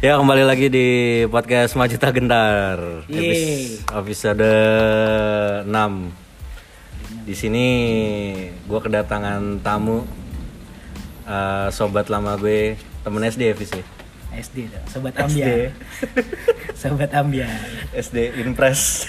Ya 0.00 0.16
kembali 0.16 0.48
lagi 0.48 0.72
di 0.72 0.88
podcast 1.28 1.76
Majita 1.76 2.08
Gentar 2.08 3.04
Yeay. 3.06 3.84
episode 3.84 4.48
6 5.68 5.68
Di 7.28 7.34
sini 7.36 7.66
gue 8.64 8.80
kedatangan 8.80 9.60
tamu 9.60 10.08
eh, 11.26 11.68
Sobat 11.68 12.08
lama 12.08 12.32
gue 12.34 12.80
Temen 13.04 13.22
SD 13.22 13.42
ya 13.44 13.54
ya? 13.76 13.84
SD 14.30 14.70
dong, 14.70 14.86
sobat 14.86 15.10
SD. 15.10 15.26
ambiar. 15.26 15.74
sobat 16.80 17.10
ambiar. 17.12 17.60
SD 17.92 18.16
Impress 18.40 18.80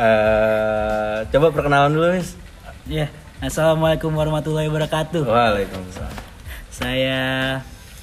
Eh, 0.00 1.18
Coba 1.28 1.52
perkenalan 1.52 1.92
dulu 1.92 2.08
Fis 2.16 2.32
Ya, 2.84 3.12
assalamualaikum 3.38 4.08
warahmatullahi 4.10 4.64
wabarakatuh. 4.66 5.24
Waalaikumsalam 5.24 6.16
Saya 6.72 7.20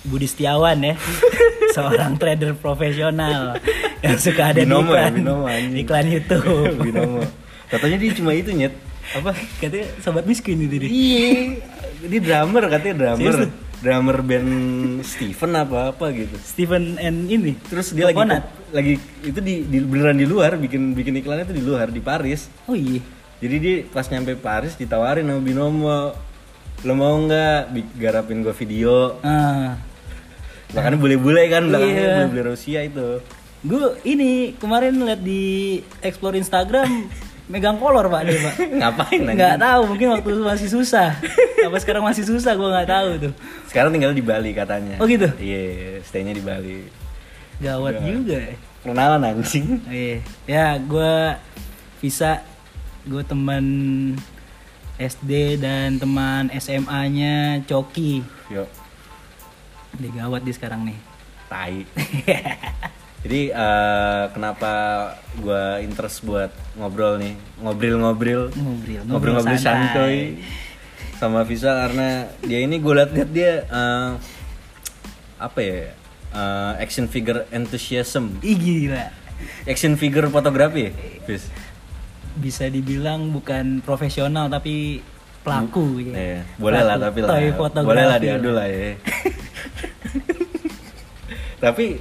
Budi 0.05 0.27
Setiawan 0.29 0.77
ya, 0.83 0.93
seorang 1.75 2.19
trader 2.21 2.53
profesional 2.53 3.57
yang 4.05 4.17
suka 4.21 4.53
ada 4.53 4.61
Binomo 4.61 4.93
di 4.93 4.93
ya, 4.93 5.09
iklan, 5.09 5.13
binomo, 5.17 5.45
anjing. 5.49 5.77
iklan 5.81 6.05
YouTube. 6.11 6.73
Binomo 6.85 7.21
Katanya 7.67 7.97
dia 7.99 8.11
cuma 8.15 8.31
itu 8.31 8.51
nyet 8.55 8.73
Apa? 9.11 9.31
Katanya 9.59 9.87
sobat 9.99 10.23
miskin 10.23 10.59
itu 10.63 10.75
dia. 10.83 10.89
Iya, 10.91 11.31
dia 12.07 12.19
drummer 12.19 12.63
katanya 12.67 12.95
drummer, 12.95 13.23
Serius 13.23 13.39
lu? 13.39 13.47
drummer 13.77 14.17
band 14.19 14.51
Steven 15.05 15.51
apa 15.53 15.77
apa 15.95 16.05
gitu. 16.11 16.35
Stephen 16.43 16.97
and 16.99 17.27
ini. 17.27 17.55
Terus 17.67 17.93
dia 17.95 18.09
lagi 18.09 18.19
Coconut. 18.19 18.43
lagi 18.73 18.93
itu 19.23 19.39
di, 19.39 19.63
di 19.63 19.77
beneran 19.79 20.17
di 20.17 20.27
luar 20.27 20.57
bikin 20.57 20.91
bikin 20.91 21.13
iklannya 21.21 21.47
itu 21.47 21.55
di 21.55 21.63
luar 21.63 21.87
di 21.87 22.01
Paris. 22.03 22.51
Oh 22.67 22.75
iya. 22.75 22.99
Jadi 23.37 23.55
dia 23.61 23.75
pas 23.85 24.03
nyampe 24.09 24.33
Paris 24.35 24.73
ditawarin 24.75 25.23
sama 25.23 25.39
Binomo, 25.39 26.11
lo 26.81 26.93
mau 26.93 27.17
nggak 27.17 27.73
garapin 27.95 28.41
gue 28.41 28.53
video? 28.55 29.17
Ah, 29.21 29.77
Makanya 30.67 30.97
bule-bule 30.97 31.47
kan 31.47 31.63
belakangnya 31.65 31.95
Iya. 31.97 32.15
bule-bule 32.21 32.43
Rusia 32.49 32.79
itu. 32.81 33.23
gue 33.57 33.81
ini 34.05 34.53
kemarin 34.53 34.93
lihat 34.95 35.17
di 35.19 35.43
explore 35.99 36.37
Instagram 36.37 37.09
megang 37.51 37.79
kolor 37.79 38.05
pak 38.05 38.21
dia 38.23 38.37
pak. 38.37 38.55
Ngapain? 38.69 39.21
Nggak 39.25 39.55
tahu, 39.57 39.81
mungkin 39.87 40.07
waktu 40.11 40.29
itu 40.29 40.43
masih 40.43 40.67
susah. 40.69 41.15
Apa 41.63 41.77
sekarang 41.79 42.03
masih 42.03 42.21
susah, 42.21 42.53
gue 42.53 42.67
nggak 42.67 42.85
tahu 42.85 43.09
tuh. 43.17 43.33
Sekarang 43.65 43.89
tinggal 43.89 44.11
di 44.11 44.21
Bali 44.21 44.51
katanya. 44.51 44.99
Oh 44.99 45.07
gitu? 45.07 45.25
Iya, 45.35 45.97
stay-nya 46.03 46.31
di 46.31 46.43
Bali. 46.43 46.85
Gawat 47.57 47.97
Iya. 47.97 48.05
juga 48.05 48.37
ya. 48.37 48.55
Kenalan 48.83 49.21
anjing. 49.25 49.67
Iya, 49.89 50.15
ya 50.45 50.67
gue 50.77 51.13
bisa 51.97 52.43
gue 53.03 53.23
teman 53.23 53.65
SD 54.97 55.31
dan 55.57 55.95
teman 55.95 56.49
SMA-nya 56.51 57.61
Coki. 57.63 58.25
Yuk, 58.49 58.65
Dia 59.95 60.09
gawat 60.15 60.41
di 60.41 60.51
sekarang 60.51 60.83
nih. 60.83 60.97
tai. 61.47 61.85
Jadi 63.23 63.49
eh, 63.49 64.23
kenapa 64.29 64.71
gua 65.37 65.79
interest 65.79 66.21
buat 66.21 66.49
ngobrol 66.75 67.17
nih, 67.17 67.33
ngobrol-ngobrol, 67.57 68.51
Ngobrol, 68.51 69.01
ngobrol-ngobrol 69.05 69.55
santuy 69.55 69.57
santai. 69.57 70.15
sama 71.15 71.41
Visa 71.41 71.73
karena 71.73 72.09
dia 72.39 72.59
ini 72.59 72.77
gue 72.77 72.93
liat-liat 72.93 73.29
dia 73.29 73.63
eh, 73.63 74.09
apa 75.35 75.59
ya 75.59 75.91
eh, 76.29 76.73
action 76.77 77.05
figure 77.05 77.45
enthusiasm, 77.49 78.37
Ih 78.39 78.55
gila. 78.55 79.09
action 79.65 79.95
figure 79.95 80.29
fotografi, 80.29 80.93
Vis. 81.23 81.49
Bisa 82.37 82.69
dibilang 82.69 83.33
bukan 83.33 83.81
profesional 83.81 84.47
tapi 84.47 85.01
pelaku 85.47 85.85
ya. 86.03 86.13
Iya, 86.13 86.41
boleh 86.59 86.81
lah 86.83 86.95
tapi 86.99 87.19
lah, 87.23 87.39
boleh 87.81 88.05
lah 88.05 88.17
diadu 88.19 88.51
lah 88.51 88.67
ya. 88.67 88.99
tapi 91.63 91.97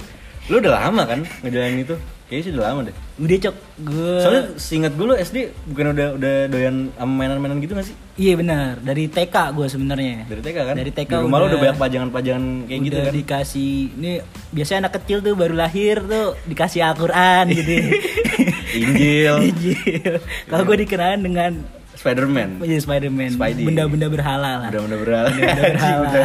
lu 0.51 0.59
udah 0.59 0.73
lama 0.75 1.03
kan 1.07 1.19
ngejalanin 1.41 1.87
itu? 1.87 1.95
Kayaknya 2.27 2.43
sih 2.43 2.51
udah 2.59 2.65
lama 2.67 2.79
deh. 2.83 2.95
Udah 3.23 3.37
cok, 3.39 3.55
gue 3.87 4.11
Soalnya 4.19 4.43
seingat 4.59 4.91
gue 4.99 5.05
lu 5.07 5.15
SD 5.15 5.37
bukan 5.71 5.95
udah 5.95 6.07
udah 6.19 6.35
doyan 6.51 6.91
sama 6.91 7.13
mainan-mainan 7.23 7.63
gitu 7.63 7.71
gak 7.71 7.87
sih? 7.87 7.95
Iya 8.19 8.35
benar, 8.35 8.83
dari 8.83 9.07
TK 9.07 9.35
gue 9.55 9.67
sebenarnya. 9.71 10.27
Dari 10.27 10.41
TK 10.43 10.57
kan? 10.59 10.75
Dari 10.75 10.91
TK 10.91 11.07
Di 11.07 11.23
rumah 11.23 11.39
lu 11.39 11.45
udah 11.55 11.59
banyak 11.63 11.77
pajangan-pajangan 11.79 12.43
kayak 12.67 12.79
gitu 12.83 12.95
udah 12.99 13.07
kan? 13.07 13.15
dikasih 13.15 13.71
ini 13.95 14.11
biasanya 14.51 14.79
anak 14.83 14.93
kecil 14.99 15.23
tuh 15.23 15.39
baru 15.39 15.55
lahir 15.55 16.03
tuh 16.03 16.35
dikasih 16.51 16.83
Al-Quran 16.83 17.45
gitu 17.55 17.71
Injil, 18.73 19.35
Injil 19.53 20.13
kalau 20.47 20.63
gue 20.67 20.77
dikenalin 20.83 21.21
dengan 21.23 21.51
Spider-Man, 21.97 22.61
iya, 22.61 22.77
Spider-Man 22.77 23.41
benda-benda 23.41 24.07
berhala 24.07 24.49
lah 24.61 24.69
Benda-benda 24.69 24.97
berhala. 25.01 25.29
Benda-benda 25.33 25.63
berhala. 25.73 26.21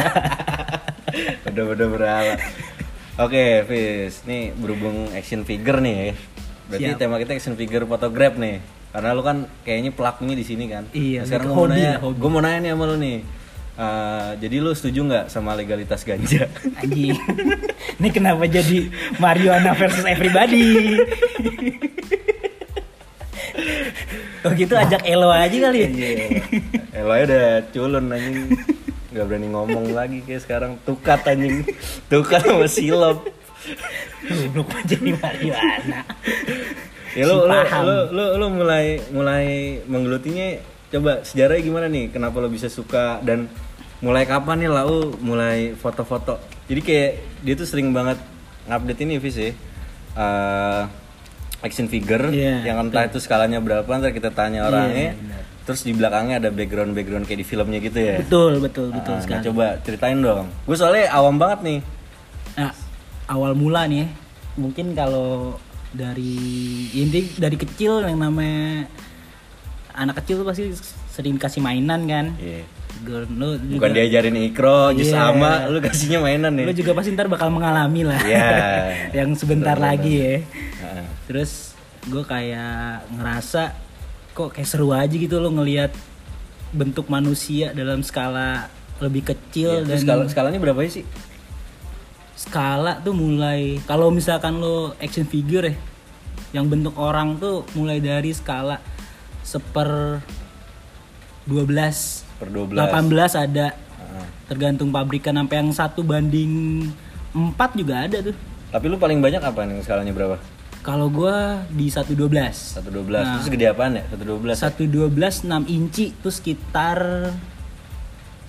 Benda-benda 1.45 1.85
berhala. 1.89 2.33
Oke, 3.17 3.43
Fis. 3.65 4.21
Nih 4.25 4.53
berhubung 4.53 5.09
action 5.13 5.41
figure 5.45 5.81
nih 5.81 5.93
ya. 5.93 6.05
Berarti 6.69 6.89
Siap. 6.93 6.97
tema 7.01 7.15
kita 7.17 7.33
action 7.33 7.57
figure 7.57 7.85
photograph 7.85 8.37
nih. 8.37 8.61
Karena 8.93 9.09
lu 9.17 9.25
kan 9.25 9.49
kayaknya 9.65 9.89
pelakunya 9.93 10.37
di 10.37 10.45
sini 10.45 10.65
kan. 10.69 10.85
Iya, 10.93 11.25
Nah, 11.25 11.25
sekarang 11.25 11.45
gue 11.49 11.57
mau 11.57 11.65
nanya, 11.65 11.91
gue 12.01 12.29
mau 12.29 12.41
nanya 12.41 12.59
nih 12.61 12.71
sama 12.73 12.83
lu 12.85 12.97
nih. 13.01 13.17
Eh, 13.73 14.31
jadi 14.37 14.55
lu 14.61 14.71
setuju 14.77 14.99
nggak 15.09 15.25
sama 15.33 15.57
legalitas 15.57 16.05
ganja? 16.05 16.45
Anjing. 16.77 17.17
ini 17.97 18.09
kenapa 18.13 18.45
jadi 18.45 18.93
Mariana 19.17 19.73
versus 19.73 20.05
everybody 20.05 20.93
Oh 24.43 24.51
gitu 24.51 24.75
ajak 24.75 25.07
Elo 25.07 25.31
aja 25.31 25.55
kali 25.55 25.77
ya 25.79 25.89
Iya. 25.89 26.25
Eloy 26.99 27.19
udah 27.25 27.45
culun 27.71 28.11
anjing. 28.11 28.51
Gak 29.13 29.25
berani 29.29 29.47
ngomong 29.53 29.93
lagi 29.95 30.19
kayak 30.25 30.41
sekarang 30.43 30.71
tukat 30.83 31.23
anjing. 31.23 31.63
Tukat 32.11 32.43
sama 32.43 32.67
silop. 32.67 33.23
Aja 33.63 34.79
jadi 34.83 35.15
Mariana 35.15 36.03
Ya 37.13 37.23
lu, 37.29 37.45
lu, 37.45 37.55
lu, 37.55 37.97
lu, 38.09 38.25
lu 38.41 38.47
mulai 38.49 38.97
mulai 39.13 39.45
menggelutinya 39.85 40.57
coba 40.89 41.21
sejarahnya 41.21 41.61
gimana 41.61 41.85
nih? 41.85 42.09
Kenapa 42.09 42.41
lo 42.41 42.49
bisa 42.49 42.67
suka 42.73 43.21
dan 43.21 43.45
mulai 44.01 44.25
kapan 44.25 44.65
nih 44.65 44.69
lau 44.73 45.13
mulai 45.21 45.77
foto-foto? 45.77 46.41
Jadi 46.65 46.81
kayak 46.81 47.11
dia 47.45 47.53
tuh 47.53 47.69
sering 47.69 47.93
banget 47.93 48.17
ngupdate 48.65 49.01
ini 49.05 49.21
Vis 49.21 49.37
ya. 49.37 49.53
Eh, 50.17 50.81
action 51.63 51.87
figure 51.87 52.27
Iya, 52.29 52.67
yang 52.67 52.77
entah 52.83 53.07
itu 53.07 53.17
skalanya 53.23 53.63
berapa 53.63 53.87
ntar 53.87 54.11
kita 54.11 54.29
tanya 54.35 54.67
orangnya. 54.67 55.15
Iya, 55.15 55.17
benar. 55.17 55.41
Terus 55.63 55.81
di 55.87 55.95
belakangnya 55.95 56.35
ada 56.43 56.49
background-background 56.51 57.23
kayak 57.23 57.39
di 57.39 57.47
filmnya 57.47 57.79
gitu 57.79 57.99
ya. 58.03 58.19
Betul 58.19 58.59
betul 58.59 58.91
betul 58.91 59.15
Ah, 59.15 59.17
nah, 59.17 59.23
sekali 59.23 59.41
coba 59.47 59.65
ceritain 59.79 60.19
dong. 60.19 60.45
Gue 60.67 60.75
soalnya 60.75 61.07
awam 61.15 61.39
banget 61.39 61.59
nih. 61.63 61.79
Nah, 62.59 62.71
awal 63.31 63.55
mula 63.55 63.87
nih, 63.87 64.03
ya, 64.03 64.07
mungkin 64.59 64.91
kalau 64.91 65.55
dari 65.95 66.35
inti 66.91 67.31
dari 67.39 67.55
kecil 67.55 68.03
yang 68.03 68.19
namanya 68.19 68.91
anak 69.95 70.19
kecil 70.19 70.43
tuh 70.43 70.47
pasti 70.51 70.67
sering 71.07 71.39
kasih 71.39 71.63
mainan 71.63 72.03
kan. 72.11 72.35
Iya. 72.35 72.67
Gue- 73.03 73.27
Lu 73.29 73.59
juga, 73.59 73.73
Bukan 73.83 73.91
diajarin 73.91 74.37
ikro, 74.39 74.95
jus 74.95 75.11
Iya. 75.11 75.27
sama, 75.27 75.67
lu 75.67 75.83
kasihnya 75.83 76.23
mainan 76.23 76.55
ya. 76.55 76.63
Lu 76.63 76.73
juga 76.73 76.95
pasti 76.95 77.11
ntar 77.11 77.27
bakal 77.27 77.51
mengalami 77.51 78.07
lah. 78.07 78.19
Iya. 78.23 78.47
yang 79.23 79.35
sebentar 79.35 79.75
Betul, 79.75 79.87
lagi 79.91 80.13
ya. 80.15 80.35
Heeh. 80.39 81.05
Terus 81.27 81.51
gue 82.07 82.23
kayak 82.23 83.11
ngerasa 83.11 83.75
kok 84.31 84.51
kayak 84.51 84.67
seru 84.67 84.91
aja 84.91 85.11
gitu 85.11 85.37
lo 85.37 85.51
ngelihat 85.51 85.91
bentuk 86.73 87.05
manusia 87.05 87.69
dalam 87.71 88.01
skala 88.01 88.65
lebih 88.97 89.29
kecil 89.29 89.83
Iya, 89.83 89.85
terus 89.85 90.01
dan 90.01 90.07
skala, 90.07 90.23
skalanya 90.27 90.59
berapa 90.59 90.79
sih? 90.87 91.05
skala 92.33 92.97
tuh 92.99 93.13
mulai 93.13 93.77
kalau 93.85 94.09
misalkan 94.09 94.57
lo 94.57 94.97
action 94.97 95.23
figure 95.23 95.69
ya 95.69 95.75
yang 96.51 96.65
bentuk 96.67 96.97
orang 96.97 97.37
tuh 97.37 97.61
mulai 97.71 98.01
dari 98.01 98.33
skala 98.33 98.81
seper 99.45 100.19
12 101.45 102.22
Per 102.43 102.51
12. 102.51 102.75
18 102.75 103.07
ada 103.39 103.67
Heeh. 103.71 104.25
tergantung 104.45 104.89
pabrikan 104.89 105.33
sampai 105.33 105.55
yang 105.57 105.71
satu 105.71 106.03
banding 106.03 106.83
4 107.31 107.55
juga 107.73 108.03
ada 108.03 108.19
tuh 108.21 108.35
Tapi 108.69 108.85
lu 108.85 108.97
paling 108.97 109.17
banyak 109.17 109.39
apa 109.39 109.63
nih 109.63 109.79
skalanya 109.79 110.11
berapa? 110.11 110.35
kalau 110.81 111.07
gua 111.07 111.63
di 111.69 111.87
112 111.87 112.11
112. 112.11 112.83
Nah. 113.07 113.39
Terus 113.39 113.47
gede 113.47 113.71
apaan 113.71 113.95
ya? 113.95 114.03
112. 114.11 114.59
112 114.59 115.47
6 115.47 115.71
inci 115.71 116.11
tuh 116.13 116.27
sekitar 116.27 117.31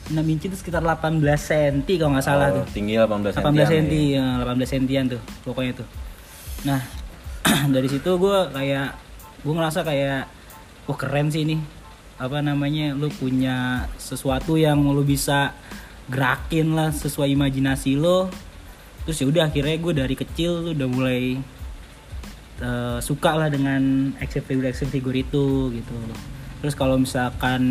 6 0.04 0.18
inci 0.18 0.50
itu 0.50 0.58
sekitar 0.58 0.82
18 0.82 1.22
cm 1.22 1.76
kalau 1.94 2.12
nggak 2.12 2.26
salah 2.26 2.50
Oh, 2.50 2.60
tuh 2.60 2.74
Tinggi 2.74 2.98
18 2.98 3.06
cm. 3.30 3.54
18 3.54 3.70
cm 3.70 3.86
ya, 4.10 4.26
18 4.42 4.66
sentian 4.66 5.04
tuh 5.06 5.22
pokoknya 5.42 5.72
tuh 5.78 5.86
nah 6.64 6.80
dari 7.74 7.86
situ 7.86 8.10
gue 8.10 8.38
kayak 8.50 8.98
gue 9.40 9.54
ngerasa 9.54 9.80
kayak 9.80 10.26
wah 10.84 10.98
keren 10.98 11.30
sih 11.30 11.46
ini 11.46 11.56
apa 12.14 12.38
namanya 12.38 12.94
lu 12.94 13.10
punya 13.10 13.90
sesuatu 13.98 14.54
yang 14.54 14.78
lu 14.86 15.02
bisa 15.02 15.50
gerakin 16.06 16.76
lah 16.76 16.94
sesuai 16.94 17.32
imajinasi 17.34 17.98
lo 17.98 18.30
terus 19.04 19.20
ya 19.20 19.26
udah 19.28 19.42
akhirnya 19.50 19.76
gue 19.76 19.92
dari 19.92 20.14
kecil 20.16 20.72
udah 20.72 20.88
mulai 20.88 21.36
eh, 22.60 22.98
suka 23.02 23.36
lah 23.36 23.48
dengan 23.52 24.14
action 24.22 24.44
figure 24.44 24.68
action 24.68 24.88
figure 24.88 25.16
itu 25.16 25.74
gitu. 25.74 25.96
Terus 26.64 26.72
kalau 26.72 26.96
misalkan 26.96 27.62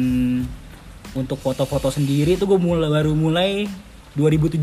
untuk 1.18 1.42
foto-foto 1.42 1.90
sendiri 1.90 2.38
tuh 2.38 2.46
gue 2.46 2.60
mulai 2.62 2.90
baru 2.90 3.14
mulai 3.18 3.66
2017 4.14 4.62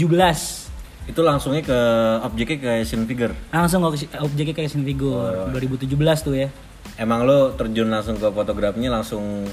Itu 1.10 1.26
langsungnya 1.26 1.66
ke 1.66 1.78
objeknya 2.22 2.58
ke 2.62 2.70
action 2.86 3.02
figure. 3.02 3.34
langsung 3.50 3.82
ke 3.82 4.06
objeknya 4.22 4.54
kayak 4.54 4.70
action 4.70 4.86
figure. 4.86 5.50
2017 5.50 5.90
tuh 6.22 6.34
ya 6.38 6.48
Emang 6.96 7.22
lo 7.22 7.52
terjun 7.52 7.87
langsung 7.87 8.14
ke 8.14 8.26
fotografinya 8.26 8.90
langsung 8.92 9.46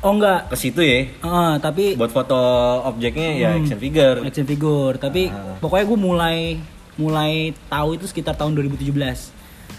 oh 0.00 0.12
enggak 0.12 0.48
ke 0.48 0.56
situ 0.56 0.80
ya? 0.80 0.98
Eh, 1.10 1.54
tapi 1.58 1.92
Buat 1.92 2.10
foto 2.10 2.38
objeknya 2.84 3.30
ya 3.34 3.48
action 3.54 3.76
figure. 3.76 4.18
action 4.22 4.44
figure 4.44 4.96
tapi 4.96 5.28
Ah. 5.28 5.56
pokoknya 5.58 5.84
gue 5.86 5.98
mulai 5.98 6.36
mulai 6.96 7.32
tahu 7.66 7.96
itu 7.96 8.04
sekitar 8.04 8.34
tahun 8.34 8.54
2017 8.54 9.32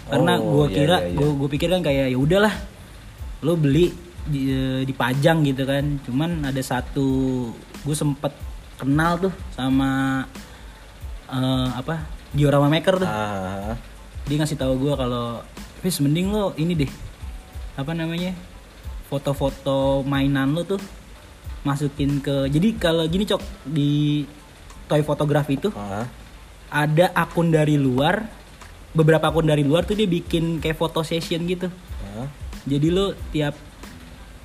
karena 0.04 0.32
Oh, 0.36 0.62
gue 0.62 0.64
iya, 0.64 0.74
kira 0.76 0.96
iya, 0.98 1.06
iya. 1.06 1.16
gue 1.16 1.28
gue 1.32 1.48
pikir 1.48 1.68
kan 1.68 1.80
kayak 1.80 2.06
ya 2.08 2.18
udahlah 2.18 2.54
lo 3.40 3.54
beli 3.54 3.90
di, 4.22 4.40
dipajang 4.84 5.42
gitu 5.42 5.62
kan 5.64 5.98
cuman 6.02 6.44
ada 6.44 6.58
satu 6.60 7.50
gue 7.82 7.96
sempet 7.96 8.30
kenal 8.76 9.18
tuh 9.20 9.34
sama 9.50 10.22
eh, 11.28 11.68
apa 11.72 12.02
diorama 12.30 12.66
maker 12.68 12.94
tuh 12.96 13.08
Ah, 13.08 13.74
dia 14.24 14.36
ngasih 14.36 14.54
tahu 14.56 14.78
gue 14.80 14.94
kalau 14.94 15.42
Fis 15.82 15.98
mending 15.98 16.30
lo 16.30 16.54
ini 16.56 16.78
deh 16.78 16.90
apa 17.74 17.90
namanya 17.90 18.32
foto-foto 19.10 20.06
mainan 20.06 20.54
lo 20.54 20.62
tuh 20.62 20.80
masukin 21.62 22.22
ke 22.22 22.48
jadi 22.48 22.68
kalau 22.78 23.04
gini 23.06 23.26
cok 23.26 23.42
di 23.66 24.22
toy 24.86 25.02
fotografi 25.02 25.58
itu 25.58 25.70
ah. 25.74 26.06
ada 26.70 27.10
akun 27.14 27.50
dari 27.50 27.78
luar 27.78 28.22
beberapa 28.92 29.30
akun 29.30 29.46
dari 29.46 29.62
luar 29.62 29.82
tuh 29.82 29.96
dia 29.96 30.06
bikin 30.06 30.58
kayak 30.58 30.78
foto 30.78 31.02
session 31.02 31.42
gitu 31.46 31.66
ah. 32.14 32.26
jadi 32.62 32.86
lo 32.90 33.14
tiap 33.30 33.54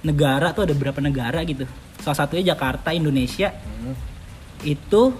negara 0.02 0.54
tuh 0.54 0.66
ada 0.70 0.74
berapa 0.78 0.98
negara 1.02 1.42
gitu 1.44 1.66
salah 2.02 2.18
satunya 2.18 2.54
Jakarta 2.54 2.94
Indonesia 2.94 3.54
Hmm. 3.78 3.94
itu 4.66 5.14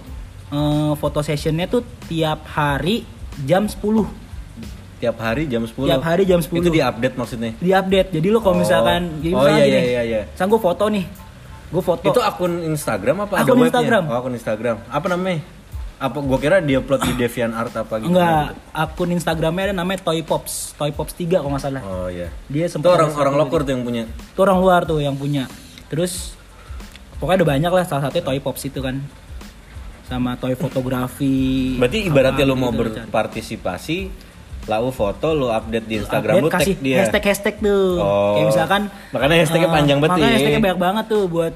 eh, 0.50 0.92
foto 0.98 1.22
sessionnya 1.22 1.70
tuh 1.70 1.86
tiap 2.10 2.42
hari 2.50 3.06
jam 3.46 3.70
10 3.70 3.78
Tiap 4.98 5.16
hari 5.16 5.46
jam 5.46 5.62
10. 5.62 5.86
Tiap 5.86 6.02
hari 6.02 6.22
jam 6.24 6.38
10. 6.38 6.58
Itu 6.58 6.70
diupdate 6.70 7.14
maksudnya. 7.14 7.52
diupdate 7.56 8.08
jadi 8.12 8.26
lo 8.28 8.38
kalau 8.38 8.54
Oh. 8.54 8.60
misalkan 8.60 9.00
jadi 9.18 9.32
Oh, 9.32 9.40
misalkan 9.40 9.54
iya, 9.56 9.64
gini, 9.64 9.78
iya, 9.78 9.82
iya, 9.84 10.02
iya. 10.04 10.20
misalkan 10.26 10.50
gue 10.50 10.62
foto 10.62 10.84
nih 10.88 11.04
gue 11.68 11.82
foto 11.84 12.06
Itu 12.08 12.20
akun 12.20 12.52
Instagram 12.64 13.16
apa 13.20 13.32
ada 13.34 13.42
Akun 13.44 13.54
webnya? 13.54 13.68
Instagram. 13.70 14.02
Oh, 14.04 14.16
akun 14.16 14.34
Instagram. 14.34 14.76
Apa 14.88 15.06
namanya? 15.08 15.40
Apa 15.98 16.18
gua 16.20 16.38
kira 16.38 16.56
dia 16.60 16.78
upload 16.78 17.02
di 17.02 17.12
DeviantArt 17.16 17.74
apa 17.76 17.94
gitu. 17.98 18.06
enggak 18.08 18.54
akun 18.72 19.10
Instagramnya 19.10 19.62
ada 19.64 19.74
namanya 19.76 19.98
Toy 20.00 20.22
Pops 20.22 20.74
Toy 20.74 20.90
Pops 20.90 21.10
3 21.12 21.26
kalau 21.36 21.50
nggak 21.50 21.58
salah 21.60 21.82
Oh 21.82 22.06
iya. 22.06 22.30
dia 22.46 22.64
Itu 22.64 22.78
sempat 22.78 22.94
orang 22.94 23.10
orang 23.12 23.34
lokor 23.36 23.60
tuh 23.60 23.72
yang 23.72 23.82
punya. 23.82 24.02
itu 24.06 24.38
orang 24.38 24.58
luar 24.58 24.80
tuh 24.82 24.98
yang 24.98 25.12
punya 25.12 25.50
terus 25.86 26.38
pokoknya 27.16 27.36
ada 27.36 27.46
banyak 27.48 27.70
lah 27.72 27.82
salah 27.84 28.02
satunya 28.04 28.22
Toy 28.24 28.38
Pops 28.38 28.62
itu 28.64 28.78
kan 28.78 29.02
sama 30.06 30.34
toy 30.34 30.54
fotografi 30.54 31.74
Berarti 31.76 31.98
ibaratnya 32.04 32.44
mau 32.46 32.70
lo 32.70 32.78
cari. 32.78 32.78
berpartisipasi, 33.04 33.96
lalu 34.68 34.88
foto 34.90 35.32
lu 35.32 35.48
update 35.48 35.86
di 35.86 35.94
Instagram 35.96 36.32
Update, 36.34 36.44
lu 36.44 36.50
tag 36.50 36.60
kasih 36.60 36.74
dia. 36.78 36.96
hashtag 37.00 37.24
hashtag 37.24 37.54
tuh 37.58 37.96
Oh. 37.96 38.32
kayak 38.34 38.46
misalkan 38.48 38.82
Makanya 39.10 39.34
hashtagnya 39.38 39.64
eh, 39.64 39.74
panjang 39.74 39.98
banget 39.98 40.12
makanya 40.12 40.26
ya. 40.26 40.34
hashtagnya 40.36 40.62
banyak 40.62 40.78
banget 40.78 41.04
tuh 41.06 41.22
buat 41.26 41.54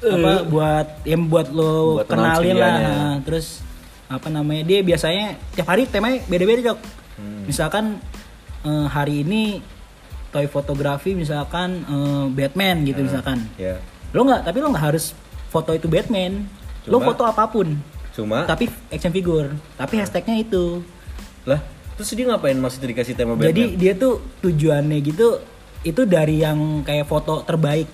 apa 0.00 0.30
buat 0.46 0.86
yang 1.02 1.22
buat 1.24 1.46
lo 1.50 1.72
Buat 1.96 2.06
kenal 2.06 2.24
kenalin 2.32 2.54
lah 2.54 2.72
cirianya. 2.72 2.94
Nah, 2.94 3.16
terus 3.20 3.46
apa 4.06 4.28
namanya 4.28 4.62
dia 4.62 4.80
biasanya 4.80 5.24
tiap 5.50 5.66
hari 5.66 5.84
temanya 5.84 6.22
beda-beda 6.24 6.60
cok 6.68 6.78
Hmm. 7.14 7.42
misalkan 7.44 7.84
eh, 8.62 8.86
hari 8.88 9.22
ini 9.22 9.62
toy 10.30 10.46
fotografi 10.46 11.12
misalkan 11.12 11.82
eh, 11.82 12.24
Batman 12.28 12.82
gitu 12.82 13.00
misalkan 13.00 13.38
Ya. 13.54 13.78
lo 14.10 14.22
nggak 14.22 14.42
tapi 14.42 14.58
lo 14.58 14.70
nggak 14.70 14.86
harus 14.88 15.10
foto 15.48 15.70
itu 15.70 15.86
Batman 15.86 16.46
lo 16.84 16.98
Cuma- 16.98 17.06
foto 17.08 17.22
apa 17.24 17.46
pun 17.46 17.74
Cuma 18.10 18.42
tapi 18.44 18.66
action 18.88 19.10
figure 19.10 19.46
tapi 19.74 19.94
hashtagnya 19.96 20.38
itu 20.38 20.82
lah, 21.44 21.58
terus 21.94 22.10
dia 22.10 22.26
ngapain 22.26 22.54
maksudnya 22.54 22.88
dikasih 22.90 23.14
tema 23.14 23.34
Batman? 23.34 23.48
jadi 23.48 23.64
dia 23.74 23.92
tuh 23.94 24.14
tujuannya 24.40 24.98
gitu 25.00 25.26
itu 25.82 26.02
dari 26.04 26.40
yang 26.40 26.80
kayak 26.80 27.04
foto 27.04 27.44
terbaik. 27.44 27.86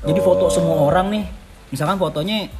Jadi 0.00 0.20
foto 0.20 0.46
Oh. 0.46 0.50
semua 0.50 0.76
orang 0.84 1.06
nih. 1.08 1.24
Misalkan 1.70 1.94
fotonya 1.96 2.50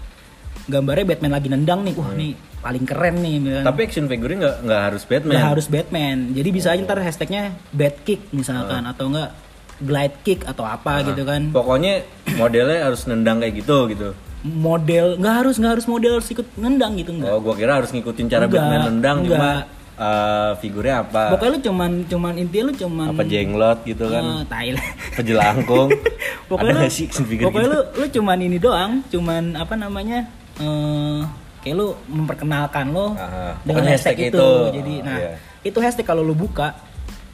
gambarnya 0.65 1.07
Batman 1.07 1.33
lagi 1.33 1.49
nendang 1.49 1.83
nih. 1.83 1.95
Wah 1.95 2.13
nih 2.13 2.33
paling 2.59 2.85
keren 2.85 3.17
nih 3.19 3.35
misalkan. 3.39 3.67
Tapi 3.67 3.81
action 3.83 4.07
figure 4.07 4.35
nggak 4.35 4.57
nggak 4.63 4.81
harus 4.85 5.03
Batman. 5.03 5.33
nggak 5.35 5.49
harus 5.51 5.67
Batman. 5.67 6.17
Jadi 6.31 6.49
bisa 6.49 6.69
aja 6.71 6.81
ntar 6.81 6.99
hashtagnya 6.99 7.43
Batkick 7.71 8.31
misalkan 8.31 8.83
atau 8.85 9.11
enggak 9.11 9.31
glide 9.79 10.17
kick 10.23 10.41
atau 10.43 10.63
apa 10.63 11.03
gitu 11.05 11.23
kan. 11.23 11.51
Pokoknya 11.51 12.03
modelnya 12.35 12.87
harus 12.87 13.07
nendang 13.07 13.39
kayak 13.39 13.55
gitu 13.57 13.79
gitu. 13.89 14.09
model 14.39 15.19
nggak 15.19 15.35
harus 15.35 15.59
nggak 15.59 15.73
harus 15.75 15.87
model 15.87 16.13
harus 16.15 16.31
ikut 16.31 16.47
nendang 16.55 16.95
gitu 16.95 17.11
enggak 17.11 17.35
Oh, 17.35 17.43
gua 17.43 17.59
kira 17.59 17.75
harus 17.75 17.91
ngikutin 17.91 18.31
cara 18.31 18.47
Enggak, 18.47 18.63
Batman 18.63 18.81
nendang 18.87 19.17
cuma 19.27 19.51
eh, 19.99 20.51
figurnya 20.57 21.03
apa? 21.03 21.35
pokoknya 21.35 21.51
lu 21.51 21.61
cuman 21.65 21.91
cuman 22.05 22.33
intinya 22.35 22.65
lu 22.65 22.75
cuman 22.77 23.07
apa 23.11 23.23
jenglot 23.25 23.79
gitu 23.83 24.05
kan? 24.07 24.23
Eh, 24.23 24.43
tai 24.47 24.69
lah. 24.71 24.87
Pejelangkung. 25.15 25.89
pokoknya 26.49 26.65
Ada 26.65 26.73
lu, 26.73 26.81
nggak 26.81 26.95
sih 26.95 27.07
figure 27.11 27.45
pokoknya 27.45 27.67
gitu? 27.67 27.75
lu 27.75 27.81
lu 27.95 28.07
cuman 28.11 28.39
ini 28.39 28.57
doang 28.57 28.93
cuman 29.05 29.43
apa 29.55 29.75
namanya 29.75 30.19
eh 30.57 31.21
kayak 31.59 31.75
lu 31.75 31.87
memperkenalkan 32.07 32.87
lo 32.89 33.13
Ah, 33.13 33.53
dengan 33.61 33.83
pokoknya 33.83 33.93
hashtag, 33.93 34.15
hashtag 34.15 34.31
itu. 34.31 34.39
itu. 34.39 34.51
jadi 34.73 34.95
Oh, 34.95 35.05
nah 35.05 35.19
iya. 35.19 35.31
itu 35.61 35.79
hashtag 35.79 36.07
kalau 36.07 36.23
lu 36.23 36.33
buka 36.33 36.73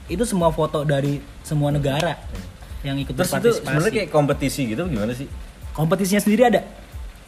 itu 0.06 0.25
semua 0.25 0.49
foto 0.49 0.82
dari 0.82 1.16
semua 1.40 1.69
negara 1.69 2.16
yang 2.81 2.96
ikut 2.96 3.12
Terus 3.12 3.31
itu 3.31 3.37
berpartisipasi 3.38 3.64
sebenarnya 3.64 3.93
kayak 3.94 4.11
kompetisi 4.11 4.61
gitu 4.66 4.82
gimana 4.84 5.12
sih? 5.12 5.28
kompetisinya 5.70 6.20
sendiri 6.20 6.44
ada 6.46 6.62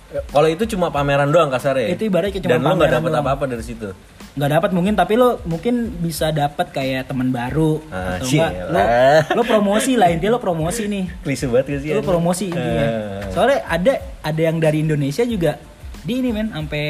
Eh, 0.06 0.22
Kalau 0.24 0.46
itu 0.46 0.62
cuma 0.68 0.86
pameran 0.86 1.26
doang 1.26 1.50
kasarnya. 1.50 1.90
Itu 1.90 2.06
ibaratnya 2.06 2.38
cuma 2.38 2.46
Dan 2.48 2.60
lo 2.60 2.66
nggak 2.68 2.78
pameran 2.78 2.94
dapet 2.94 3.10
doang. 3.10 3.24
apa-apa 3.26 3.44
dari 3.48 3.64
situ. 3.64 3.88
Nggak 4.36 4.50
dapat 4.52 4.70
mungkin 4.70 4.92
tapi 4.92 5.16
lo 5.16 5.40
mungkin 5.42 5.74
bisa 5.96 6.28
dapat 6.28 6.68
kayak 6.68 7.08
teman 7.08 7.28
baru 7.30 7.80
Ah, 7.88 8.20
atau 8.20 8.28
enggak 8.28 8.52
lo, 8.68 8.80
lo 9.36 9.42
promosi 9.42 9.92
lah 9.94 10.08
intinya 10.08 10.36
lo 10.36 10.42
promosi 10.42 10.84
nih 10.84 11.08
Klise 11.20 11.48
banget 11.48 11.66
gak 11.66 11.80
sih? 11.80 11.90
lo 11.90 12.02
promosi 12.02 12.44
intinya 12.46 12.84
Eh. 12.84 13.32
soalnya 13.32 13.64
ada 13.66 13.92
ada 14.20 14.40
yang 14.42 14.56
dari 14.56 14.78
Indonesia 14.78 15.24
juga 15.24 15.56
di 16.02 16.20
ini 16.20 16.30
men 16.30 16.52
sampai 16.52 16.84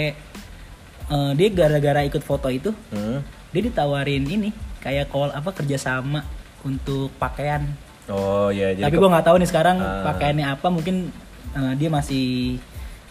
eh, 1.07 1.33
dia 1.33 1.49
gara-gara 1.51 2.03
ikut 2.03 2.21
foto 2.21 2.49
itu 2.49 2.75
Hmm. 2.89 3.23
dia 3.49 3.63
ditawarin 3.63 4.27
ini 4.27 4.51
kayak 4.79 5.07
call 5.07 5.31
apa 5.31 5.51
kerjasama 5.53 6.27
untuk 6.61 7.15
pakaian 7.17 7.63
Oh 8.07 8.51
iya 8.51 8.71
jadi 8.71 8.85
tapi 8.85 8.97
gua 8.97 9.11
nggak 9.13 9.23
tahu 9.25 9.37
nih 9.37 9.49
sekarang 9.49 9.79
Ah. 9.79 10.03
pakaiannya 10.05 10.47
apa 10.49 10.67
mungkin 10.67 11.15
eh, 11.53 11.73
dia 11.75 11.87
masih 11.89 12.59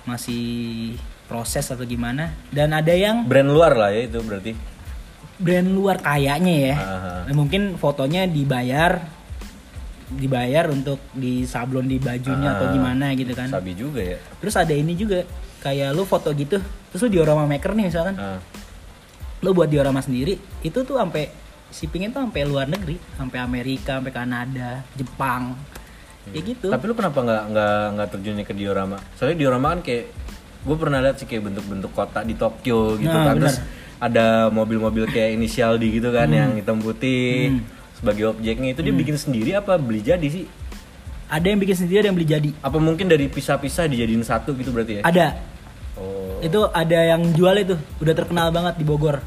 masih 0.03 0.43
proses 1.25 1.65
atau 1.65 1.83
gimana 1.83 2.33
dan 2.47 2.69
ada 2.69 2.91
yang 2.91 3.25
brand 3.25 3.47
luar 3.47 3.73
lah 3.73 3.89
ya 3.89 4.05
itu 4.05 4.19
berarti. 4.19 4.51
brand 5.35 5.67
luar 5.67 5.99
kayaknya 5.99 6.55
ya 6.63 6.75
Ah. 6.75 7.21
Nah, 7.25 7.35
mungkin 7.35 7.75
fotonya 7.75 8.23
dibayar 8.25 9.03
dibayar 10.07 10.69
untuk 10.69 11.01
di 11.11 11.43
sablon 11.43 11.85
di 11.85 11.97
bajunya 11.97 12.53
atau 12.53 12.69
Ah. 12.69 12.71
gimana 12.71 13.05
gitu 13.13 13.33
kan 13.33 13.49
Sabi 13.49 13.73
juga 13.73 13.99
ya. 13.99 14.17
terus 14.37 14.53
ada 14.53 14.71
ini 14.71 14.93
juga 14.93 15.25
kayak 15.59 15.91
lu 15.91 16.05
foto 16.05 16.29
gitu 16.31 16.61
terus 16.87 17.01
lu 17.01 17.09
diorama 17.11 17.43
maker 17.43 17.73
nih 17.73 17.89
misalkan 17.89 18.15
Ah. 18.15 18.37
lu 19.41 19.51
buat 19.51 19.65
diorama 19.65 19.99
sendiri 19.99 20.37
itu 20.61 20.79
tuh 20.79 20.95
sampai 20.95 21.27
shippingnya 21.67 22.09
tuh 22.11 22.21
sampai 22.21 22.41
luar 22.45 22.69
negeri 22.69 22.95
sampai 23.11 23.37
Amerika 23.39 23.97
sampai 23.97 24.13
Kanada 24.13 24.85
Jepang 24.93 25.57
kayak 26.23 26.43
gitu 26.47 26.67
Tapi 26.69 26.83
lu 26.85 26.93
kenapa 26.93 27.19
nggak 27.19 27.43
nggak 27.49 27.79
nggak 27.91 28.07
terjunnya 28.09 28.43
ke 28.43 28.53
diorama? 28.53 28.97
Soalnya 29.13 29.37
diorama 29.37 29.73
kan 29.73 29.81
kayak 29.81 30.05
gue 30.65 30.75
pernah 30.75 30.99
lihat 30.99 31.15
sih 31.15 31.25
kayak 31.25 31.45
bentuk-bentuk 31.45 31.91
kota 31.91 32.21
di 32.21 32.33
Tokyo 32.33 32.97
gitu 32.97 33.07
Nah, 33.07 33.25
kan. 33.27 33.35
Terus 33.39 33.57
ada 33.95 34.25
mobil-mobil 34.49 35.05
kayak 35.05 35.33
inisial 35.33 35.77
D 35.77 35.87
gitu 35.91 36.09
kan 36.09 36.25
Hmm. 36.25 36.35
yang 36.35 36.51
hitam 36.55 36.77
putih 36.77 37.61
sebagai 37.93 38.29
objeknya 38.29 38.73
itu 38.73 38.81
dia 38.81 38.91
bikin 38.91 39.15
sendiri 39.15 39.53
apa 39.53 39.77
beli 39.77 40.01
jadi 40.01 40.25
sih? 40.25 40.45
ada 41.25 41.41
yang 41.43 41.57
bikin 41.57 41.73
sendiri 41.75 41.97
ada 41.99 42.07
yang 42.07 42.17
beli 42.17 42.27
jadi 42.27 42.49
Apa 42.59 42.77
mungkin 42.77 43.05
dari 43.05 43.25
pisah-pisah 43.25 43.87
dijadiin 43.87 44.21
satu 44.21 44.53
gitu 44.53 44.69
berarti 44.69 44.99
ya? 44.99 45.03
ada 45.03 45.27
Oh. 45.95 46.37
itu 46.39 46.59
ada 46.67 46.99
yang 47.07 47.23
jual 47.31 47.55
itu 47.55 47.73
udah 47.97 48.13
terkenal 48.13 48.51
banget 48.51 48.75
di 48.75 48.83
Bogor 48.83 49.23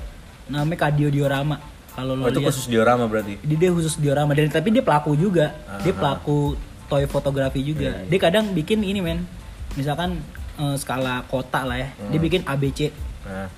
namanya 0.47 0.85
Kadio 0.85 1.09
Diorama 1.09 1.57
kalau 1.91 2.13
lo 2.13 2.23
Oh, 2.23 2.31
itu 2.31 2.39
khusus 2.39 2.69
diorama 2.69 3.07
berarti. 3.07 3.41
Jadi 3.41 3.55
dia 3.57 3.71
khusus 3.73 3.97
diorama 3.97 4.31
dan 4.31 4.47
tapi 4.47 4.71
dia 4.71 4.79
pelaku 4.81 5.19
juga. 5.19 5.51
Dia 5.83 5.91
Aha. 5.91 5.99
pelaku 5.99 6.55
toy 6.87 7.03
fotografi 7.05 7.59
juga. 7.61 7.91
Iya, 7.91 7.95
iya. 7.99 8.07
Dia 8.07 8.19
kadang 8.21 8.55
bikin 8.55 8.87
ini 8.87 9.03
men. 9.03 9.27
Misalkan 9.75 10.23
eh, 10.59 10.77
skala 10.77 11.23
kota 11.25 11.63
lah 11.63 11.77
ya. 11.77 11.89
Dia 12.05 12.13
Hmm. 12.13 12.25
bikin 12.25 12.43
ABC. 12.45 12.91
Nah, 13.25 13.49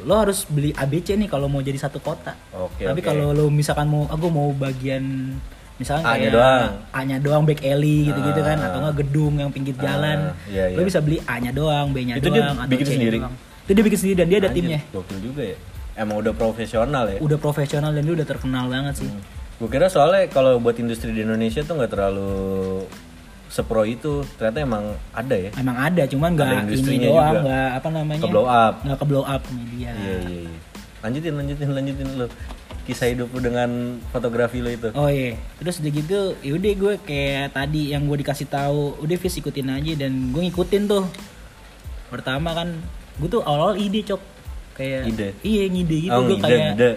Lo 0.00 0.16
harus 0.16 0.48
beli 0.48 0.72
ABC 0.72 1.12
nih 1.12 1.28
kalau 1.28 1.44
mau 1.44 1.60
jadi 1.60 1.76
satu 1.76 2.00
kota. 2.00 2.32
Oke, 2.50 2.82
tapi 2.82 2.98
oke. 2.98 3.06
kalau 3.06 3.36
lo 3.36 3.52
misalkan 3.52 3.84
mau 3.84 4.08
aku 4.08 4.26
mau 4.26 4.48
bagian 4.50 5.36
misalkan 5.76 6.00
A-nya 6.02 6.16
kayak 6.18 6.32
doang. 6.32 6.70
A-nya 6.90 7.16
doang 7.18 7.44
back 7.44 7.60
alley 7.62 8.08
gitu-gitu 8.08 8.40
kan 8.40 8.56
Ah. 8.56 8.66
atau 8.66 8.78
enggak 8.80 8.96
gedung 8.98 9.36
yang 9.36 9.50
pinggir 9.50 9.76
Ah, 9.76 9.82
jalan. 9.82 10.18
iya, 10.46 10.72
Lo 10.72 10.80
iya. 10.80 10.86
bisa 10.86 10.98
beli 10.98 11.20
A-nya 11.22 11.52
doang, 11.52 11.92
B-nya 11.92 12.16
Itu 12.16 12.28
dia 12.28 12.40
doang 12.42 12.56
atau 12.58 12.70
bikin 12.70 12.86
sendiri? 12.86 13.18
doang. 13.18 13.34
Itu 13.60 13.70
dia 13.70 13.84
bikin 13.84 13.98
sendiri 13.98 14.16
dan 14.16 14.26
dia 14.26 14.38
ada 14.38 14.48
anjir, 14.48 14.56
timnya. 14.58 14.80
Gokil 14.88 15.18
juga 15.20 15.42
ya. 15.46 15.56
Emang 15.94 16.16
udah 16.16 16.32
profesional 16.32 17.04
ya. 17.06 17.18
Udah 17.20 17.36
profesional 17.36 17.90
dan 17.92 18.00
dia 18.00 18.14
udah 18.14 18.26
terkenal 18.26 18.64
banget 18.66 18.94
sih. 18.96 19.08
Gue 19.60 19.68
kira 19.68 19.86
soalnya 19.86 20.24
kalau 20.26 20.56
buat 20.56 20.74
industri 20.74 21.12
di 21.12 21.20
Indonesia 21.20 21.60
tuh 21.60 21.76
nggak 21.76 21.92
terlalu 21.92 22.88
sepro 23.50 23.82
itu 23.82 24.22
ternyata 24.38 24.58
emang 24.62 24.84
ada 25.10 25.34
ya? 25.34 25.50
Emang 25.58 25.76
ada 25.76 26.02
cuman 26.06 26.30
nggak 26.38 26.70
ini 26.70 27.10
doang 27.10 27.34
juga. 27.34 27.40
nggak 27.42 27.68
apa 27.82 27.88
namanya? 27.90 28.22
Ke 28.22 28.28
blow 28.30 28.46
up. 28.46 28.74
Nggak 28.86 28.98
ke 29.02 29.06
blow 29.10 29.24
up 29.26 29.42
media 29.50 29.90
iya 29.90 30.16
iya 30.22 30.38
iya. 30.46 30.58
Lanjutin 31.02 31.32
lanjutin 31.34 31.68
lanjutin 31.74 32.08
lu. 32.14 32.26
Kisah 32.80 33.12
hidup 33.12 33.28
lu 33.36 33.44
dengan 33.44 34.00
fotografi 34.10 34.62
lu 34.62 34.70
itu. 34.72 34.88
Oh 34.96 35.06
iya, 35.06 35.36
terus 35.60 35.78
udah 35.78 35.92
gitu, 35.92 36.18
yaudah 36.42 36.72
gue 36.74 36.94
kayak 37.04 37.52
tadi 37.52 37.92
yang 37.92 38.08
gue 38.08 38.18
dikasih 38.24 38.48
tahu, 38.48 38.98
udah 39.04 39.16
Fis 39.20 39.36
ikutin 39.36 39.68
aja 39.68 39.92
dan 40.00 40.32
gue 40.32 40.42
ngikutin 40.48 40.88
tuh. 40.88 41.04
Pertama 42.08 42.50
kan, 42.56 42.72
gue 43.20 43.28
tuh 43.30 43.44
awal-awal 43.44 43.78
ide 43.78 44.00
cok, 44.02 44.18
kayak 44.74 45.06
Ide? 45.06 45.28
iya 45.44 45.68
ngide 45.70 45.96
gitu, 46.08 46.16
Oh, 46.18 46.24
gue 46.24 46.40
ngide, 46.40 46.42
kayak 46.48 46.60
ngide. 46.72 46.90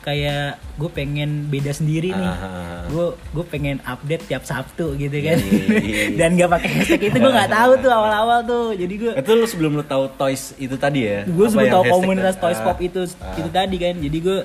Kayak 0.00 0.46
gue 0.74 0.88
pengen 0.88 1.46
beda 1.46 1.70
sendiri 1.70 2.10
nih, 2.10 2.24
Ah, 2.24 2.34
ah, 2.34 2.48
ah. 2.48 2.82
gue 2.86 3.06
gue 3.12 3.44
pengen 3.44 3.76
update 3.82 4.24
tiap 4.24 4.42
Sabtu 4.42 4.94
gitu 4.94 5.16
kan, 5.18 5.36
Iya, 5.36 5.62
iya, 5.66 5.78
iya. 5.80 6.04
dan 6.18 6.34
gak 6.34 6.50
pakai 6.50 6.70
hashtag 6.72 7.02
itu 7.04 7.16
gue 7.16 7.28
nggak 7.30 7.50
tahu 7.50 7.72
tuh 7.78 7.90
awal-awal 7.90 8.38
tuh, 8.42 8.66
jadi 8.72 8.94
gue 8.94 9.12
itu 9.14 9.30
lu 9.32 9.44
sebelum 9.44 9.72
lu 9.74 9.82
tahu 9.82 10.08
toys 10.14 10.54
itu 10.56 10.74
tadi 10.74 11.00
ya? 11.02 11.22
Gue 11.24 11.46
yang 11.46 11.74
tahu 11.74 11.84
komunitas 11.92 12.34
tadi? 12.34 12.44
Toys 12.44 12.60
Pop 12.60 12.78
itu 12.78 13.00
itu 13.08 13.50
tadi 13.50 13.76
kan. 13.76 13.94
Jadi 13.94 14.18
gue 14.18 14.38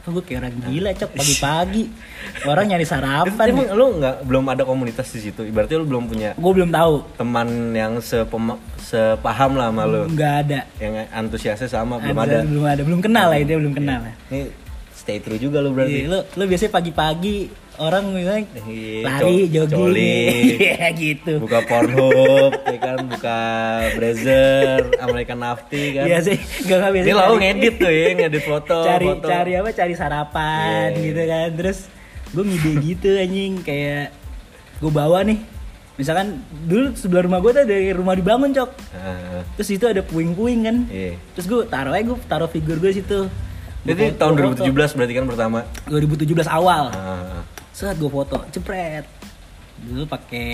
oh, 0.00 0.10
gue 0.10 0.22
kayak 0.22 0.38
orang 0.40 0.54
gila 0.64 0.90
cok 0.92 1.10
pagi-pagi. 1.12 1.84
Orang 2.42 2.64
nyari 2.66 2.84
sarapan 2.84 3.46
emang 3.48 3.68
lu 3.72 3.86
nggak 3.98 4.16
belum 4.24 4.44
ada 4.46 4.62
komunitas 4.62 5.08
di 5.10 5.20
situ? 5.22 5.42
Ibaratnya 5.42 5.76
lu 5.76 5.86
belum 5.86 6.04
punya 6.06 6.30
gue 6.34 6.52
belum 6.54 6.70
tahu. 6.70 6.94
teman 7.16 7.48
yang 7.72 7.98
sepema, 8.00 8.54
sepaham 8.78 9.56
lah 9.56 9.68
sama 9.68 9.82
lu? 9.84 10.02
Nggak 10.08 10.34
ada. 10.46 10.60
Yang 10.76 10.92
antusiasnya 11.10 11.68
sama 11.68 11.94
belum 11.98 12.16
Ada, 12.16 12.24
ada? 12.24 12.38
belum 12.46 12.64
ada. 12.64 12.82
Belum 12.84 13.00
kenal 13.00 13.26
lah 13.28 13.38
itu 13.38 13.52
belum 13.56 13.74
kenal 13.74 13.98
lah. 14.04 14.14
Ini 14.28 14.40
stay 15.10 15.18
true 15.20 15.40
juga 15.40 15.58
lu 15.58 15.70
berarti. 15.70 15.96
Iya, 15.96 16.06
lo 16.06 16.18
lo 16.24 16.44
biasanya 16.44 16.72
pagi-pagi 16.72 17.36
orang 17.76 18.04
bilang 18.12 18.44
Iya, 18.62 19.02
lari 19.02 19.36
co- 19.48 19.66
jogging. 19.66 20.44
Iya, 20.60 20.86
gitu. 20.92 21.32
Buka 21.38 21.60
Pornhub 21.64 22.52
ya 22.62 22.78
kan 22.78 22.98
buka 23.04 23.38
Brazzer 23.94 24.78
American 24.98 25.38
Nafty 25.40 25.82
kan. 25.92 26.04
Iya 26.06 26.18
sih 26.20 26.38
gak 26.62 26.76
nggak 26.78 26.92
biasa 26.92 27.04
ini 27.04 27.14
lalu 27.16 27.34
ngedit 27.40 27.74
tuh 27.76 27.90
ya 27.90 28.06
ngedit 28.14 28.44
foto 28.44 28.78
cari 28.80 29.06
foto. 29.08 29.26
cari 29.26 29.52
apa 29.54 29.70
cari 29.72 29.94
sarapan 29.94 30.88
Iya. 30.92 31.02
gitu 31.02 31.22
kan. 31.26 31.48
Terus 31.56 31.78
gue 32.30 32.44
ngide 32.46 32.72
gitu 32.80 33.08
anjing 33.12 33.52
kayak 33.60 34.14
gue 34.78 34.92
bawa 34.92 35.20
nih. 35.22 35.40
Misalkan 35.96 36.40
dulu 36.64 36.94
sebelah 36.94 37.22
rumah 37.22 37.40
gue 37.40 37.52
tuh 37.52 37.64
dari 37.66 37.90
rumah 37.90 38.14
dibangun 38.14 38.52
cok. 38.52 38.70
Ah, 38.94 39.44
terus 39.52 39.68
itu 39.68 39.84
ada 39.84 40.00
puing-puing 40.00 40.60
kan. 40.62 40.76
Iya. 40.86 41.18
Terus 41.34 41.46
gue 41.46 41.60
taruh 41.66 41.92
aja 41.92 42.04
gue 42.04 42.16
taruh 42.24 42.46
figur 42.46 42.76
gue 42.76 42.92
situ 42.94 43.28
jadi 43.82 44.02
foto- 44.06 44.18
tahun 44.18 44.32
gua 44.32 44.42
foto. 44.50 44.62
2017 44.66 44.94
berarti 44.94 45.14
kan 45.14 45.24
pertama? 45.26 45.58
2017 45.86 46.46
awal. 46.46 46.84
Ah, 46.90 47.40
saat 47.70 47.96
gue 47.96 48.08
foto. 48.08 48.36
Jepret. 48.48 49.04
Dulu 49.80 50.04
pakai 50.04 50.48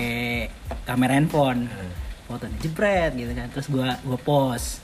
kamera 0.83 1.13
handphone. 1.13 1.67
Foto 2.23 2.43
nih 2.43 2.59
jepret 2.61 3.11
gitu 3.13 3.31
kan. 3.31 3.47
Terus 3.49 3.67
gue 3.67 3.83
gua 4.01 4.17
post. 4.17 4.79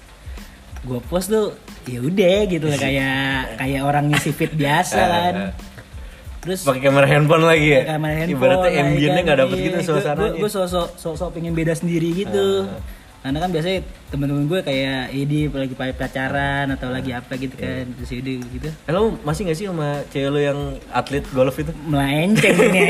Gue 0.81 0.99
post 1.01 1.27
tuh 1.27 1.55
ya 1.83 1.99
udah 1.99 2.37
gitu 2.45 2.65
lah 2.65 2.75
kayak 2.77 3.23
kayak 3.59 3.81
orang 3.81 4.07
ngisi 4.07 4.31
feed 4.31 4.53
biasa 4.53 4.99
kan. 4.99 5.35
terus 6.39 6.59
pakai 6.61 6.81
kamera 6.81 7.07
handphone 7.07 7.39
lagi 7.41 7.71
ya? 7.73 7.81
Kamera 7.89 8.13
handphone 8.17 8.35
ibaratnya 8.35 8.67
lah, 8.69 8.83
ambientnya 8.85 9.15
kan. 9.15 9.25
nggak 9.25 9.39
dapet 9.39 9.55
Iya, 9.55 9.63
gitu 9.63 9.77
gua- 9.77 9.87
suasananya. 9.89 10.31
gue 10.37 10.49
sosok 10.51 10.87
sosok 10.93 11.29
pengen 11.31 11.53
beda 11.53 11.71
sendiri 11.73 12.09
gitu 12.13 12.47
karena 13.23 13.39
kan 13.39 13.49
biasanya 13.49 13.79
temen-temen 14.11 14.45
gue 14.45 14.59
kayak 14.61 15.01
ini 15.09 15.47
lagi 15.47 15.95
pacaran 15.95 16.67
atau 16.69 16.87
lagi 16.87 17.11
apa 17.11 17.33
gitu 17.33 17.55
kan 17.55 17.87
terus 17.95 18.11
ide 18.11 18.43
gitu 18.43 18.67
Eh, 18.67 18.91
lo 18.91 19.15
masih 19.23 19.47
gak 19.47 19.55
sih 19.55 19.65
sama 19.65 20.03
cewek 20.07 20.27
lo 20.27 20.39
yang 20.39 20.59
atlet 20.91 21.23
golf 21.31 21.55
itu? 21.55 21.71
melenceng 21.81 22.51
ini 22.59 22.83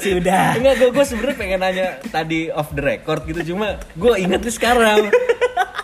sudah 0.00 0.56
Enggak, 0.56 0.74
gue 0.78 0.88
gue 0.90 1.04
sebenarnya 1.04 1.36
pengen 1.36 1.58
nanya 1.58 1.86
tadi 2.08 2.48
off 2.50 2.70
the 2.70 2.80
record 2.80 3.22
gitu 3.24 3.52
cuma 3.52 3.76
gue 3.92 4.12
inget 4.16 4.40
nih 4.40 4.54
sekarang. 4.54 5.10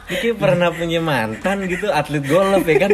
Diki 0.07 0.33
pernah 0.33 0.71
punya 0.71 1.03
mantan 1.03 1.67
gitu 1.67 1.91
atlet 1.91 2.23
golf 2.23 2.63
ya 2.63 2.77
kan? 2.81 2.91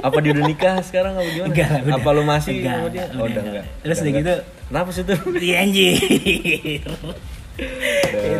Apa 0.00 0.16
dia 0.18 0.32
udah 0.32 0.44
nikah 0.46 0.80
sekarang 0.80 1.12
apa 1.14 1.28
gimana? 1.28 1.48
Enggak 1.48 1.70
udah. 1.78 1.94
Apa 1.94 2.08
lu 2.10 2.22
masih 2.24 2.52
Enggak, 2.54 2.74
sama 2.74 2.88
dia? 2.88 3.04
udah, 3.06 3.06
Oh, 3.14 3.26
udah 3.26 3.42
enggak. 3.44 3.64
Terus 3.78 3.98
Udah 3.98 4.10
gitu. 4.10 4.34
Kenapa 4.66 4.88
sih 4.90 5.02
itu? 5.02 5.14
Iya 5.38 5.56
anjir. 5.60 6.80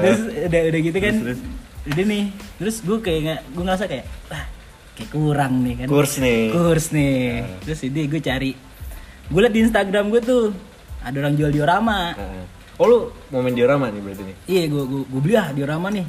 Terus 0.01 0.21
udah 0.49 0.61
udah 0.71 0.81
gitu 0.81 0.99
kan. 0.99 1.15
Terus, 1.21 1.41
Udah 1.81 2.05
nih. 2.05 2.25
Terus 2.61 2.77
gue 2.85 2.99
kayak 3.01 3.21
nggak 3.25 3.41
gue 3.57 3.63
ngerasa 3.65 3.85
kayak 3.89 4.05
wah 4.29 4.45
kayak 4.97 5.11
kurang 5.11 5.53
nih 5.65 5.75
kan. 5.81 5.87
Kurs 5.89 6.13
nih. 6.21 6.43
Kurs 6.53 6.87
nih. 6.93 7.19
Terus 7.65 7.81
ini 7.89 8.03
gue 8.05 8.21
cari. 8.21 8.51
Gue 9.31 9.41
liat 9.41 9.55
di 9.55 9.61
Instagram 9.65 10.05
gue 10.13 10.21
tuh 10.21 10.45
ada 11.01 11.17
orang 11.17 11.35
jual 11.35 11.49
diorama. 11.49 12.13
Nah. 12.13 12.47
Oh 12.81 12.87
lu 12.89 12.99
mau 13.29 13.45
main 13.45 13.53
diorama 13.53 13.93
nih 13.93 14.01
berarti 14.01 14.23
nih? 14.25 14.37
Iya 14.49 14.63
gue 14.69 14.83
gue 14.89 15.01
gue 15.09 15.21
beli 15.21 15.35
ah 15.37 15.49
diorama 15.53 15.89
nih. 15.93 16.07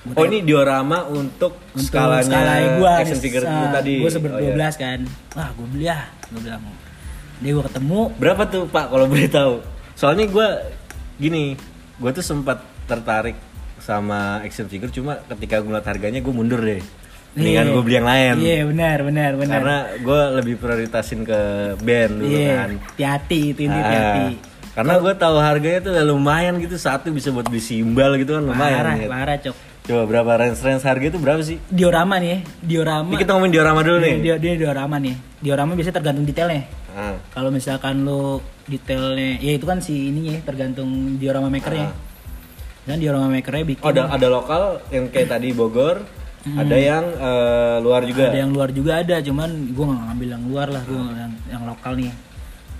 Gua 0.00 0.14
Oh 0.16 0.24
ini 0.24 0.40
diorama 0.40 1.04
untuk, 1.12 1.60
untuk 1.76 1.92
skalanya 1.92 2.24
skala 2.24 2.54
gua 2.80 2.90
action 3.04 3.20
figure 3.20 3.44
itu 3.44 3.66
tadi. 3.68 3.94
gue 4.00 4.08
seber 4.10 4.30
Oh, 4.32 4.40
iya. 4.40 4.56
12 4.56 4.80
kan 4.80 4.98
wah 5.36 5.48
gue 5.52 5.66
beli 5.68 5.86
ah 5.92 6.08
gue 6.32 6.40
bilang 6.40 6.62
dia 7.40 7.50
gue 7.52 7.64
ketemu 7.68 8.00
Berapa 8.16 8.42
tuh 8.48 8.64
Pak 8.64 8.84
kalau 8.88 9.04
boleh 9.04 9.28
tahu? 9.28 9.54
Soalnya 9.92 10.24
gue 10.32 10.48
gini, 11.20 11.52
gue 12.00 12.10
tuh 12.10 12.24
sempat 12.24 12.58
tertarik 12.84 13.36
sama 13.78 14.40
action 14.40 14.66
figure 14.66 14.88
cuma 14.90 15.20
ketika 15.26 15.60
gue 15.60 15.70
liat 15.70 15.84
harganya 15.84 16.18
gue 16.18 16.32
mundur 16.32 16.58
deh. 16.58 16.80
Mendingan 17.30 17.62
Iya. 17.62 17.72
gue 17.72 17.82
beli 17.82 17.94
yang 17.94 18.08
lain. 18.08 18.34
iya 18.40 18.58
benar 18.66 18.98
benar 19.00 19.30
benar 19.36 19.54
Karena 19.56 19.76
gue 19.96 20.20
lebih 20.34 20.54
prioritasin 20.56 21.22
ke 21.22 21.40
band 21.78 22.12
dulu 22.18 22.26
iya 22.28 22.50
kan. 22.58 22.70
hati-hati 22.90 23.40
itu 23.48 23.60
ini 23.62 23.70
Ah, 23.70 23.78
hati-hati 23.78 24.26
karena 24.70 24.94
gue 24.96 25.14
tahu 25.14 25.36
harganya 25.36 25.80
tuh 25.80 25.92
ya 25.92 26.02
lumayan 26.02 26.54
gitu 26.56 26.74
satu 26.74 27.10
bisa 27.10 27.28
buat 27.28 27.44
beli 27.44 27.58
simbal 27.60 28.14
gitu 28.16 28.34
kan 28.34 28.42
lumayan. 28.44 28.76
parah 28.76 28.94
gitu. 28.96 29.10
parah 29.10 29.36
cok 29.38 29.56
Coba 29.80 30.02
berapa 30.06 30.30
range 30.38 30.60
range 30.60 30.84
harga 30.84 31.06
itu 31.08 31.18
berapa 31.18 31.40
sih? 31.42 31.58
diorama 31.72 32.20
nih 32.20 32.28
ya 32.30 32.38
diorama. 32.62 33.08
Ini 33.10 33.16
kita 33.18 33.30
ngomongin 33.34 33.54
diorama 33.56 33.80
dulu 33.80 33.98
nih. 33.98 34.14
dia, 34.20 34.34
dia 34.36 34.52
diorama 34.54 34.96
nih. 35.00 35.16
Diorama 35.40 35.72
biasanya 35.74 35.96
tergantung 35.96 36.26
detailnya. 36.28 36.62
Ah, 36.90 37.14
kalau 37.30 37.54
misalkan 37.54 38.02
lo 38.02 38.42
detailnya 38.66 39.38
ya 39.38 39.52
itu 39.56 39.64
kan 39.64 39.78
si 39.78 40.10
ininya 40.10 40.38
ya, 40.38 40.40
tergantung 40.44 41.16
diorama 41.16 41.48
makernya. 41.48 41.90
Kan 42.84 42.98
diorama 42.98 43.30
makernya 43.30 43.64
bikin 43.66 43.82
Oh, 43.82 43.90
ada 43.94 44.10
ada 44.10 44.26
lokal 44.28 44.62
yang 44.90 45.06
kayak 45.08 45.28
tadi 45.32 45.54
Bogor, 45.54 46.02
ada 46.44 46.76
yang 46.76 47.04
eh, 47.14 47.76
luar 47.80 48.02
juga. 48.04 48.30
ada 48.30 48.38
yang 48.38 48.50
luar 48.52 48.70
juga 48.74 48.92
ada 49.00 49.16
cuman 49.22 49.70
gue 49.72 49.84
nggak 49.86 50.02
ngambil 50.12 50.28
yang 50.28 50.44
luar 50.50 50.68
lah 50.70 50.82
gue 50.84 50.98
yang, 50.98 51.32
yang 51.48 51.62
lokal 51.64 51.92
nih. 51.96 52.12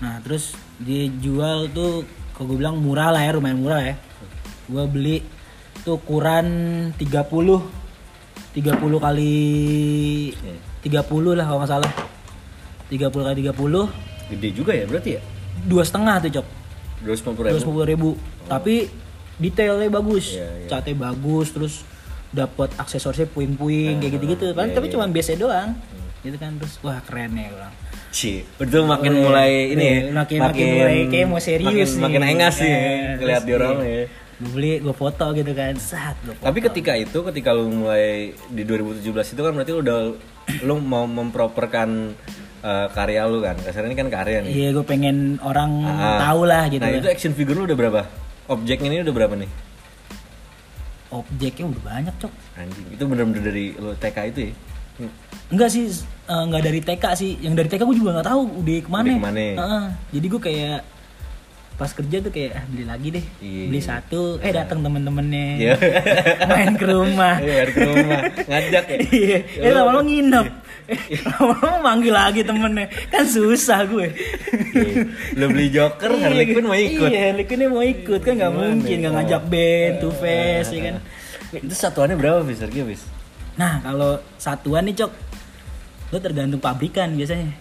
Nah 0.01 0.17
terus 0.21 0.53
dijual 0.81 1.69
tuh 1.71 2.03
kalau 2.35 2.51
gue 2.51 2.57
bilang 2.61 2.77
murah 2.81 3.09
lah 3.13 3.21
ya 3.25 3.31
lumayan 3.35 3.59
murah 3.59 3.81
ya. 3.83 3.95
Gue 4.69 4.83
beli 4.87 5.17
tuh 5.81 5.97
ukuran 5.97 6.45
30 6.95 7.01
30 8.53 8.61
kali 8.97 9.35
30 10.81 10.91
lah 11.31 11.45
kalau 11.45 11.59
nggak 11.59 11.71
salah 11.71 11.91
30 12.87 13.07
kali 13.11 13.35
30 13.43 14.31
Gede 14.31 14.49
juga 14.53 14.71
ya 14.71 14.85
berarti 14.85 15.09
ya? 15.15 15.21
dua 15.63 15.83
setengah 15.83 16.15
tuh 16.19 16.31
cok 16.31 16.47
250 17.01 17.47
ribu. 17.49 17.57
250 17.83 17.91
ribu 17.91 18.09
tapi 18.45 18.75
detailnya 19.37 19.89
bagus 19.89 20.25
Iya, 20.33 20.47
iya. 20.55 20.67
catnya 20.69 20.95
bagus 21.01 21.47
terus 21.49 21.73
dapat 22.29 22.71
aksesorisnya 22.77 23.27
puing-puing 23.27 23.99
kayak 23.99 24.13
gitu-gitu 24.15 24.53
kan 24.53 24.67
iya, 24.67 24.73
tapi 24.73 24.87
iya. 24.87 24.93
cuma 24.93 25.05
biasa 25.05 25.35
doang 25.35 25.75
gitu 26.21 26.37
kan 26.37 26.51
terus 26.55 26.77
wah 26.79 27.01
keren 27.01 27.33
ya 27.33 27.49
orang 27.49 27.73
Ci, 28.11 28.43
betul 28.59 28.83
makin 28.85 29.23
Mulai- 29.23 29.71
ini 29.71 29.79
ya, 29.81 29.95
iya, 29.97 30.11
makin- 30.11 30.43
makin 30.43 30.65
mulai 30.69 30.99
kayak 31.07 31.27
mau 31.27 31.39
serius 31.39 31.63
makin, 31.63 31.87
nih. 31.87 32.01
makin 32.03 32.21
engas 32.27 32.53
sih 32.55 32.67
Iya, 32.67 33.15
ngeliat 33.17 33.41
diorama 33.41 33.81
iya. 33.81 33.87
ya. 33.87 34.05
Gue 34.41 34.49
beli 34.49 34.71
gue 34.79 34.89
foto 34.91 35.25
gitu 35.31 35.51
kan 35.51 35.77
saat 35.77 36.17
gue 36.19 36.33
foto 36.33 36.43
Tapi 36.43 36.59
ketika 36.59 36.93
itu, 36.95 37.17
ketika 37.23 37.49
lu 37.51 37.69
mulai 37.69 38.33
di 38.47 38.63
2017 38.63 39.05
itu 39.05 39.39
kan 39.39 39.51
berarti 39.51 39.71
lu 39.71 39.79
udah 39.79 39.99
lu 40.61 40.75
mau 40.77 41.05
memproperkan 41.05 42.17
eh, 42.59 42.87
karya 42.91 43.21
lu 43.23 43.39
kan. 43.39 43.53
Kasarnya 43.55 43.87
ini 43.87 43.97
kan 43.97 44.09
karya 44.09 44.41
nih. 44.41 44.51
iya 44.51 44.69
gue 44.71 44.81
pengen 44.81 45.17
orang 45.39 45.71
Ah. 45.83 46.17
tahu 46.23 46.41
lah 46.43 46.65
gitu 46.67 46.81
Nah 46.81 46.89
lah. 46.89 46.97
itu 46.97 47.07
action 47.07 47.31
figure 47.31 47.53
lu 47.55 47.65
udah 47.65 47.77
berapa? 47.77 48.01
Objeknya 48.47 48.89
ini 48.89 49.01
udah 49.01 49.15
berapa 49.15 49.35
nih? 49.35 49.49
objeknya 51.11 51.67
udah 51.67 51.81
banyak 51.83 52.15
cok 52.17 52.33
Anjing, 52.55 52.87
itu 52.89 53.03
bener-bener 53.03 53.43
dari 53.43 53.75
lu 53.75 53.91
TK 53.93 54.17
itu 54.31 54.39
ya? 54.41 54.53
Enggak 55.49 55.69
sih, 55.69 55.91
enggak 56.25 56.63
dari 56.63 56.79
TK 56.79 57.03
sih. 57.13 57.31
Yang 57.37 57.53
dari 57.57 57.67
TK 57.67 57.81
gue 57.83 57.97
juga 57.97 58.11
nggak 58.15 58.27
tahu 58.27 58.41
udah 58.63 58.75
ke 58.79 58.89
mana. 58.89 59.03
Udah 59.03 59.17
ke 59.17 59.25
mana. 59.25 59.43
Heeh. 59.51 59.85
jadi 60.13 60.25
gue 60.29 60.41
kayak 60.41 60.79
pas 61.81 61.89
kerja 61.97 62.21
tuh 62.21 62.29
kayak 62.29 62.61
ah, 62.61 62.65
beli 62.69 62.85
lagi 62.85 63.07
deh. 63.09 63.25
Iya. 63.41 63.65
Beli 63.73 63.81
satu, 63.81 64.37
eh 64.37 64.53
datang 64.53 64.85
temen-temennya. 64.85 65.47
Iya. 65.57 65.73
Main 66.53 66.77
ke 66.77 66.85
rumah. 66.85 67.41
Iya, 67.41 67.53
balik 67.57 67.73
ke 67.73 67.81
rumah, 67.89 68.21
ngajak 68.45 68.83
ya. 68.85 68.97
Iya, 69.09 69.37
eh 69.65 69.71
lama-lama 69.73 70.05
nginep. 70.05 70.47
Eh, 70.85 71.01
lama-lama 71.25 71.77
manggil 71.81 72.13
lagi 72.13 72.45
temennya. 72.45 72.85
Kan 73.09 73.25
susah 73.25 73.89
gue. 73.89 74.13
Iya. 74.77 75.09
Lu 75.41 75.45
beli 75.49 75.73
Joker, 75.73 76.21
Harley 76.21 76.53
Quinn 76.53 76.69
mau 76.69 76.77
ikut. 76.77 77.09
Iya, 77.09 77.33
Harley 77.33 77.45
Quinn 77.49 77.65
mau 77.73 77.81
ikut 77.81 78.21
kan 78.21 78.33
nggak 78.37 78.53
mungkin 78.53 78.95
ya? 78.95 79.01
nggak 79.01 79.13
ngajak 79.17 79.43
band, 79.49 79.93
two 80.05 80.13
face 80.13 80.69
ya 80.69 80.79
kan. 80.85 80.95
Itu 81.49 81.73
satuannya 81.73 82.13
berapa 82.13 82.45
bis 82.45 82.61
harganya 82.61 82.93
bis? 82.93 83.01
Nah 83.57 83.81
kalau 83.81 84.21
satuan 84.37 84.85
nih 84.85 85.01
cok, 85.01 85.11
lo 86.13 86.17
tergantung 86.21 86.61
pabrikan 86.61 87.17
biasanya. 87.17 87.57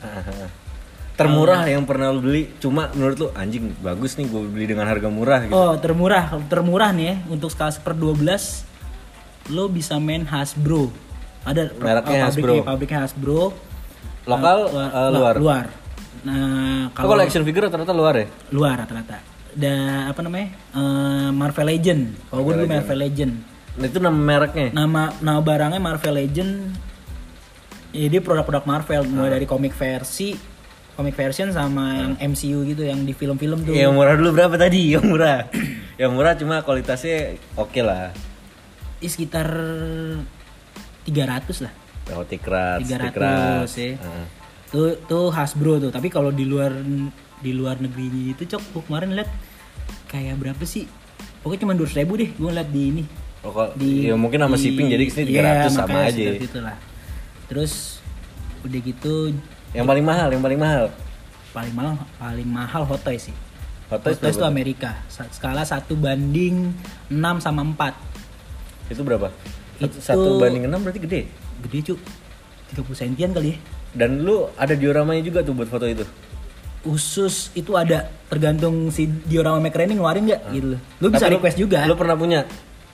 Termurah 1.20 1.60
yang 1.64 1.84
pernah 1.84 2.08
lu 2.08 2.20
beli 2.20 2.42
cuma 2.56 2.88
menurut 2.92 3.16
lu 3.16 3.28
anjing 3.32 3.76
bagus 3.78 4.16
nih 4.16 4.24
gue 4.24 4.40
beli 4.48 4.66
dengan 4.66 4.88
harga 4.88 5.06
murah 5.06 5.44
gitu 5.44 5.52
Oh, 5.52 5.76
termurah, 5.76 6.24
termurah 6.48 6.90
nih 6.90 7.04
ya 7.04 7.16
untuk 7.28 7.52
skala 7.52 7.68
seper 7.68 7.92
12 7.92 8.64
lo 9.50 9.66
bisa 9.66 9.98
main 9.98 10.22
Hasbro. 10.22 10.88
Ada 11.42 11.72
Mereknya 11.74 12.18
oh, 12.20 12.26
Hasbro. 12.28 12.54
pabriknya, 12.62 12.98
Hasbro. 13.02 13.42
lokal 14.24 14.56
Luar- 14.68 14.92
eh, 14.92 15.10
luar 15.10 15.34
Luar. 15.36 15.66
Nah, 16.20 16.92
kalau 16.92 17.16
kalau 17.16 17.24
action 17.24 17.40
figure 17.42 17.64
rata-rata 17.64 17.92
luar 17.92 18.14
ya 18.14 18.26
luar 18.52 18.84
rata-rata. 18.84 19.18
Dan 19.50 20.06
apa 20.06 20.20
namanya? 20.20 20.48
Eh, 20.72 21.28
Marvel 21.32 21.66
Legend. 21.66 22.02
Kalau 22.28 22.42
gue 22.44 22.52
dulu 22.54 22.66
Marvel 22.68 22.98
Legend. 23.00 23.32
Nah, 23.70 23.86
itu 23.86 23.98
nama 23.98 24.14
mereknya 24.14 24.68
Nama 24.70 25.02
nama 25.18 25.40
barangnya 25.40 25.80
Marvel 25.80 26.14
Legend. 26.14 26.52
Ya, 27.90 28.06
dia 28.06 28.20
produk-produk 28.22 28.62
Marvel 28.62 29.02
mulai 29.08 29.34
dari 29.34 29.46
komik 29.48 29.74
versi, 29.74 30.36
komik 30.92 31.14
version 31.14 31.48
sama 31.50 31.96
yang 31.96 32.14
MCU 32.30 32.62
gitu 32.64 32.82
yang 32.82 33.02
di 33.02 33.12
film-film 33.12 33.62
tuh. 33.62 33.72
yang 33.72 33.92
murah 33.92 34.14
dulu 34.14 34.34
berapa 34.34 34.54
tadi 34.54 34.92
yang 34.92 35.04
murah 35.04 35.46
yang 36.00 36.12
murah 36.12 36.34
cuma 36.34 36.60
kualitasnya 36.60 37.34
oke 37.54 37.80
lah 37.80 38.10
Ih, 39.00 39.08
sekitar 39.08 39.48
300 41.02 41.64
lah. 41.64 41.72
oh 42.12 42.24
tikrat 42.24 42.84
300 42.84 43.00
tikrat 43.00 43.64
ya. 43.70 43.96
Heeh. 43.96 44.26
Tuh 44.68 44.92
tuh 45.02 45.32
Hasbro 45.32 45.80
tuh. 45.80 45.90
Tapi 45.90 46.06
kalau 46.06 46.28
di 46.28 46.44
luar 46.44 46.70
di 47.40 47.50
luar 47.50 47.80
negeri 47.80 48.36
itu 48.36 48.44
cok 48.44 48.62
gua 48.70 48.82
kemarin 48.84 49.16
lihat 49.16 49.30
kayak 50.06 50.36
berapa 50.36 50.60
sih? 50.62 50.84
Pokoknya 51.40 51.60
cuma 51.64 51.72
200 51.74 51.96
ribu 51.96 52.12
deh 52.20 52.30
gue 52.30 52.50
lihat 52.52 52.68
di 52.68 52.82
ini. 52.86 53.04
Oh, 53.40 53.48
kok- 53.50 53.72
Di, 53.72 54.12
ya 54.12 54.14
mungkin 54.14 54.44
sama 54.44 54.54
di- 54.54 54.62
shipping 54.62 54.86
jadi 54.92 55.04
ke 55.08 55.12
sini 55.16 55.30
iya, 55.32 55.64
300 55.64 55.72
sama 55.72 55.88
makanya 55.88 56.04
aja 56.04 56.60
lah. 56.60 56.76
Terus 57.48 57.72
udah 58.60 58.80
gitu 58.84 59.14
yang 59.70 59.84
paling 59.84 60.02
mahal 60.02 60.28
yang 60.28 60.40
paling 60.40 60.58
mahal 60.58 60.84
paling 61.50 61.72
mahal 61.72 61.94
paling 62.16 62.48
mahal 62.48 62.82
Hot 62.84 63.00
Toys 63.00 63.26
sih. 63.26 63.36
Hot 63.86 63.98
Hot 63.98 64.02
Toys 64.04 64.18
Toys 64.18 64.34
tuh 64.34 64.42
berapa? 64.42 64.50
Amerika. 64.50 64.90
Skala 65.08 65.62
1 65.62 65.82
banding 65.96 66.74
6 67.08 67.16
sama 67.38 67.62
4. 67.62 67.94
itu 68.88 69.00
berapa 69.00 69.30
Satu- 69.76 69.86
Itu- 69.86 70.00
satu 70.00 70.28
banding 70.36 70.66
enam 70.66 70.80
berarti 70.80 70.98
gede 70.98 71.20
Gede 71.60 71.78
cu. 71.84 71.94
30 72.72 72.94
sentian 72.96 73.30
kali 73.30 73.54
ya. 73.54 73.58
dan 73.92 74.20
lu 74.20 74.46
ada 74.54 74.72
dioramanya 74.72 75.20
juga 75.20 75.42
tuh 75.42 75.52
buat 75.52 75.66
foto 75.66 75.84
itu 75.84 76.02
Usus 76.80 77.52
itu 77.52 77.74
ada 77.74 78.08
tergantung 78.26 78.88
si 78.88 79.04
diorama 79.04 79.60
Mac 79.60 79.74
Raining 79.74 80.00
ngeluarin 80.00 80.24
nggak 80.24 80.42
gitu 80.50 80.66
loh. 80.72 80.80
Lu 80.96 81.06
bisa 81.08 81.20
Ah. 81.20 81.28
Tapi 81.28 81.36
request 81.36 81.56
juga. 81.56 81.84
lu 81.84 81.92
pernah 81.92 82.16
punya 82.16 82.40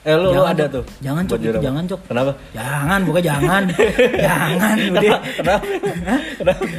eh 0.03 0.13
lu, 0.13 0.29
lu 0.29 0.31
Jangan, 0.35 0.51
ada 0.51 0.63
Cok. 0.63 0.71
tuh 0.71 0.83
Jangan, 0.99 1.23
Cok, 1.23 1.37
itu 1.39 1.59
jangan, 1.59 1.83
Cok. 1.83 2.01
kenapa 2.05 2.31
Jangan, 2.53 2.99
pokoknya 3.03 3.25
jangan. 3.27 3.63
jangan, 4.27 4.75
udah. 4.87 5.19
kenapa 5.33 5.65
Hah? 6.07 6.19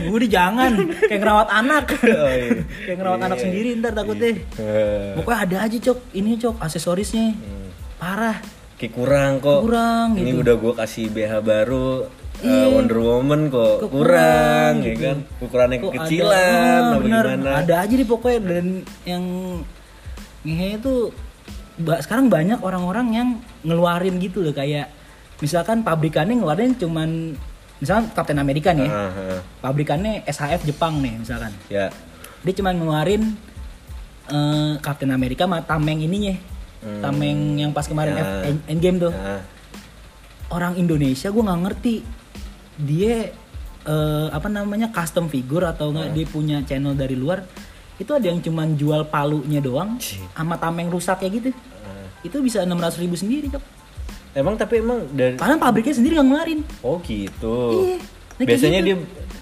Udah 0.08 0.28
jangan. 0.28 0.70
Kayak 1.02 1.20
ngerawat 1.20 1.48
anak. 1.50 1.84
Oh, 2.18 2.30
iya. 2.30 2.62
Kayak 2.84 2.96
ngerawat 2.98 3.20
anak 3.20 3.38
sendiri 3.38 3.68
ntar 3.76 3.92
takutnya. 3.92 4.30
Eh, 4.56 5.12
Pokoknya 5.14 5.38
ada 5.44 5.56
aja, 5.64 5.76
Cok. 5.78 5.98
Ini, 6.14 6.30
Cok, 6.36 6.56
aksesorisnya. 6.58 7.26
Parah. 7.96 8.38
kayak 8.78 8.94
kurang 8.94 9.32
kok 9.38 9.66
Kurang, 9.66 10.14
ini 10.14 10.30
gitu. 10.30 10.38
udah 10.38 10.54
gua 10.54 10.72
kasih 10.78 11.10
BH 11.10 11.32
baru 11.42 12.06
Iya. 12.38 12.70
Wonder 12.70 13.02
Woman 13.02 13.50
kok 13.50 13.82
Kok 13.82 13.90
kurang, 13.90 14.72
ya 14.78 14.94
gitu. 14.94 15.02
kan 15.02 15.16
ukurannya 15.42 15.76
Kok 15.82 15.92
kecilan 15.98 16.30
ada, 16.30 16.86
ah, 16.86 16.98
bener, 17.02 17.24
gimana 17.26 17.50
ada 17.58 17.74
aja 17.82 17.94
di 17.98 18.06
pokoknya 18.06 18.38
dan 18.40 18.66
yang 19.02 19.24
ngehe 20.40 20.78
itu 20.78 20.94
ba- 21.78 21.98
sekarang 21.98 22.26
banyak 22.26 22.58
orang-orang 22.58 23.06
yang 23.10 23.28
ngeluarin 23.62 24.18
gitu 24.18 24.40
loh 24.40 24.50
kayak 24.50 24.90
misalkan 25.38 25.80
pabrikannya 25.80 26.34
ngeluarin 26.36 26.74
cuman 26.74 27.38
misalkan 27.78 28.10
Captain 28.10 28.36
America 28.36 28.74
nih 28.74 28.84
ya, 28.84 28.90
Ah, 28.90 29.10
ah. 29.10 29.40
pabrikannya 29.60 30.22
SHF 30.24 30.66
Jepang 30.66 30.98
nih 30.98 31.14
misalkan 31.16 31.54
ya 31.68 31.88
dia 32.38 32.52
cuman 32.52 32.74
ngeluarin 32.74 33.22
eh, 34.28 34.72
Captain 34.78 35.08
America 35.08 35.44
sama 35.44 35.62
tameng 35.62 36.00
ininya 36.00 36.36
Hmm. 36.78 37.02
tameng 37.02 37.38
yang 37.58 37.70
pas 37.72 37.82
kemarin 37.82 38.14
Ya. 38.14 38.22
F- 38.22 38.42
End- 38.46 38.64
Endgame 38.68 38.98
tuh 39.00 39.10
Ah. 39.10 39.42
orang 40.48 40.74
Indonesia 40.74 41.26
gue 41.26 41.42
nggak 41.42 41.62
ngerti 41.64 41.94
dia 42.76 43.34
eh, 43.80 44.28
apa 44.28 44.46
namanya 44.46 44.86
custom 44.88 45.26
figure 45.26 45.64
atau 45.64 45.90
nggak 45.90 46.12
dia 46.12 46.22
punya 46.24 46.62
channel 46.62 46.92
dari 46.92 47.14
luar 47.14 47.42
itu 47.98 48.10
ada 48.14 48.26
yang 48.30 48.38
cuman 48.38 48.78
jual 48.78 49.02
palunya 49.10 49.58
doang 49.58 49.98
sama 50.34 50.54
tameng 50.54 50.86
rusak 50.86 51.18
kayak 51.18 51.32
gitu. 51.42 51.50
Ah. 51.82 52.06
itu 52.22 52.38
bisa 52.38 52.62
600 52.62 53.02
ribu 53.02 53.18
sendiri 53.18 53.50
cok 53.50 53.78
emang 54.38 54.54
tapi 54.54 54.78
emang 54.78 55.02
dari 55.10 55.34
padahal 55.34 55.58
pabriknya 55.58 55.94
sendiri 55.98 56.12
nggak 56.18 56.26
ngeluarin. 56.30 56.60
Oh 56.86 56.96
gitu. 57.02 57.56
Iya. 57.74 57.96
Nah, 58.38 58.44
biasanya 58.46 58.80
gitu. 58.80 58.86
dia 58.86 58.96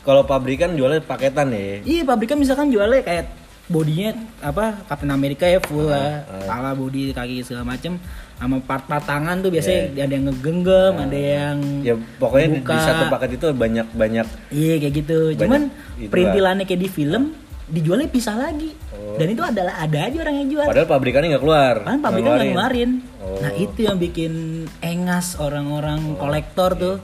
kalau 0.07 0.23
pabrikan 0.25 0.71
jualnya 0.73 1.03
paketan 1.05 1.53
ya? 1.53 1.83
Iya 1.85 2.03
pabriknya 2.09 2.39
misalkan 2.41 2.73
jualnya 2.73 3.03
kayak 3.05 3.27
bodinya 3.67 4.15
apa 4.39 4.87
Captain 4.87 5.13
America 5.13 5.45
ya 5.45 5.61
full 5.61 5.91
lah. 5.91 6.25
Kepala 6.25 6.73
body 6.73 7.13
kaki 7.13 7.45
segala 7.45 7.77
macem. 7.77 8.01
Sama 8.37 8.61
part-part 8.61 9.01
tangan 9.01 9.41
tuh 9.41 9.49
biasanya 9.49 9.97
ada 9.97 10.13
yang 10.13 10.29
ngegenggam 10.29 10.93
ada 11.01 11.17
yang 11.17 11.57
ya 11.81 11.97
pokoknya 12.21 12.49
di, 12.53 12.61
di 12.61 12.69
buka. 12.69 12.85
satu 12.85 13.05
paket 13.09 13.31
itu 13.41 13.47
banyak 13.57 13.87
banyak 13.97 14.27
Iya 14.53 14.75
kayak 14.77 14.93
gitu. 14.93 15.19
Cuman 15.41 15.73
itu 15.97 16.13
perintilannya 16.13 16.65
kayak 16.69 16.81
di 16.85 16.89
film 16.93 17.33
dijualnya 17.67 18.09
pisah 18.11 18.37
lagi. 18.39 18.71
Oh. 18.95 19.19
Dan 19.19 19.35
itu 19.35 19.43
adalah 19.43 19.83
ada 19.83 19.99
aja 20.07 20.17
orang 20.23 20.37
yang 20.43 20.49
jual. 20.55 20.67
padahal 20.67 20.89
pabrikannya 20.89 21.29
nggak 21.35 21.45
keluar 21.45 21.75
Kan 21.83 21.99
pabriknya 21.99 22.33
nggak 22.39 22.49
ngeluarin. 22.55 22.91
Oh. 23.19 23.39
Nah 23.43 23.53
itu 23.59 23.81
yang 23.83 23.99
bikin 23.99 24.33
engas 24.81 25.39
orang-orang 25.39 26.15
kolektor 26.17 26.79
tuh. 26.79 26.97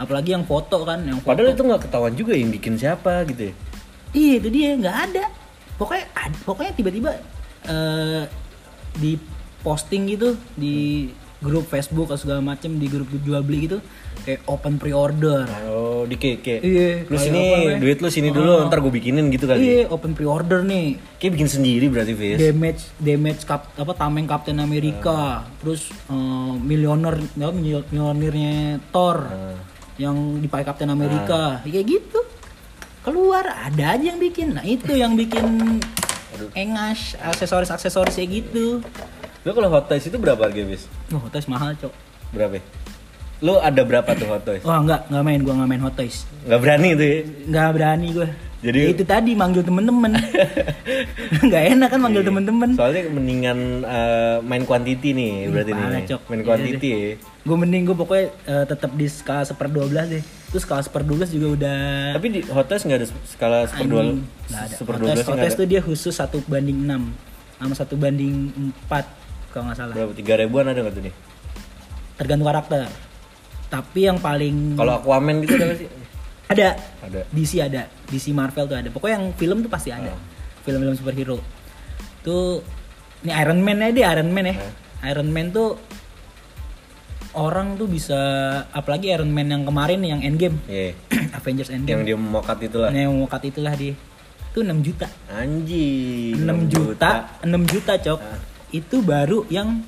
Apalagi 0.00 0.32
yang 0.32 0.48
foto 0.48 0.80
kan, 0.88 1.04
yang 1.04 1.20
foto. 1.20 1.28
padahal 1.28 1.52
itu 1.52 1.60
nggak 1.60 1.82
ketahuan 1.84 2.14
juga 2.16 2.32
yang 2.32 2.48
bikin 2.48 2.80
siapa 2.80 3.20
gitu 3.28 3.52
ya 3.52 3.54
Iya 4.16 4.32
itu 4.40 4.48
dia 4.48 4.68
nggak 4.80 4.96
ada. 5.12 5.24
Pokoknya 5.76 6.06
pokoknya 6.42 6.72
tiba-tiba 6.72 7.10
eh, 7.68 8.24
di 8.96 9.20
posting 9.60 10.08
gitu 10.08 10.40
di 10.56 11.08
grup 11.40 11.64
Facebook 11.64 12.04
atau 12.06 12.20
segala 12.20 12.38
macem 12.38 12.76
di 12.76 12.84
grup 12.84 13.08
jual 13.18 13.40
beli 13.40 13.64
gitu 13.64 13.78
kayak 14.20 14.44
open 14.44 14.76
pre-order. 14.76 15.48
oh 15.66 16.04
di 16.04 16.14
keke 16.14 16.60
Iya, 16.60 17.04
lu 17.04 17.16
sini 17.16 17.42
duit 17.76 17.98
lu 17.98 18.08
sini 18.08 18.28
dulu 18.28 18.52
Oh. 18.54 18.68
ntar 18.68 18.78
gue 18.78 18.88
bikinin 18.90 19.28
gitu 19.28 19.44
kali. 19.44 19.58
Iya 19.58 19.82
open 19.88 20.12
pre-order 20.12 20.60
nih. 20.62 21.00
kayak 21.16 21.32
bikin 21.34 21.48
sendiri 21.50 21.88
berarti 21.88 22.12
Fis? 22.12 22.36
Damage 22.38 22.82
damage 22.96 23.42
kap, 23.42 23.72
apa 23.72 23.92
tameng 23.94 24.24
Captain 24.24 24.56
America. 24.56 25.48
Terus 25.58 25.88
eh, 26.06 26.52
milioner 26.56 27.16
ya, 27.34 27.48
mil- 27.50 27.84
milionernya 27.86 28.52
Thor 28.90 29.24
yang 29.96 30.16
dipakai 30.36 30.64
Captain 30.66 30.88
America. 30.88 31.60
Kayak 31.62 31.84
gitu. 31.86 32.20
Keluar 33.00 33.48
ada 33.48 33.96
aja 33.96 34.04
yang 34.06 34.20
bikin. 34.20 34.52
Nah 34.52 34.62
itu 34.62 34.92
yang 34.92 35.16
bikin 35.16 35.80
engas 36.52 37.16
aksesoris 37.18 37.68
aksesoris 37.68 38.12
kayak 38.14 38.30
gitu 38.42 38.80
lu 39.40 39.50
kalau 39.50 39.68
hot 39.70 39.86
toys 39.86 40.04
itu 40.04 40.16
berapa 40.16 40.36
harga 40.38 40.62
Fis 40.62 40.84
oh 41.10 41.18
hot 41.18 41.30
toys 41.30 41.46
mahal 41.46 41.72
cok. 41.74 41.92
Berapa? 42.30 42.60
Lu 43.40 43.56
ada 43.58 43.80
berapa 43.80 44.10
tuh 44.12 44.28
hot 44.28 44.42
toys? 44.42 44.60
Wah 44.62 44.78
enggak 44.78 45.08
enggak 45.08 45.22
main 45.22 45.40
gua 45.40 45.54
enggak 45.56 45.70
main 45.70 45.82
hot 45.82 45.94
toys. 45.94 46.28
Nggak 46.44 46.60
berani 46.60 46.88
tuh 46.92 47.06
ya? 47.06 47.18
Enggak 47.46 47.68
berani 47.72 48.08
gua. 48.12 48.28
Jadi- 48.60 48.84
Ya 48.84 48.92
itu 48.92 49.04
tadi 49.04 49.32
manggil 49.32 49.64
temen-temen. 49.64 50.12
Nggak 51.48 51.62
enak 51.70 51.88
kan 51.88 51.98
manggil 51.98 52.20
temen-temen. 52.20 52.68
Soalnya 52.76 53.08
mendingan 53.08 53.58
eh, 53.82 54.36
main 54.42 54.62
quantity 54.62 55.10
nih 55.10 55.48
berarti 55.48 55.72
parah, 55.72 55.88
nih 55.90 56.04
Cok. 56.06 56.20
main 56.26 56.38
Iya 56.38 56.46
quantity 56.46 56.88
ya. 56.90 57.00
gue 57.40 57.56
mending 57.56 57.82
gue 57.82 57.96
pokoknya 57.96 58.26
eh, 58.44 58.64
tetap 58.68 58.92
di 58.92 59.06
skala 59.08 59.42
seper 59.42 59.66
12 59.66 59.88
deh. 60.12 60.22
Terus 60.50 60.62
skala 60.62 60.82
seper 60.82 61.00
12 61.00 61.30
juga 61.30 61.46
udah 61.50 61.80
tapi 62.12 62.26
di 62.28 62.40
hot 62.44 62.66
toys 62.66 62.84
nggak 62.84 62.98
ada 62.98 63.08
skala 63.24 63.58
super 63.64 63.86
dua 63.86 64.00
anjing. 64.04 64.18
Nggak 64.44 64.60
ada. 64.60 64.74
Super 64.76 64.92
Hot 64.92 65.00
dua 65.00 65.08
Toys- 65.08 65.16
belas 65.16 65.28
Hot 65.30 65.40
ada? 65.40 65.56
tuh 65.56 65.66
dia 65.66 65.80
khusus 65.80 66.12
satu 66.12 66.36
banding 66.44 66.78
6 66.84 67.00
sama 67.56 67.74
satu 67.74 67.94
banding 67.94 68.52
4 68.84 69.19
kalau 69.50 69.70
nggak 69.70 69.78
salah. 69.78 69.94
Berapa? 69.94 70.12
Tiga 70.14 70.34
ribuan 70.38 70.66
ada 70.70 70.80
nggak 70.80 70.94
tuh 70.94 71.04
nih 71.04 71.14
tergantung 72.20 72.52
karakter. 72.52 72.84
Tapi 73.72 74.00
yang 74.04 74.20
paling 74.20 74.76
kalau 74.76 75.00
Aquaman 75.00 75.40
gitu 75.40 75.56
ada 75.56 75.72
sih? 75.72 75.88
Ada. 76.52 76.68
Ada. 77.00 77.20
DC 77.32 77.52
ada. 77.64 77.88
DC 78.12 78.36
Marvel 78.36 78.68
tuh 78.68 78.76
ada. 78.76 78.88
Pokoknya 78.92 79.16
yang 79.16 79.26
film 79.40 79.64
tuh 79.64 79.72
pasti 79.72 79.88
ada. 79.88 80.12
Oh. 80.12 80.20
film-film 80.60 80.92
superhero. 80.92 81.40
Tuh 82.20 82.60
ini 83.24 83.32
Iron 83.32 83.64
Man 83.64 83.80
aja 83.80 83.96
deh 83.96 84.04
Iron 84.04 84.28
Man 84.28 84.52
ya. 84.52 84.54
Iron 85.08 85.32
Man 85.32 85.56
tuh 85.56 85.80
orang 87.32 87.80
tuh 87.80 87.88
bisa 87.88 88.20
apalagi 88.68 89.08
Iron 89.08 89.32
Man 89.32 89.48
yang 89.48 89.64
kemarin 89.64 90.04
yang 90.04 90.20
Endgame. 90.20 90.60
Iya. 90.68 90.92
Avengers 91.40 91.72
yang 91.72 91.88
Endgame 91.88 92.04
dia 92.04 92.18
mokat 92.20 92.58
itulah. 92.68 92.92
Nah 92.92 93.00
yang 93.08 93.16
mokat 93.16 93.48
itulah 93.48 93.72
dia. 93.72 93.96
Itu 94.50 94.66
6 94.66 94.82
juta. 94.82 95.06
Anjing 95.30 96.42
6 96.42 96.74
juta. 96.74 97.38
6 97.46 97.72
juta 97.72 97.92
cok. 97.96 98.18
Ah. 98.20 98.49
Itu 98.72 99.00
baru 99.00 99.44
yang 99.48 99.82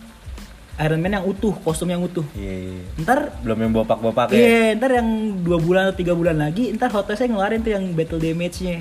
Iron 0.74 0.98
Man 0.98 1.12
yang 1.12 1.24
utuh 1.24 1.52
kostum 1.58 1.86
yang 1.86 2.00
utuh 2.00 2.24
iya 2.32 2.54
iya. 2.66 2.80
ntar 2.98 3.30
belum 3.40 3.58
yang 3.60 3.72
bopak-bopak 3.74 4.28
ya 4.28 4.34
Iya, 4.34 4.64
ntar 4.74 4.90
yang 4.92 5.08
dua 5.38 5.58
bulan 5.58 5.82
atau 5.86 5.96
tiga 5.96 6.12
bulan 6.12 6.36
lagi, 6.36 6.72
ntar 6.72 6.88
Hot 6.90 7.04
Toys 7.04 7.20
ngeluarin 7.20 7.60
tuh 7.60 7.70
yang 7.70 7.84
battle 7.92 8.16
damage-nya, 8.16 8.80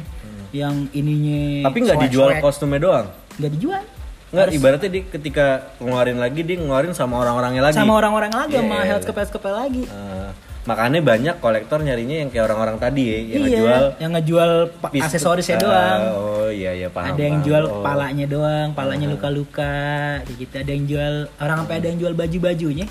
yang 0.52 0.88
ininya. 0.92 1.42
Hmm. 1.58 1.66
tapi 1.68 1.78
nggak 1.82 2.00
dijual 2.08 2.30
kostumnya 2.40 2.80
doang 2.80 3.08
Nggak 3.36 3.52
dijual. 3.54 3.84
nggak 4.32 4.48
ibaratnya 4.54 4.90
dia 4.90 5.04
ketika 5.06 5.46
ngeluarin 5.78 6.16
lagi 6.16 6.40
dia 6.42 6.56
ngeluarin 6.56 6.94
sama 6.94 7.20
orang-orangnya 7.20 7.62
lagi 7.62 7.76
Sama 7.76 7.94
orang-orang 7.94 8.32
lagi, 8.32 8.56
sama 8.56 8.78
Iya. 8.78 8.88
health 8.88 9.06
kepel 9.06 9.28
kepel 9.28 9.54
lagi. 9.54 9.84
Ah, 9.88 10.32
makanya 10.62 11.02
banyak 11.02 11.36
kolektor 11.38 11.80
nyarinya 11.80 12.21
yang 12.21 12.30
kayak 12.30 12.45
orang-orang 12.45 12.78
tadi 12.78 13.02
ya 13.02 13.17
yang 13.17 13.26
iya, 13.26 13.39
ngejual 13.41 13.84
yang 13.97 14.12
ngejual 14.13 14.52
aksesorisnya 14.93 15.56
Ah, 15.56 15.62
doang. 15.62 16.02
oh 16.13 16.47
iya 16.47 16.71
iya 16.71 16.88
paham 16.88 17.12
ada 17.12 17.21
yang 17.21 17.36
paham. 17.36 17.47
jual 17.47 17.63
Oh. 17.65 17.82
palanya 17.82 18.26
doang, 18.26 18.69
palanya 18.71 19.08
luka-luka, 19.08 19.74
kayak 20.21 20.38
gitu. 20.38 20.54
Ada 20.56 20.71
yang 20.71 20.86
jual 20.86 21.13
orang 21.36 21.58
sampai 21.60 21.76
ada 21.78 21.88
yang 21.88 21.97
jual 21.97 22.13
baju-bajunya. 22.13 22.86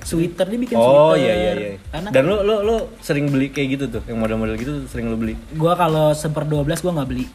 Sweater 0.00 0.46
dia 0.46 0.56
bikin 0.56 0.74
oh 0.74 1.12
sweater. 1.12 1.20
iya 1.20 1.32
iya 1.34 1.52
iya 1.52 1.70
Karena 1.90 2.08
dan 2.08 2.22
lu 2.24 2.36
lu 2.40 2.54
lu 2.62 2.76
sering 3.00 3.28
beli 3.28 3.50
kayak 3.50 3.68
gitu 3.74 3.84
tuh 3.90 4.02
yang 4.06 4.16
model-model 4.16 4.56
gitu 4.56 4.72
sering 4.86 5.06
lu 5.06 5.16
beli 5.16 5.36
gua 5.52 5.74
kalau 5.74 6.14
seper 6.14 6.40
12 6.42 6.80
gua 6.80 6.92
nggak 6.96 7.10
beli. 7.10 7.26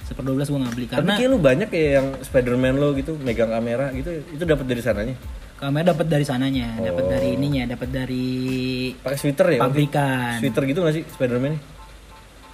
Seper 0.00 0.22
12 0.24 0.48
gua 0.48 0.58
nggak 0.62 0.72
beli 0.72 0.86
tapi 0.86 0.96
karena 0.96 1.12
kayak 1.12 1.28
lu 1.28 1.38
banyak 1.38 1.68
ya 1.68 1.86
yang 1.98 2.06
Spiderman 2.20 2.74
lo 2.74 2.94
gitu 2.94 3.18
megang 3.18 3.50
kamera 3.50 3.92
gitu 3.92 4.22
itu 4.28 4.42
dapat 4.42 4.64
dari 4.64 4.80
sananya 4.80 5.12
kamera 5.56 5.90
dapat 5.90 6.06
dari 6.06 6.22
sananya, 6.22 6.68
dapat 6.78 7.00
Oh. 7.00 7.10
dari 7.10 7.28
ininya, 7.32 7.64
dapat 7.66 7.88
dari 7.88 8.26
pakai 8.94 9.16
sweater 9.16 9.46
ya 9.50 9.58
pabrikan. 9.58 10.36
sweater 10.36 10.62
gitu 10.64 10.80
gak 10.80 10.94
sih 10.94 11.04
Spiderman 11.06 11.56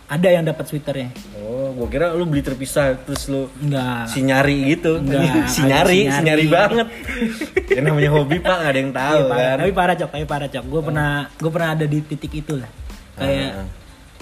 Ada 0.05 0.29
yang 0.31 0.45
dapat 0.45 0.65
sweaternya. 0.65 1.09
oh 1.37 1.73
gua 1.73 1.88
kira 1.88 2.12
lu 2.12 2.23
beli 2.25 2.41
terpisah 2.41 3.01
terus 3.01 3.27
lu 3.27 3.49
Enggak. 3.59 4.07
si 4.07 4.21
nyari 4.21 4.71
gitu 4.71 4.99
Enggak, 4.99 5.49
si 5.55 5.61
nyari 5.62 6.01
si 6.07 6.21
nyari 6.21 6.45
banget 6.47 6.87
ya 7.75 7.81
namanya 7.81 8.11
hobi 8.12 8.37
pak 8.38 8.57
gak 8.57 8.71
ada 8.71 8.79
yang 8.79 8.93
tahu 8.93 9.21
Iya, 9.25 9.33
kan 9.33 9.57
Tapi 9.59 9.73
parah 9.73 9.95
cok, 9.95 10.11
tapi 10.11 10.25
parah 10.25 10.49
cok. 10.49 10.65
Gue 10.65 10.81
pernah, 10.83 11.11
gue 11.33 11.51
pernah 11.51 11.69
ada 11.71 11.85
di 11.85 11.99
titik 12.03 12.33
itu 12.37 12.55
lah. 12.55 12.71
Kayak, 13.15 13.51
Ah. 13.55 13.67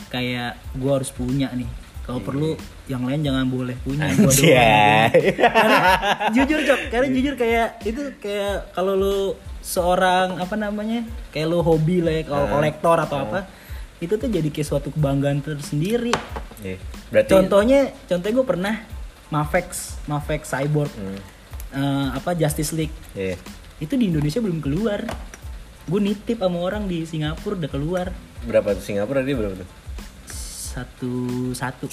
kayak 0.08 0.50
gue 0.72 0.92
harus 0.92 1.10
punya 1.10 1.50
nih. 1.50 1.66
Kalau 2.00 2.20
perlu 2.20 2.54
yang 2.90 3.06
lain 3.06 3.22
jangan 3.22 3.46
boleh 3.46 3.78
punya. 3.86 4.10
Gua 4.18 4.34
doang. 4.34 5.10
Karena 5.54 5.78
jujur 6.34 6.58
cok, 6.66 6.80
karena 6.90 7.08
jujur 7.14 7.34
kayak 7.38 7.68
itu 7.86 8.02
kayak 8.18 8.74
kalau 8.74 8.98
lu 8.98 9.18
seorang 9.62 10.42
apa 10.42 10.58
namanya, 10.58 11.06
kayak 11.30 11.46
lu 11.46 11.62
hobi 11.62 12.02
lah 12.02 12.10
ya, 12.18 12.22
kalau 12.26 12.44
Ah. 12.44 12.50
kolektor 12.50 12.96
atau 12.98 13.18
apa, 13.22 13.46
itu 14.02 14.18
tuh 14.18 14.26
jadi 14.26 14.48
kayak 14.50 14.66
suatu 14.66 14.90
kebanggaan 14.90 15.38
tersendiri. 15.38 16.10
Iya. 16.60 16.76
berarti 17.08 17.30
Contohnya, 17.30 17.80
contohnya 18.06 18.34
gue 18.34 18.46
pernah 18.46 18.74
Mafex, 19.30 19.96
Mafex 20.04 20.50
Cyborg, 20.50 20.90
Hmm, 20.92 21.18
eh, 21.72 22.08
apa 22.12 22.34
Justice 22.34 22.74
League 22.74 22.92
iya. 23.14 23.38
itu 23.78 23.94
di 23.94 24.10
Indonesia 24.10 24.42
belum 24.42 24.58
keluar 24.58 25.06
gue 25.86 26.00
nitip 26.00 26.38
sama 26.38 26.58
orang 26.60 26.84
di 26.84 27.02
Singapura 27.02 27.54
udah 27.56 27.70
keluar 27.70 28.06
berapa 28.42 28.74
tuh 28.74 28.84
Singapura 28.84 29.22
dia 29.22 29.34
berapa 29.34 29.54
tuh 29.56 29.68
satu 30.26 31.12
satu 31.50 31.84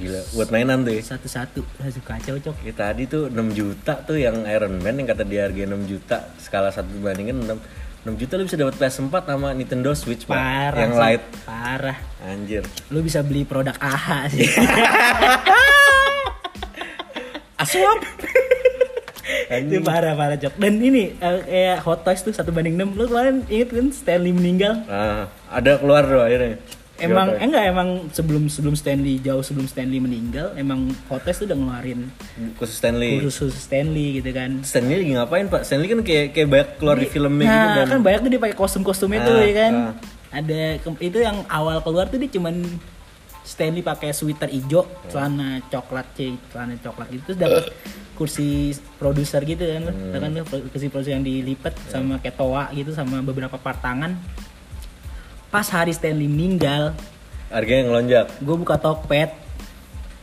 gila 0.00 0.20
buat 0.32 0.48
mainan 0.48 0.80
tuh 0.80 0.96
ya. 0.96 1.02
Satu 1.04 1.28
satu 1.28 1.60
kacau 2.00 2.34
cok. 2.40 2.56
Ya, 2.64 2.72
tadi 2.72 3.04
tuh 3.04 3.28
6 3.28 3.36
juta 3.52 4.00
tuh 4.00 4.16
yang 4.16 4.48
Iron 4.48 4.80
Man 4.80 4.96
yang 4.96 5.08
kata 5.08 5.22
dia 5.22 5.44
harga 5.44 5.62
6 5.68 5.76
juta 5.84 6.16
skala 6.40 6.72
satu 6.72 6.88
bandingin 6.98 7.44
6 7.44 8.08
6 8.08 8.16
juta 8.16 8.32
lu 8.40 8.48
bisa 8.48 8.56
dapat 8.56 8.80
PS4 8.80 9.12
sama 9.28 9.52
Nintendo 9.52 9.92
Switch 9.92 10.24
Pak. 10.24 10.32
parah 10.32 10.80
yang 10.80 10.94
light. 10.96 11.20
Parah. 11.44 11.98
Anjir. 12.24 12.64
Lu 12.88 13.04
bisa 13.04 13.20
beli 13.20 13.44
produk 13.44 13.76
AHA 13.76 14.18
sih. 14.32 14.48
Aswap. 17.60 18.00
Itu 19.50 19.84
parah 19.84 20.16
parah 20.16 20.40
cok. 20.40 20.56
Dan 20.56 20.80
ini 20.80 21.12
eh, 21.12 21.38
kayak 21.44 21.78
Hot 21.84 22.00
Toys 22.00 22.24
tuh 22.24 22.32
satu 22.32 22.50
banding 22.50 22.80
enam. 22.80 22.96
Lu 22.96 23.04
kemarin 23.04 23.44
inget 23.52 23.68
kan 23.68 23.92
Stanley 23.92 24.32
meninggal? 24.32 24.80
Nah, 24.88 25.28
ada 25.52 25.76
keluar 25.76 26.08
tuh 26.08 26.24
akhirnya 26.24 26.56
Emang 27.00 27.32
Siapa? 27.32 27.40
enggak 27.40 27.64
emang 27.64 27.88
sebelum 28.12 28.42
sebelum 28.46 28.74
Stanley 28.76 29.16
jauh 29.18 29.40
sebelum 29.40 29.64
Stanley 29.64 29.98
meninggal 29.98 30.52
emang 30.52 30.92
Hot 31.08 31.24
Toys 31.24 31.40
tuh 31.40 31.48
udah 31.48 31.56
ngeluarin 31.56 32.12
khusus 32.60 32.76
Stanley 32.76 33.24
khusus 33.24 33.56
Stanley 33.56 34.20
gitu 34.20 34.30
kan 34.30 34.60
Stanley 34.60 35.00
lagi 35.00 35.12
ngapain 35.16 35.48
Pak 35.48 35.64
Stanley 35.64 35.88
kan 35.88 36.00
kayak 36.04 36.36
kayak 36.36 36.48
banyak 36.52 36.68
keluar 36.76 36.96
di 37.00 37.08
filmnya 37.08 37.48
gitu 37.48 37.56
nah, 37.56 37.74
dan 37.74 37.86
kan 37.88 38.00
banyak 38.04 38.20
tuh 38.20 38.30
dia 38.30 38.40
pakai 38.40 38.56
kostum-kostumnya 38.56 39.20
tuh 39.24 39.36
Ah, 39.36 39.42
ya 39.42 39.54
kan. 39.56 39.72
ah. 39.74 39.92
Ada 40.30 40.60
itu 41.00 41.18
yang 41.18 41.42
awal 41.48 41.80
keluar 41.80 42.06
tuh 42.06 42.20
dia 42.20 42.30
cuman 42.30 42.54
Stanley 43.40 43.82
pakai 43.82 44.14
sweater 44.14 44.46
hijau, 44.46 44.86
celana 45.10 45.58
coklat 45.66 46.06
C, 46.14 46.38
celana 46.52 46.78
coklat 46.78 47.10
gitu 47.10 47.32
terus 47.32 47.38
dapat 47.40 47.64
kursi 48.14 48.70
produser 48.94 49.40
gitu 49.42 49.64
kan. 49.64 49.90
Hmm. 49.90 50.12
kan 50.14 50.30
kursi 50.70 50.86
produser 50.86 51.16
yang 51.16 51.24
dilipat 51.24 51.72
sama 51.88 52.20
kayak 52.20 52.36
toa 52.36 52.68
gitu 52.70 52.92
sama 52.92 53.24
beberapa 53.24 53.56
part 53.56 53.80
tangan. 53.80 54.14
Pas 55.50 55.66
hari 55.66 55.90
Stanley 55.90 56.30
meninggal, 56.30 56.94
harganya 57.50 57.90
ngelonjak 57.90 58.26
gue 58.38 58.54
buka 58.56 58.78
Tokped 58.78 59.34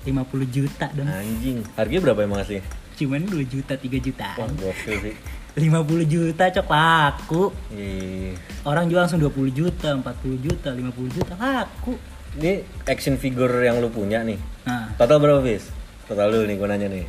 50 0.07 0.15
juta 0.47 0.87
dong. 0.95 1.03
anjing 1.03 1.59
harganya 1.75 2.01
berapa 2.07 2.23
emang 2.23 2.39
asli 2.39 2.63
Cuman 2.97 3.27
2 3.29 3.43
juta, 3.45 3.75
3 3.75 3.99
juta. 3.99 4.27
wah 4.39 4.47
gokil 4.49 4.95
sih 5.03 5.15
50 5.57 5.73
juta 6.05 6.53
cok 6.53 6.67
laku. 6.69 7.49
Ih. 7.73 8.37
Orang 8.61 8.87
jual 8.87 9.01
langsung 9.01 9.17
20 9.17 9.49
juta, 9.49 9.89
40 9.89 10.05
juta, 10.37 10.69
50 10.69 11.17
juta 11.17 11.33
laku. 11.33 11.97
ini 12.37 12.61
action 12.85 13.17
figure 13.17 13.65
yang 13.65 13.81
lu 13.81 13.89
punya 13.89 14.21
nih 14.21 14.37
Nah, 14.63 14.93
total 14.95 15.17
berapa 15.17 15.41
bis 15.41 15.65
total 16.05 16.29
dulu 16.29 16.43
nih 16.45 16.55
gua 16.55 16.69
nanya 16.69 16.87
nih 16.87 17.05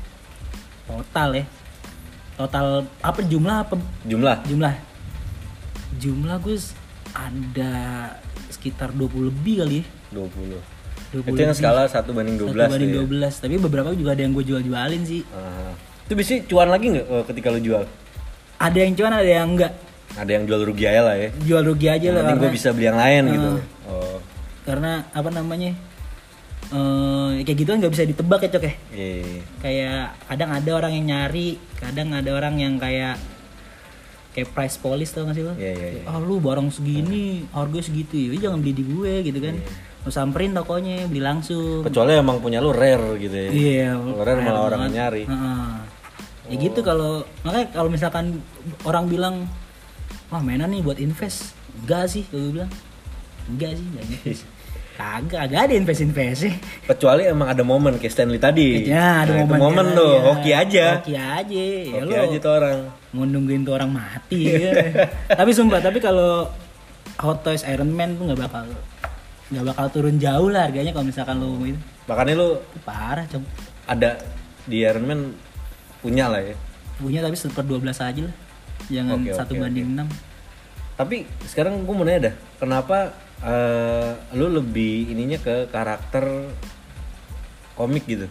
total 0.84 1.28
ya. 1.36 1.44
Total 2.34 2.66
apa 2.98 3.20
jumlah 3.20 3.56
apa 3.62 3.74
jumlah 4.02 4.36
jumlah? 4.46 4.74
Jumlah 5.98 6.36
Gus 6.38 6.70
ada 7.10 7.74
sekitar 8.48 8.90
20 8.90 9.28
lebih 9.28 9.54
kali 9.58 9.76
ya. 9.78 9.84
20 10.10 10.58
20 11.08 11.24
itu 11.24 11.38
yang 11.38 11.50
lebih. 11.50 11.56
skala 11.56 11.82
1 11.84 12.04
banding 12.10 12.36
12 12.36 12.48
Satu 12.50 12.70
banding 12.70 12.90
tuh 12.90 13.02
ya? 13.16 13.28
12. 13.30 13.42
Tapi 13.42 13.54
beberapa 13.58 13.88
juga 13.92 14.10
ada 14.12 14.22
yang 14.22 14.32
gue 14.32 14.44
jual-jualin 14.44 15.02
sih. 15.02 15.22
Ah. 15.30 15.72
itu 16.04 16.12
bisa 16.14 16.40
cuan 16.42 16.68
lagi 16.68 16.88
nggak 16.90 17.04
eh, 17.06 17.24
ketika 17.26 17.48
lu 17.48 17.60
jual 17.60 17.84
Ada 18.58 18.78
yang 18.80 18.92
cuan, 18.94 19.12
ada 19.12 19.28
yang 19.30 19.48
enggak. 19.50 19.72
ada 20.10 20.30
yang 20.30 20.44
jual 20.44 20.60
rugi 20.62 20.84
aja 20.84 21.00
lah 21.02 21.14
ya 21.14 21.28
Jual 21.38 21.62
rugi 21.62 21.86
aja 21.86 22.00
yang 22.02 22.14
lah. 22.14 22.22
penting 22.24 22.34
gue 22.34 22.42
karena- 22.42 22.56
bisa 22.56 22.68
beli 22.72 22.86
yang 22.86 22.98
lain 22.98 23.22
gitu 23.28 23.48
Ah. 23.48 23.92
oh 23.92 24.16
Karena 24.64 24.92
apa 25.08 25.28
namanya? 25.28 25.72
eh 26.68 27.40
kayak 27.42 27.56
gitu 27.56 27.68
kan 27.70 27.78
nggak 27.78 27.92
bisa 27.92 28.04
ditebak 28.04 28.40
ya 28.40 28.48
cok 28.50 28.62
ya. 28.62 28.74
iya 28.90 29.40
kayak 29.58 30.00
kadang 30.26 30.50
ada 30.50 30.70
orang 30.74 30.92
yang 30.94 31.06
nyari 31.06 31.48
kadang 31.74 32.08
ada 32.10 32.30
orang 32.30 32.54
yang 32.56 32.74
kayak 32.76 33.16
kayak 34.38 34.48
price 34.48 34.76
police 34.76 35.10
tau 35.10 35.22
gak 35.22 35.34
sih 35.34 35.42
lo? 35.42 35.52
Iya, 35.52 35.72
iya, 35.72 35.88
iya. 35.92 36.02
Ah 36.04 36.16
lu 36.16 36.38
barang 36.38 36.70
segini 36.70 37.42
harga 37.50 37.82
segitu 37.82 38.14
ya 38.14 38.38
jangan 38.40 38.58
beli 38.58 38.72
di 38.72 38.84
gue 38.84 39.12
gitu 39.22 39.38
kan. 39.38 39.58
Lu 39.98 40.10
samperin 40.10 40.52
tokonya 40.52 41.04
beli 41.04 41.18
langsung. 41.18 41.82
kecuali 41.82 42.14
emang 42.14 42.38
punya 42.38 42.58
lu 42.58 42.70
rare 42.70 43.18
gitu 43.18 43.34
ya 43.34 43.50
Iya. 43.50 43.88
Kalau 43.94 44.22
rare 44.22 44.40
malah 44.40 44.62
orang 44.64 44.80
nyari 44.86 45.22
Heeh. 45.24 45.70
Ya 46.46 46.56
gitu 46.56 46.80
kalau 46.80 47.12
makanya 47.42 47.66
kalau 47.72 47.88
misalkan 47.88 48.40
orang 48.82 49.04
bilang 49.04 49.34
wah 50.26 50.38
mainan 50.38 50.68
nih 50.68 50.80
buat 50.80 50.96
invest 50.96 51.52
enggak 51.76 52.06
sih 52.06 52.24
kalau 52.24 52.40
gue 52.42 52.52
bilang 52.56 52.72
enggak 53.48 53.74
sih 53.74 53.84
enggak 53.86 54.04
invest 54.08 54.42
kagak 54.98 55.40
agak 55.40 55.60
ada 55.62 55.74
invest 55.74 56.00
invest 56.00 56.38
sih 56.42 56.54
kecuali 56.82 57.22
emang 57.24 57.48
ada 57.48 57.62
momen 57.62 57.96
kayak 57.96 58.10
Stanley 58.10 58.36
tadi 58.36 58.82
ya 58.82 59.22
ada 59.22 59.30
Nah, 59.30 59.44
momen 59.44 59.58
momen 59.60 59.86
tuh 59.92 60.10
ya. 60.10 60.20
hoki 60.24 60.50
aja 60.52 60.86
hoki 60.96 61.14
aja 61.14 61.62
ya 61.84 62.00
hoki 62.00 62.08
lo 62.08 62.14
aja 62.18 62.36
tuh 62.38 62.52
orang 62.54 62.78
mau 63.16 63.24
nungguin 63.24 63.64
tuh 63.64 63.74
orang 63.76 63.88
mati 63.88 64.52
ya. 64.52 64.72
tapi 65.38 65.50
sumpah 65.56 65.80
tapi 65.80 65.98
kalau 65.98 66.48
Hot 67.18 67.42
Toys 67.42 67.64
Iron 67.66 67.90
Man 67.90 68.14
tuh 68.20 68.30
nggak 68.30 68.40
bakal 68.40 68.66
nggak 69.48 69.64
bakal 69.64 69.86
turun 69.88 70.20
jauh 70.20 70.52
lah 70.52 70.68
harganya 70.68 70.92
kalau 70.92 71.06
misalkan 71.08 71.40
lo 71.40 71.56
itu. 71.64 71.80
Makanya 72.04 72.34
lu 72.36 72.48
parah 72.84 73.24
coba 73.24 73.48
ada 73.88 74.20
di 74.68 74.84
Iron 74.84 75.04
Man 75.08 75.20
punya 76.04 76.28
lah 76.28 76.44
ya. 76.44 76.54
Punya 77.00 77.24
tapi 77.24 77.34
seper 77.34 77.64
12 77.64 77.88
aja 77.88 78.22
lah. 78.28 78.36
Jangan 78.92 79.18
satu 79.34 79.52
oke, 79.56 79.60
banding 79.64 79.88
enam. 79.96 80.08
Tapi 80.94 81.24
sekarang 81.48 81.82
gue 81.82 81.94
mau 81.96 82.04
nanya 82.04 82.30
dah 82.30 82.34
kenapa 82.60 82.98
eh, 83.40 84.10
lu 84.36 84.52
lebih 84.52 85.08
ininya 85.10 85.40
ke 85.40 85.72
karakter 85.72 86.52
komik 87.72 88.04
gitu? 88.04 88.28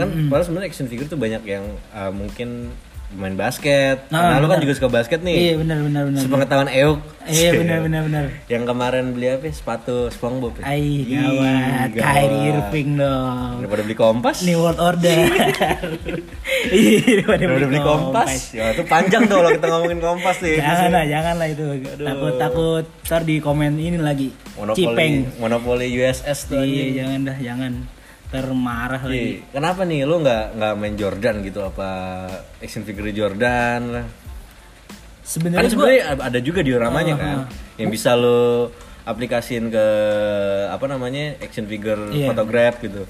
Kan 0.00 0.32
padahal 0.32 0.44
sebenarnya 0.48 0.72
action 0.72 0.88
figure 0.88 1.06
tuh 1.06 1.20
banyak 1.20 1.44
yang 1.44 1.68
eh, 1.92 2.12
mungkin 2.12 2.72
main 3.12 3.36
basket. 3.36 4.08
Nah, 4.08 4.36
nah, 4.36 4.38
lu 4.40 4.46
kan 4.48 4.58
juga 4.60 4.74
suka 4.76 4.88
basket 4.88 5.20
nih. 5.20 5.36
Iya 5.36 5.54
benar 5.60 5.78
benar 5.84 6.02
benar. 6.08 6.20
Sepengetahuan 6.24 6.70
Euk 6.72 6.98
iya 7.28 7.50
benar 7.54 7.78
benar 7.86 8.00
benar. 8.08 8.24
Yang 8.52 8.64
kemarin 8.66 9.04
beli 9.14 9.26
apa 9.30 9.44
ya? 9.46 9.52
sepatu 9.54 9.96
SpongeBob 10.10 10.58
ya? 10.58 10.64
Ai 10.66 11.06
gawat. 11.06 11.88
Kyrie 11.94 12.42
Irving 12.50 12.90
dong. 12.98 13.54
Daripada 13.62 13.82
beli 13.86 13.96
kompas? 13.96 14.36
New 14.42 14.58
World 14.58 14.80
Order. 14.80 15.18
Iya 16.72 16.98
daripada 17.22 17.40
daripada 17.46 17.66
beli 17.68 17.82
kompas? 17.82 18.30
ya 18.56 18.64
itu 18.74 18.82
panjang 18.88 19.22
tuh 19.28 19.36
kalau 19.38 19.50
kita 19.54 19.66
ngomongin 19.70 20.00
kompas 20.00 20.36
nih. 20.42 20.56
Jangan 20.58 20.90
lah 20.90 21.04
jangan 21.06 21.34
lah 21.38 21.48
itu 21.52 21.64
takut 22.00 22.34
takut. 22.40 22.84
Ntar 23.06 23.22
di 23.28 23.36
komen 23.38 23.72
ini 23.78 23.98
lagi. 24.00 24.28
Cipeng. 24.74 25.38
Monopoli 25.38 25.86
monopoli 25.86 25.86
USS 25.94 26.38
tuh 26.50 26.64
iya 26.64 27.04
jangan 27.04 27.20
dah 27.28 27.38
jangan 27.38 27.72
termarah 28.32 29.02
lagi 29.02 29.38
Iya. 29.38 29.52
Kenapa 29.52 29.84
nih 29.84 30.00
lu 30.02 30.16
nggak 30.18 30.44
nggak 30.56 30.72
main 30.74 30.94
Jordan 30.94 31.36
gitu 31.42 31.60
apa 31.60 31.88
action 32.58 32.82
figure 32.82 33.12
Jordan 33.12 33.80
lah? 33.92 34.06
Kan 34.06 34.10
sebenarnya 35.22 35.60
gua 35.70 35.70
sebenarnya 35.70 36.02
ada 36.18 36.38
juga 36.40 36.60
dioramanya 36.60 37.14
Ah, 37.14 37.20
kan 37.20 37.36
ah. 37.38 37.46
yang 37.76 37.88
bisa 37.88 38.12
lu 38.12 38.72
aplikasiin 39.02 39.68
ke 39.68 39.86
apa 40.66 40.84
namanya 40.86 41.36
action 41.38 41.66
figure 41.66 42.10
Iya. 42.10 42.32
photograph 42.32 42.80
gitu. 42.80 43.02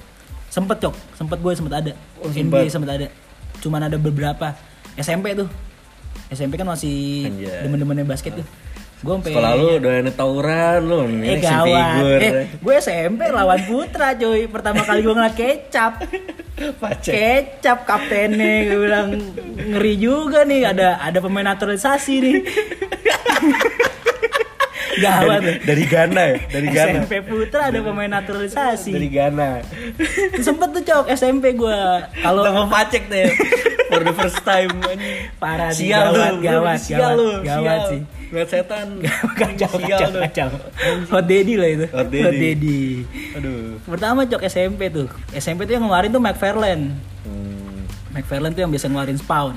sempet 0.47 0.77
cok 0.77 0.93
sempet 1.15 1.37
gue 1.39 1.53
sempet 1.55 1.73
ada 1.73 1.91
Oh, 2.19 2.29
NBA 2.29 2.69
sempet. 2.69 2.69
sempet 2.69 2.89
ada 2.91 3.07
cuman 3.57 3.81
ada 3.83 3.97
beberapa 3.97 4.53
SMP 4.93 5.33
tuh 5.33 5.49
SMP 6.29 6.53
kan 6.55 6.67
masih 6.67 7.25
demen-demennya 7.63 8.05
basket 8.05 8.37
tuh 8.37 8.45
Gue 9.03 9.19
sampai 9.19 9.31
Sekolah 9.35 9.51
lu 9.59 9.67
doyan 9.83 10.07
tawuran 10.15 10.79
lu, 10.87 10.99
Eh 11.27 11.37
gawat. 11.43 12.23
Eh, 12.23 12.45
gue 12.55 12.75
SMP 12.79 13.27
lawan 13.27 13.59
Putra 13.67 14.15
cuy. 14.15 14.47
Pertama 14.47 14.79
kali 14.87 15.03
gue 15.03 15.11
ngeliat 15.11 15.35
kecap. 15.35 15.99
Pacek. 16.81 17.11
Kecap 17.11 17.83
kaptennya 17.83 18.63
gue 18.71 18.79
bilang 18.79 19.09
ngeri 19.59 19.93
juga 19.99 20.47
nih 20.47 20.71
ada 20.71 21.03
ada 21.03 21.19
pemain 21.19 21.51
naturalisasi 21.51 22.13
nih. 22.23 22.35
Gawat. 24.93 25.41
Dari, 25.41 25.59
dari 25.65 25.83
Ghana 25.89 26.21
ya, 26.21 26.37
dari 26.47 26.67
Ghana. 26.69 26.99
SMP 27.01 27.13
Putra 27.25 27.73
ada 27.73 27.79
pemain 27.81 28.11
naturalisasi. 28.13 28.93
Dari 28.93 29.09
Ghana. 29.09 29.49
Sempet 30.37 30.69
tuh 30.69 30.83
cok 30.85 31.05
SMP 31.11 31.57
gue. 31.57 31.79
Kalau 32.21 32.45
Nama 32.45 32.63
Pacek 32.69 33.09
deh. 33.09 33.25
For 33.91 34.01
the 34.05 34.13
first 34.13 34.41
time. 34.45 34.69
Parah 35.37 35.73
sih, 35.73 35.89
Sial 35.89 36.13
gawat, 36.13 36.31
lu, 36.33 36.41
gawat, 36.41 36.77
sial 36.81 36.99
gawat, 37.01 37.17
lu, 37.17 37.29
gawat 37.41 37.79
sial. 37.81 37.89
sih. 37.89 38.01
Ngeliat 38.33 38.49
setan. 38.49 38.87
kacau, 39.39 39.69
kacau, 39.77 40.09
kacau. 40.19 40.49
Hot 41.07 41.21
Daddy 41.23 41.53
lah 41.53 41.69
itu. 41.69 41.85
Hot 41.87 42.09
Daddy. 42.09 42.33
Daddy. 42.33 42.81
Aduh. 43.37 43.77
Pertama 43.85 44.25
cok 44.25 44.41
SMP 44.43 44.89
tuh. 44.89 45.05
SMP 45.31 45.63
tuh 45.63 45.77
yang 45.77 45.85
ngeluarin 45.85 46.09
tuh 46.09 46.17
McFarlane. 46.17 46.97
Hmm. 47.21 47.85
McFarlane 48.09 48.51
tuh 48.51 48.61
yang 48.61 48.73
biasa 48.73 48.89
ngeluarin 48.89 49.15
Spawn. 49.15 49.55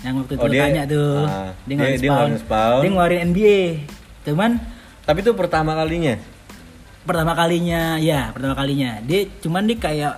Yang 0.00 0.14
waktu 0.14 0.32
itu 0.34 0.40
Oh, 0.40 0.48
dia- 0.48 0.62
tanya 0.62 0.82
tuh. 0.84 1.12
ah, 1.24 1.50
dia 1.62 1.72
ngeluarin 1.72 1.88
dia- 1.90 1.96
dia 1.98 2.04
Spawn. 2.04 2.20
ngeluarin 2.20 2.38
Spawn. 2.38 2.80
Dia 2.80 2.90
ngeluarin 2.90 3.20
NBA. 3.26 3.60
Cuman 4.22 4.50
Tapi 5.00 5.18
itu 5.18 5.32
pertama 5.32 5.72
kalinya. 5.74 6.14
pertama 7.00 7.32
kalinya, 7.32 7.96
ya 7.96 8.28
pertama 8.30 8.52
kalinya. 8.54 9.00
Dia 9.00 9.24
cuman 9.40 9.64
dia 9.64 9.76
kayak 9.78 10.14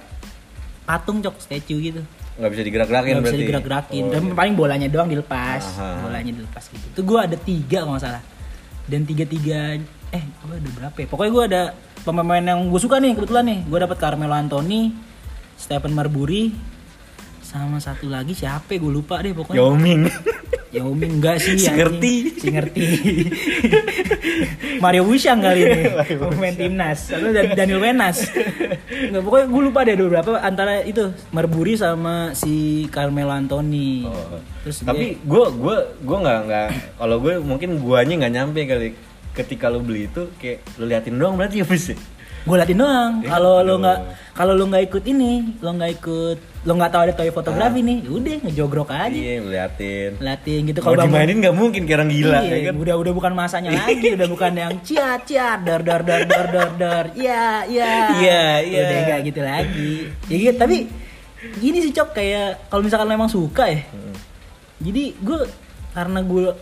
patung 0.82 1.22
cok 1.22 1.38
statue 1.38 1.78
gitu. 1.80 2.02
Nggak 2.32 2.50
bisa 2.50 2.62
digerak-gerakin 2.64 3.12
Gak 3.12 3.20
bisa 3.20 3.26
berarti. 3.28 3.42
digerak-gerakin. 3.44 4.02
Oh, 4.08 4.12
iya. 4.16 4.34
paling 4.34 4.54
bolanya 4.56 4.86
doang 4.88 5.08
dilepas. 5.12 5.62
Aha. 5.76 6.08
Bolanya 6.08 6.32
dilepas 6.32 6.64
gitu. 6.72 6.86
Itu 6.88 7.00
gue 7.04 7.18
ada 7.20 7.36
tiga 7.36 7.78
kalau 7.84 7.92
nggak 7.96 8.04
salah. 8.08 8.22
Dan 8.88 9.00
tiga-tiga 9.04 9.78
eh 10.12 10.24
gue 10.24 10.56
ada 10.56 10.70
berapa 10.72 10.96
ya? 10.96 11.06
Pokoknya 11.08 11.32
gue 11.32 11.44
ada 11.52 11.62
pemain 12.02 12.44
yang 12.44 12.60
gue 12.72 12.80
suka 12.80 12.96
nih 12.98 13.12
kebetulan 13.14 13.44
nih. 13.46 13.60
Gue 13.68 13.78
dapat 13.78 13.96
Carmelo 14.00 14.32
Anthony, 14.32 14.96
Stephen 15.60 15.92
Marbury, 15.92 16.50
sama 17.52 17.76
satu 17.76 18.08
lagi 18.08 18.32
siapa? 18.32 18.72
Gue 18.72 18.88
lupa 18.88 19.20
deh 19.20 19.36
pokoknya. 19.36 19.60
Yao 19.60 19.76
Ming. 19.76 20.08
Yao 20.72 20.96
Ming 20.96 21.20
enggak 21.20 21.36
sih 21.36 21.60
Si 21.60 21.68
ngerti. 21.68 22.14
Si 22.40 22.48
ngerti. 22.48 22.80
Mario 24.80 25.04
Wushang 25.04 25.44
kali 25.44 25.68
ini. 25.68 25.82
Pemain 26.32 26.56
timnas. 26.56 27.12
Atau 27.12 27.28
Dan- 27.28 27.52
Daniel 27.52 27.78
Wenas. 27.78 28.24
Enggak, 28.88 29.20
Pokoknya 29.20 29.46
gue 29.46 29.62
lupa 29.62 29.80
deh 29.84 29.94
beberapa. 29.94 30.40
Antara 30.40 30.80
itu 30.80 31.12
Marbury 31.28 31.76
sama 31.76 32.32
si 32.32 32.88
Carmelo 32.88 33.30
Anthony. 33.30 34.08
Oh. 34.08 34.40
Terus 34.64 34.80
Tapi 34.80 35.20
gue 35.20 35.44
gue 35.52 35.76
gue 36.00 36.18
nggak 36.18 36.40
nggak 36.48 36.68
kalau 36.96 37.16
gue 37.20 37.34
mungkin 37.36 37.76
guanya 37.78 38.24
nggak 38.24 38.32
nyampe 38.32 38.60
kali. 38.64 38.88
Ketika 39.32 39.68
lu 39.68 39.80
beli 39.80 40.08
itu 40.08 40.28
kayak 40.36 40.60
lu 40.76 40.84
liatin 40.84 41.16
doang 41.16 41.36
berarti 41.36 41.60
ya 41.60 41.66
bis 41.68 41.96
gue 42.42 42.56
liatin 42.56 42.74
doang. 42.74 43.12
Eh, 43.22 43.28
kalau 43.28 43.62
lo 43.62 43.74
nggak 43.78 43.98
kalau 44.32 44.52
lo 44.52 44.64
nggak 44.66 44.82
ikut 44.86 45.04
ini 45.04 45.32
lo 45.58 45.70
nggak 45.72 45.90
ikut 45.96 46.38
lo 46.62 46.72
nggak 46.74 46.90
tahu 46.90 47.02
ada 47.02 47.12
toy 47.12 47.30
fotografi 47.30 47.78
Ah. 47.78 47.86
nih 47.86 47.98
udah 48.04 48.34
ngejogrok 48.42 48.88
aja. 48.90 49.14
Iya 49.14 49.32
lu 49.38 49.48
liatin 49.50 50.10
liatin 50.18 50.60
gitu. 50.66 50.78
Kalau 50.78 50.98
dimainin 50.98 51.38
nggak 51.38 51.54
mungkin 51.54 51.82
kayak 51.84 51.98
orang 51.98 52.10
gila 52.10 52.38
iya, 52.40 52.54
ya 52.54 52.58
kan? 52.66 52.74
udah 52.76 52.94
udah 52.98 53.12
bukan 53.12 53.32
masanya 53.32 53.70
lagi, 53.72 54.08
udah 54.12 54.28
bukan 54.28 54.52
yang 54.52 54.72
cia 54.82 55.22
cia 55.22 55.54
dar 55.56 55.80
dar 55.80 56.02
dar 56.02 56.22
dar 56.24 56.46
dar 56.48 56.70
dar, 56.74 57.04
iya 57.14 57.62
iya, 57.64 57.90
Iya, 58.14 58.42
iya. 58.60 58.80
udah 58.80 58.96
enggak 59.00 59.20
gitu 59.24 59.40
lagi. 59.40 59.92
Ya 60.26 60.36
gitu, 60.40 60.56
tapi 60.56 60.76
gini 61.58 61.78
sih 61.78 61.90
cok 61.90 62.08
kayak 62.12 62.70
kalau 62.70 62.82
misalkan 62.82 63.06
lo 63.06 63.14
emang 63.16 63.26
suka 63.28 63.66
ya, 63.66 63.82
Hmm. 63.86 64.14
jadi 64.78 65.14
gue 65.14 65.38
karena 65.90 66.22
gue 66.22 66.54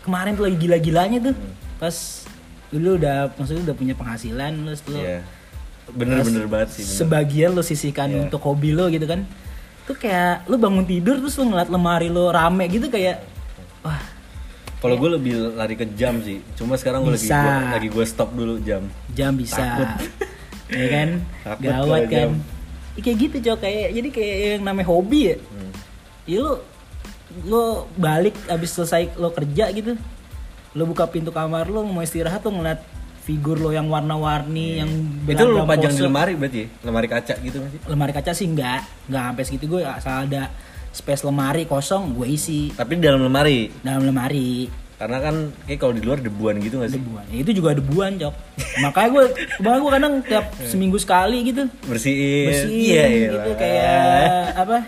kemarin 0.00 0.32
tuh 0.32 0.44
lagi 0.44 0.56
gila-gilanya 0.58 1.18
tuh, 1.22 1.34
Hmm. 1.36 1.52
pas 1.76 2.21
dulu 2.72 2.96
udah 2.96 3.30
maksudnya 3.30 3.62
udah 3.64 3.76
punya 3.76 3.92
penghasilan 3.92 4.52
terus 4.64 4.80
lo 4.86 4.96
Iya. 4.96 5.20
bener-bener 5.88 6.46
banget 6.46 6.68
sih 6.72 6.82
bener. 6.82 6.96
sebagian 6.96 7.50
lo 7.52 7.60
sisihkan 7.60 8.08
Iya. 8.08 8.18
untuk 8.24 8.40
hobi 8.40 8.72
lo 8.72 8.88
gitu 8.88 9.04
kan, 9.04 9.28
tuh 9.82 9.94
kayak 9.94 10.46
lo 10.46 10.56
bangun 10.56 10.82
tidur 10.82 11.18
terus 11.18 11.36
lo 11.36 11.44
ngeliat 11.44 11.68
lemari 11.68 12.08
lo 12.08 12.28
rame 12.28 12.64
gitu 12.66 12.88
kayak 12.88 13.20
wah 13.80 14.00
kalau 14.78 14.96
gue 14.96 15.10
lebih 15.12 15.34
lari 15.52 15.74
ke 15.74 15.86
jam 15.92 16.18
sih 16.18 16.40
cuma 16.54 16.74
sekarang 16.74 17.02
gue 17.02 17.12
lagi 17.12 17.28
gua, 17.28 17.70
lagi 17.70 17.88
gue 17.88 18.04
stop 18.04 18.30
dulu 18.32 18.56
jam 18.58 18.82
jam 19.10 19.30
bisa 19.32 19.58
Takut. 19.58 19.88
ya 20.72 20.86
kan 20.88 21.08
Takut 21.44 21.62
gawat 21.62 22.02
kan. 22.06 22.28
Ya, 22.92 23.00
kayak 23.00 23.16
gitu 23.20 23.36
cok 23.42 23.58
kayak 23.60 23.88
jadi 23.92 24.08
kayak 24.08 24.36
yang 24.50 24.62
namanya 24.64 24.88
hobi 24.88 25.20
ya 25.24 25.36
Hmm. 25.38 25.72
ya 26.24 26.38
lo 26.40 26.52
lo 27.42 27.64
balik 27.94 28.36
abis 28.46 28.70
selesai 28.72 29.16
lo 29.16 29.30
kerja 29.30 29.72
gitu 29.72 29.96
lo 30.72 30.88
buka 30.88 31.04
pintu 31.08 31.28
kamar 31.30 31.68
lo 31.68 31.84
mau 31.84 32.00
istirahat 32.00 32.40
lo 32.48 32.50
ngeliat 32.56 32.80
figur 33.22 33.60
lo 33.60 33.70
yang 33.70 33.86
warna-warni 33.86 34.82
yang 34.82 34.90
itu 35.22 35.38
beragam 35.38 35.68
pajang 35.68 35.92
di 35.94 36.02
lemari 36.02 36.32
berarti 36.34 36.58
ya? 36.58 36.68
lemari 36.82 37.08
kaca 37.08 37.34
gitu 37.38 37.56
nggak 37.60 37.70
sih? 37.70 37.80
Lemari 37.86 38.12
kaca 38.12 38.30
sih 38.34 38.46
enggak 38.50 38.80
enggak 39.06 39.24
sampai 39.30 39.44
segitu 39.46 39.64
gue 39.70 39.82
asal 39.86 40.26
ada 40.26 40.42
space 40.92 41.22
lemari 41.24 41.64
kosong 41.64 42.18
gue 42.18 42.26
isi. 42.28 42.72
Tapi 42.74 43.00
di 43.00 43.04
dalam 43.04 43.22
lemari? 43.24 43.70
Dalam 43.80 44.04
lemari. 44.04 44.68
Karena 44.98 45.18
kan 45.18 45.34
kayak 45.66 45.78
kalau 45.82 45.94
di 45.98 46.02
luar 46.04 46.18
debuan 46.22 46.62
gitu 46.62 46.78
nggak 46.78 46.90
sih? 46.94 47.00
Debuan. 47.00 47.24
Ya, 47.32 47.36
itu 47.42 47.50
juga 47.58 47.70
debuan 47.74 48.10
cok. 48.20 48.34
Makanya 48.86 49.08
gue 49.08 49.24
makanya 49.62 49.80
gue 49.80 49.92
kadang 49.92 50.14
tiap 50.26 50.46
seminggu 50.70 50.98
sekali 50.98 51.38
gitu. 51.46 51.62
Bersihin. 51.86 52.46
Bersihin 52.50 52.80
iya 52.80 53.04
iya 53.06 53.28
gitu 53.28 53.50
kayak 53.54 54.56
apa 54.56 54.78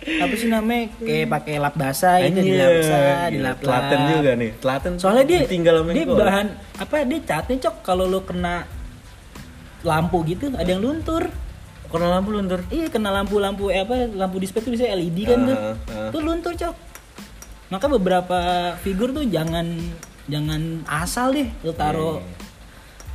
apa 0.00 0.34
sih 0.36 0.48
namanya? 0.48 0.84
Kayak 0.96 1.26
pakai 1.28 1.54
lap 1.60 1.74
basah 1.76 2.14
gitu 2.24 2.40
Anjir, 2.40 2.44
dilap 2.56 2.70
basah 2.80 2.98
gila, 3.00 3.28
dilap 3.28 3.56
telaten 3.60 3.98
juga 4.08 4.30
nih 4.32 4.50
telaten 4.56 4.92
soalnya 4.96 5.24
dia 5.28 5.40
tinggal 5.44 5.74
sama 5.84 5.90
dia 5.92 6.06
bahan 6.08 6.46
apa 6.80 6.94
dia 7.04 7.20
catnya 7.24 7.56
cok. 7.68 7.76
Kalau 7.84 8.04
lo 8.08 8.20
kena 8.24 8.64
lampu 9.84 10.24
gitu 10.24 10.48
ada 10.56 10.68
yang 10.68 10.82
luntur. 10.82 11.28
Kena 11.90 12.06
lampu 12.06 12.30
luntur? 12.30 12.60
Iya 12.70 12.86
kena 12.86 13.10
lampu-lampu 13.10 13.66
eh, 13.74 13.82
apa 13.82 14.06
lampu 14.14 14.38
display 14.38 14.62
tuh 14.62 14.72
bisa 14.72 14.86
LED 14.86 15.18
kan 15.26 15.38
tuh. 15.42 15.56
Ah, 15.58 15.74
ah. 15.90 16.08
tuh 16.14 16.20
luntur 16.22 16.52
cok. 16.54 16.74
Maka 17.70 17.86
beberapa 17.90 18.38
figur 18.82 19.10
tuh 19.10 19.26
jangan 19.26 19.66
jangan 20.30 20.86
asal 20.86 21.34
deh 21.34 21.50
lo 21.66 21.74
taruh 21.74 22.22
Iya, 22.22 22.38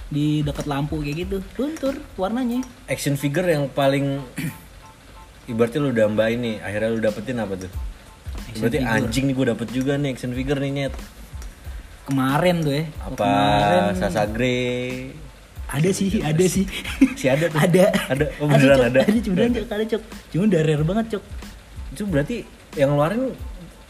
di 0.06 0.28
dekat 0.46 0.70
lampu 0.70 1.02
kayak 1.02 1.18
gitu. 1.26 1.38
Luntur 1.58 1.98
warnanya. 2.20 2.62
Action 2.86 3.18
figure 3.18 3.48
yang 3.48 3.72
paling 3.72 4.22
ibaratnya 5.46 5.80
lu 5.82 5.92
dambain 5.94 6.38
nih 6.38 6.56
akhirnya 6.62 6.90
lu 6.94 7.00
dapetin 7.02 7.38
apa 7.42 7.54
tuh? 7.58 7.72
Berarti 8.56 8.78
anjing 8.82 9.26
nih 9.30 9.36
gue 9.36 9.46
dapet 9.52 9.68
juga 9.72 10.00
nih 10.00 10.10
action 10.16 10.32
figure 10.32 10.60
nih 10.60 10.72
nyet. 10.72 10.94
Kemarin 12.06 12.56
tuh 12.62 12.74
ya. 12.74 12.84
Apa? 13.02 13.26
Kemarin. 13.26 13.84
Sasagre 13.98 14.58
ada 15.66 15.90
sih 15.90 16.22
ada 16.22 16.46
sih? 16.46 16.66
si 17.20 17.26
ada 17.26 17.50
tuh. 17.50 17.58
Ada. 17.58 17.86
Ada. 18.14 18.26
Oh 18.38 18.48
beneran 18.48 18.80
ada. 18.94 19.00
Ada 19.02 19.20
beneran 19.26 19.52
cok 19.58 19.68
ada 19.74 19.86
cok. 19.98 20.02
Cuma 20.32 20.44
udah 20.46 20.62
rare 20.62 20.86
banget 20.86 21.06
cok. 21.18 21.24
Itu 21.94 22.04
berarti 22.06 22.36
yang 22.78 22.94
ngeluarin 22.94 23.34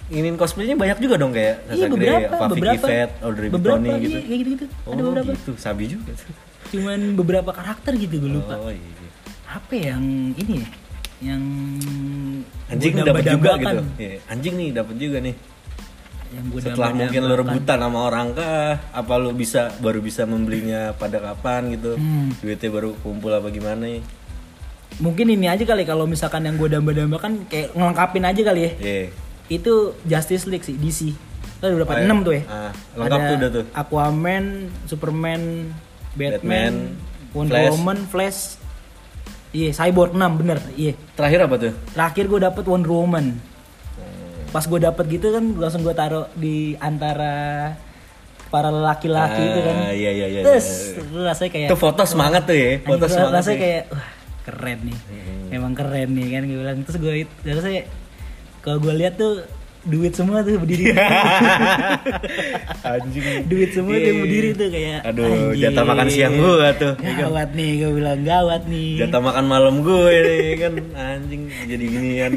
ingin 0.05 0.37
cosplaynya 0.37 0.77
banyak 0.77 1.01
juga 1.01 1.17
dong 1.17 1.33
kayak 1.33 1.65
iya 1.65 1.89
Sasagre 1.89 1.93
beberapa 1.97 2.35
apa 2.37 2.45
Vicky 2.45 2.61
beberapa. 2.61 2.85
Fat 2.85 3.11
Audrey 3.25 3.47
beberapa 3.49 3.81
iya, 3.81 3.97
gitu. 3.97 4.17
kayak 4.21 4.37
gitu 4.37 4.49
gitu 4.53 4.65
oh 4.85 4.91
ada 4.93 5.01
beberapa. 5.01 5.31
gitu. 5.33 5.51
Sabi 5.57 5.83
juga 5.89 6.11
cuman 6.69 6.99
beberapa 7.17 7.51
karakter 7.53 7.91
gitu 7.97 8.15
gue 8.21 8.31
lupa. 8.37 8.53
Oh 8.61 8.69
iya 8.69 8.85
iya. 8.85 9.09
apa 9.49 9.73
yang 9.73 10.03
ini 10.37 10.61
ya 10.61 10.67
yang 11.17 11.41
anjing 12.67 12.93
dapat 12.97 13.23
juga 13.25 13.51
gitu 13.55 13.77
Iya, 13.95 14.15
anjing 14.27 14.53
nih 14.55 14.69
dapat 14.71 14.95
juga 14.95 15.17
nih 15.19 15.35
yang 16.27 16.45
gua 16.49 16.59
setelah 16.59 16.91
mungkin 16.91 17.21
lo 17.23 17.33
rebutan 17.37 17.77
sama 17.79 17.99
orang 18.03 18.27
kah 18.33 18.75
apa 18.91 19.13
lo 19.15 19.31
bisa 19.31 19.71
baru 19.77 19.99
bisa 19.99 20.25
membelinya 20.25 20.91
pada 20.91 21.21
kapan 21.21 21.71
gitu 21.71 21.95
Hmm. 21.95 22.35
duitnya 22.35 22.69
baru 22.69 22.91
kumpul 22.99 23.31
apa 23.31 23.47
gimana 23.47 23.87
ya 23.87 24.01
mungkin 24.97 25.27
ini 25.29 25.45
aja 25.45 25.63
kali 25.63 25.83
kalau 25.83 26.03
misalkan 26.03 26.43
yang 26.43 26.55
gue 26.55 26.67
damba-dambakan 26.67 27.47
kayak 27.47 27.71
ngelengkapin 27.71 28.23
aja 28.23 28.41
kali 28.43 28.61
ya 28.61 28.71
Iya. 28.75 29.03
itu 29.49 29.73
Justice 30.03 30.45
League 30.45 30.63
sih 30.63 30.75
DC 30.75 30.99
Kan 31.55 31.71
udah 31.71 31.87
dapat 31.87 31.95
Oh, 31.95 32.01
iya. 32.01 32.11
6 32.11 32.19
tuh 32.21 32.33
ya 32.33 32.43
Ah, 32.45 32.71
lengkap 32.93 33.15
Ada 33.15 33.23
tuh 33.23 33.35
udah 33.37 33.49
tuh. 33.49 33.65
Aquaman 33.73 34.45
Superman 34.85 35.41
Batman, 36.11 36.31
Batman, 36.35 36.73
Wonder 37.31 37.53
Flash. 37.53 37.71
Woman 37.71 37.99
Flash 38.05 38.39
iya 39.55 39.69
Cyborg 39.71 40.11
6 40.11 40.39
bener. 40.43 40.59
Iya. 40.75 40.93
Terakhir 41.15 41.39
apa 41.47 41.55
tuh? 41.55 41.73
Terakhir 41.95 42.23
gue 42.27 42.39
dapet 42.43 42.63
Wonder 42.67 42.91
Woman. 42.91 43.27
Hmm. 43.95 44.51
pas 44.51 44.63
gue 44.63 44.79
dapet 44.79 45.05
gitu 45.19 45.35
kan 45.35 45.43
langsung 45.59 45.83
gue 45.83 45.95
taruh 45.95 46.31
di 46.35 46.79
antara 46.79 47.75
para 48.47 48.71
laki-laki 48.71 49.43
itu 49.43 49.59
kan. 49.63 49.75
Ah, 49.75 49.91
iya 49.91 50.11
iya 50.15 50.27
iya 50.31 50.41
terus 50.47 50.95
iya. 50.95 51.11
lu 51.11 51.21
rasanya 51.27 51.51
kayak 51.51 51.67
itu 51.67 51.75
foto 51.75 52.03
semangat 52.07 52.47
tuh 52.47 52.55
ya 52.55 52.71
foto 52.87 53.05
semangat 53.11 53.43
rasanya 53.43 53.57
ya. 53.57 53.63
kayak 53.63 53.83
wah 53.91 54.09
keren 54.45 54.79
nih. 54.87 54.99
Emang 55.51 55.73
keren 55.75 56.09
nih 56.15 56.27
kan 56.31 56.41
gue 56.47 56.57
bilang. 56.59 56.77
Terus 56.87 56.97
gue 57.03 57.13
rasanya 57.43 57.83
kalau 58.63 58.77
gue 58.79 58.93
lihat 58.95 59.19
tuh 59.19 59.43
duit 59.85 60.11
semua 60.11 60.41
tuh 60.41 60.57
berdiri 60.57 60.91
anjing. 62.85 63.23
Duit 63.45 63.69
semua 63.71 63.95
tuh 63.95 64.05
Iya. 64.07 64.21
berdiri 64.21 64.49
tuh 64.51 64.67
kayak 64.69 64.99
aduh 65.03 65.25
anjing. 65.25 65.61
jatah 65.61 65.83
makan 65.83 66.07
siang 66.09 66.35
gua 66.35 66.69
tuh 66.73 66.93
ya 66.97 67.11
kan? 67.11 67.21
gawat 67.21 67.49
nih 67.53 67.69
gue 67.77 67.91
bilang 67.93 68.21
gawat 68.21 68.61
nih. 68.65 68.89
Jatah 68.99 69.21
makan 69.21 69.45
malam 69.45 69.75
gue 69.81 70.13
nih 70.17 70.53
kan? 70.57 70.73
Anjing 70.91 71.41
jadi 71.65 71.85
ginian 71.85 72.33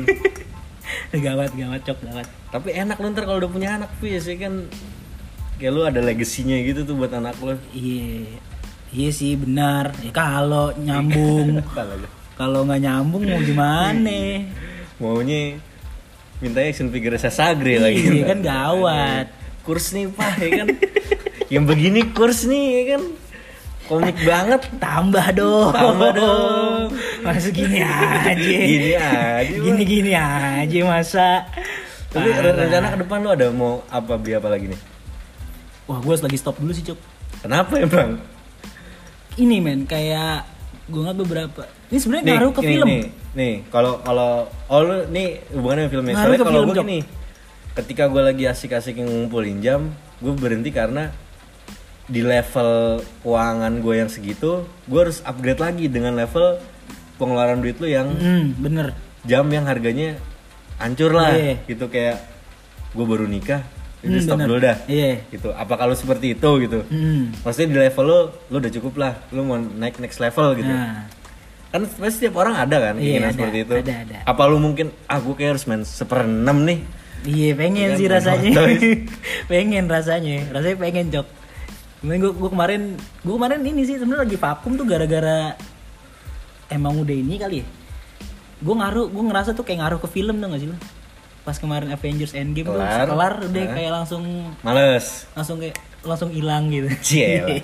gawat 1.26 1.50
gawat 1.52 1.80
cok 1.82 1.98
gawat. 2.04 2.26
Tapi 2.48 2.68
enak 2.70 2.96
lu 2.96 3.06
ntar 3.10 3.24
kalau 3.24 3.38
udah 3.38 3.50
punya 3.50 3.68
anak 3.76 3.90
Fis 3.96 4.24
ya 4.24 4.36
kan? 4.38 4.68
Kayak 5.56 5.72
lu 5.72 5.82
ada 5.82 6.00
legasinya 6.00 6.54
gitu 6.54 6.84
tuh 6.84 6.94
buat 6.94 7.10
anak 7.10 7.34
lu. 7.40 7.56
Iya 7.72 8.28
iya 8.88 9.08
sih 9.08 9.34
benar. 9.34 9.92
Ya 10.00 10.12
kalau 10.12 10.72
nyambung. 10.76 11.58
Kalau 12.38 12.62
nggak 12.62 12.78
nyambung 12.78 13.26
mau 13.26 13.42
gimana? 13.42 14.46
Maunya 15.02 15.58
minta 16.38 16.62
action 16.62 16.88
figure 16.88 17.18
Sasagre 17.18 17.78
lagi. 17.78 18.02
Iya 18.02 18.34
kan 18.34 18.38
gawat. 18.42 19.26
Kurs 19.66 19.92
nih 19.92 20.08
pak 20.08 20.32
ya 20.38 20.48
kan? 20.64 20.68
Yang 21.48 21.64
begini 21.64 22.00
kurs 22.14 22.46
nih 22.46 22.64
ya 22.72 22.82
kan? 22.96 23.02
Komik 23.88 24.16
banget. 24.20 24.62
Tambah 24.76 25.26
dong. 25.32 25.72
Tambah 25.72 26.10
dong. 26.12 26.86
masa 27.24 27.48
gini 27.48 27.80
aja. 27.88 28.36
Gini 28.36 28.92
aja, 28.94 29.42
Bang. 29.48 29.64
gini 29.64 29.82
gini 29.84 30.12
aja 30.12 30.78
masa. 30.84 31.28
Tapi 32.08 32.28
rencana 32.32 32.92
ke 32.92 32.98
depan 33.04 33.18
lu 33.20 33.28
ada 33.28 33.46
mau 33.52 33.84
apa 33.88 34.16
beli 34.16 34.36
apa 34.36 34.48
lagi 34.48 34.72
nih? 34.72 34.80
Wah 35.88 35.98
gue 36.00 36.12
harus 36.12 36.24
lagi 36.24 36.36
stop 36.36 36.56
dulu 36.60 36.72
sih 36.72 36.84
cuk. 36.84 36.96
Kenapa 37.44 37.80
emang? 37.80 38.20
Ini 39.36 39.56
men 39.60 39.84
kayak 39.84 40.57
gue 40.88 41.00
ngeliat 41.04 41.18
beberapa. 41.20 41.62
Ini 41.92 41.98
sebenarnya 42.00 42.24
ngaruh 42.32 42.52
ke 42.56 42.60
nih, 42.64 42.68
film. 42.72 42.86
nih 42.88 43.02
nih 43.36 43.54
kalau 43.68 44.00
kalau 44.02 44.48
oh 44.72 44.80
lu 44.82 44.96
nih 45.12 45.26
hubungannya 45.52 45.84
sama 45.86 45.92
filmnya. 45.92 46.14
Soalnya 46.16 46.38
kalau 46.40 46.52
film, 46.64 46.68
gue 46.72 46.76
gini 46.82 46.98
ketika 47.78 48.04
gue 48.10 48.22
lagi 48.24 48.44
asik-asik 48.50 48.98
ngumpulin 48.98 49.62
jam 49.62 49.94
gue 50.18 50.32
berhenti 50.34 50.74
karena 50.74 51.14
di 52.08 52.24
level 52.24 53.04
keuangan 53.22 53.84
gue 53.84 53.94
yang 53.94 54.10
segitu 54.10 54.66
gue 54.88 54.98
harus 54.98 55.22
upgrade 55.22 55.60
lagi 55.62 55.86
dengan 55.86 56.16
level 56.18 56.58
pengeluaran 57.20 57.60
duit 57.62 57.78
lu 57.78 57.86
yang 57.86 58.08
hmm, 58.10 58.58
bener. 58.58 58.96
jam 59.28 59.44
yang 59.52 59.68
harganya 59.68 60.16
hancur 60.80 61.12
lah 61.12 61.36
Iya. 61.36 61.54
gitu. 61.68 61.86
Kayak 61.92 62.24
gue 62.96 63.04
baru 63.04 63.28
nikah 63.28 63.60
itu 64.00 64.10
Hmm, 64.10 64.22
stop 64.22 64.36
bener. 64.36 64.46
dulu 64.46 64.58
dah. 64.60 64.76
Iya. 64.86 65.10
gitu. 65.28 65.48
Apa 65.50 65.74
kalau 65.74 65.92
seperti 65.92 66.32
itu 66.32 66.50
gitu? 66.60 66.80
Hmm. 66.84 67.34
maksudnya 67.36 67.68
di 67.68 67.78
level 67.80 68.04
lo 68.04 68.18
lo 68.46 68.56
udah 68.56 68.72
cukup 68.72 68.94
lah. 68.96 69.12
Lo 69.28 69.42
mau 69.42 69.56
naik 69.56 69.98
next 69.98 70.18
level 70.18 70.54
gitu. 70.54 70.68
Nah. 70.68 71.10
Kan 71.68 71.84
pasti 71.84 72.24
setiap 72.24 72.38
orang 72.38 72.56
ada 72.56 72.76
kan 72.80 72.94
Iya, 72.96 73.02
keinginan 73.18 73.26
ada, 73.26 73.36
seperti 73.36 73.58
itu. 73.60 73.74
ada, 73.76 73.94
ada. 74.00 74.16
apa 74.24 74.42
lu 74.46 74.56
mungkin 74.56 74.88
ah 75.04 75.18
gue 75.18 75.34
kayak 75.34 75.50
harus 75.52 75.64
main 75.66 75.82
seperenam 75.82 76.64
nih. 76.64 76.78
Iya 77.20 77.50
pengen 77.52 77.88
Kan? 77.88 77.98
sih 77.98 78.06
main 78.06 78.14
rasanya. 78.14 78.50
Pengen 79.50 79.84
rasanya. 79.84 80.36
Rasanya 80.48 80.76
pengen 80.78 81.06
cok 81.10 81.26
Cuman 81.98 82.14
gue, 82.16 82.30
gue 82.30 82.46
kemarin 82.48 82.82
Gue 83.20 83.34
kemarin 83.34 83.58
ini 83.60 83.82
sih 83.82 83.98
sebenarnya 83.98 84.22
lagi 84.22 84.38
vakum 84.38 84.78
tuh 84.78 84.86
gara-gara 84.86 85.58
Emang 86.68 86.94
udah 86.94 87.10
ini 87.10 87.34
kali 87.36 87.56
ya. 87.58 87.66
Gue 88.58 88.70
ngaruh 88.72 89.10
Gue 89.10 89.24
ngerasa 89.24 89.50
tuh 89.50 89.66
kayak 89.66 89.82
ngaruh 89.82 89.98
ke 89.98 90.06
film 90.06 90.38
tuh 90.38 90.46
gak 90.46 90.62
sih 90.62 90.70
lo 90.70 90.78
Pas 91.48 91.56
kemarin 91.56 91.88
Avengers 91.88 92.36
Endgame 92.36 92.68
tuh 92.68 92.76
Kelar. 92.76 93.08
Kelar 93.08 93.34
udah 93.48 93.64
Hah? 93.64 93.72
kayak 93.72 93.92
langsung 93.96 94.24
males. 94.60 95.24
Langsung 95.32 95.56
kayak 95.56 95.80
Langsung 96.04 96.28
hilang 96.28 96.68
gitu. 96.68 96.88
Ciela. 97.00 97.48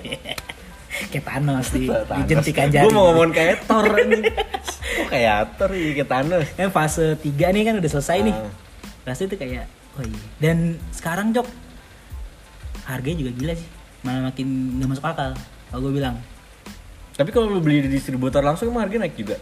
Kayak 1.11 1.27
Thanos 1.27 1.67
di 1.75 1.91
Dijentik 1.91 2.55
aja 2.55 2.87
gue 2.87 2.93
mau 2.95 3.11
ngomong 3.11 3.35
kayak 3.35 3.67
Thor 3.67 3.83
ini 3.99 4.31
kok 4.31 5.11
kayak 5.11 5.59
Thor 5.59 5.75
iya 5.75 5.91
kayak 5.91 6.07
Thanos? 6.07 6.47
Kan 6.55 6.71
fase 6.71 7.19
3 7.19 7.51
nih 7.51 7.63
kan 7.67 7.75
udah 7.83 7.91
selesai 7.91 8.23
nih. 8.23 8.31
Ah. 8.31 8.51
rasanya 9.03 9.27
tuh 9.35 9.39
kayak 9.43 9.67
oh 9.99 10.03
iya. 10.07 10.19
Dan 10.39 10.79
sekarang 10.95 11.35
cok 11.35 11.51
harganya 12.87 13.27
juga 13.27 13.31
gila 13.35 13.53
sih. 13.59 13.67
Malah 14.07 14.31
makin 14.31 14.47
nggak 14.79 14.89
masuk 14.95 15.03
akal 15.03 15.35
kalau 15.67 15.79
gue 15.83 15.93
bilang. 15.99 16.15
Tapi 17.19 17.29
kalau 17.35 17.51
lu 17.51 17.59
beli 17.59 17.83
di 17.83 17.91
distributor 17.91 18.39
langsung 18.39 18.71
emang 18.71 18.87
harganya 18.87 19.11
naik 19.11 19.19
juga? 19.19 19.35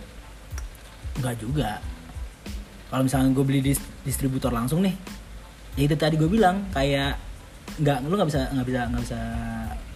Nggak 1.21 1.35
juga 1.37 1.77
kalau 2.93 3.03
misalnya 3.03 3.33
gue 3.33 3.41
beli 3.41 3.59
di 3.59 3.73
distributor 4.05 4.53
langsung 4.53 4.85
nih 4.85 4.93
ya 5.73 5.89
itu 5.89 5.95
tadi 5.97 6.13
gue 6.13 6.29
bilang 6.29 6.69
kayak 6.69 7.17
nggak 7.81 8.05
lu 8.05 8.13
nggak 8.13 8.29
bisa 8.29 8.41
nggak 8.53 8.67
bisa 8.69 8.79
nggak 8.85 9.01
bisa 9.01 9.19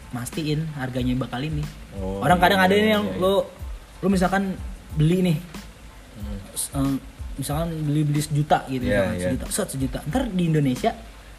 mastiin 0.09 0.65
harganya 0.73 1.13
bakal 1.15 1.37
ini 1.37 1.61
Oh, 1.93 2.21
orang 2.21 2.37
kadang 2.37 2.61
iya, 2.61 2.67
ada 2.67 2.75
iya, 2.75 2.87
yang 2.93 3.05
iya. 3.05 3.17
lu 3.17 3.33
lu 3.99 4.07
misalkan 4.09 4.57
beli 4.93 5.21
nih 5.23 5.37
Hmm. 6.17 6.33
eh, 6.81 6.97
misalkan 7.37 7.69
beli 7.85 8.01
beli 8.01 8.17
sejuta 8.17 8.65
gitu 8.65 8.81
Iya, 8.81 9.05
misalkan, 9.05 9.13
iya. 9.13 9.25
sejuta 9.29 9.45
set 9.53 9.67
sejuta 9.69 9.99
ntar 10.09 10.25
di 10.27 10.49
Indonesia 10.49 10.89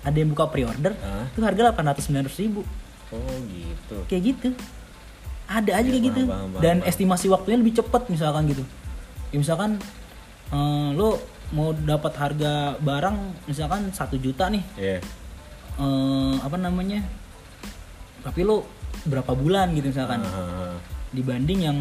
ada 0.00 0.14
yang 0.14 0.30
buka 0.30 0.46
pre-order 0.46 0.94
Hah? 0.94 1.26
itu 1.26 1.42
harga 1.42 1.58
delapan 1.66 1.84
ratus 1.90 2.06
sembilan 2.06 2.30
ribu 2.30 2.62
oh 3.10 3.36
gitu 3.50 3.96
kayak 4.06 4.22
gitu 4.22 4.48
ada 5.50 5.70
aja 5.74 5.82
Iya, 5.82 5.90
kayak 5.90 6.04
gitu 6.06 6.22
paham, 6.22 6.46
paham, 6.46 6.62
dan 6.62 6.76
paham. 6.78 6.90
estimasi 6.94 7.26
waktunya 7.26 7.58
lebih 7.58 7.74
cepat 7.74 8.06
misalkan 8.06 8.46
gitu 8.46 8.62
ya 9.28 9.36
misalkan 9.36 9.70
eh, 10.54 10.88
lo 10.94 11.18
mau 11.50 11.72
dapat 11.72 12.12
harga 12.14 12.52
barang 12.76 13.16
misalkan 13.44 13.88
satu 13.90 14.16
juta 14.16 14.48
nih 14.48 14.60
Iya. 14.76 14.98
eh, 15.76 16.34
apa 16.38 16.56
namanya 16.56 17.00
tapi 18.20 18.42
lo 18.42 18.66
berapa 19.04 19.32
bulan 19.32 19.72
gitu 19.72 19.88
misalkan 19.88 20.20
Ah, 20.20 20.76
dibanding 21.08 21.60
yang 21.62 21.78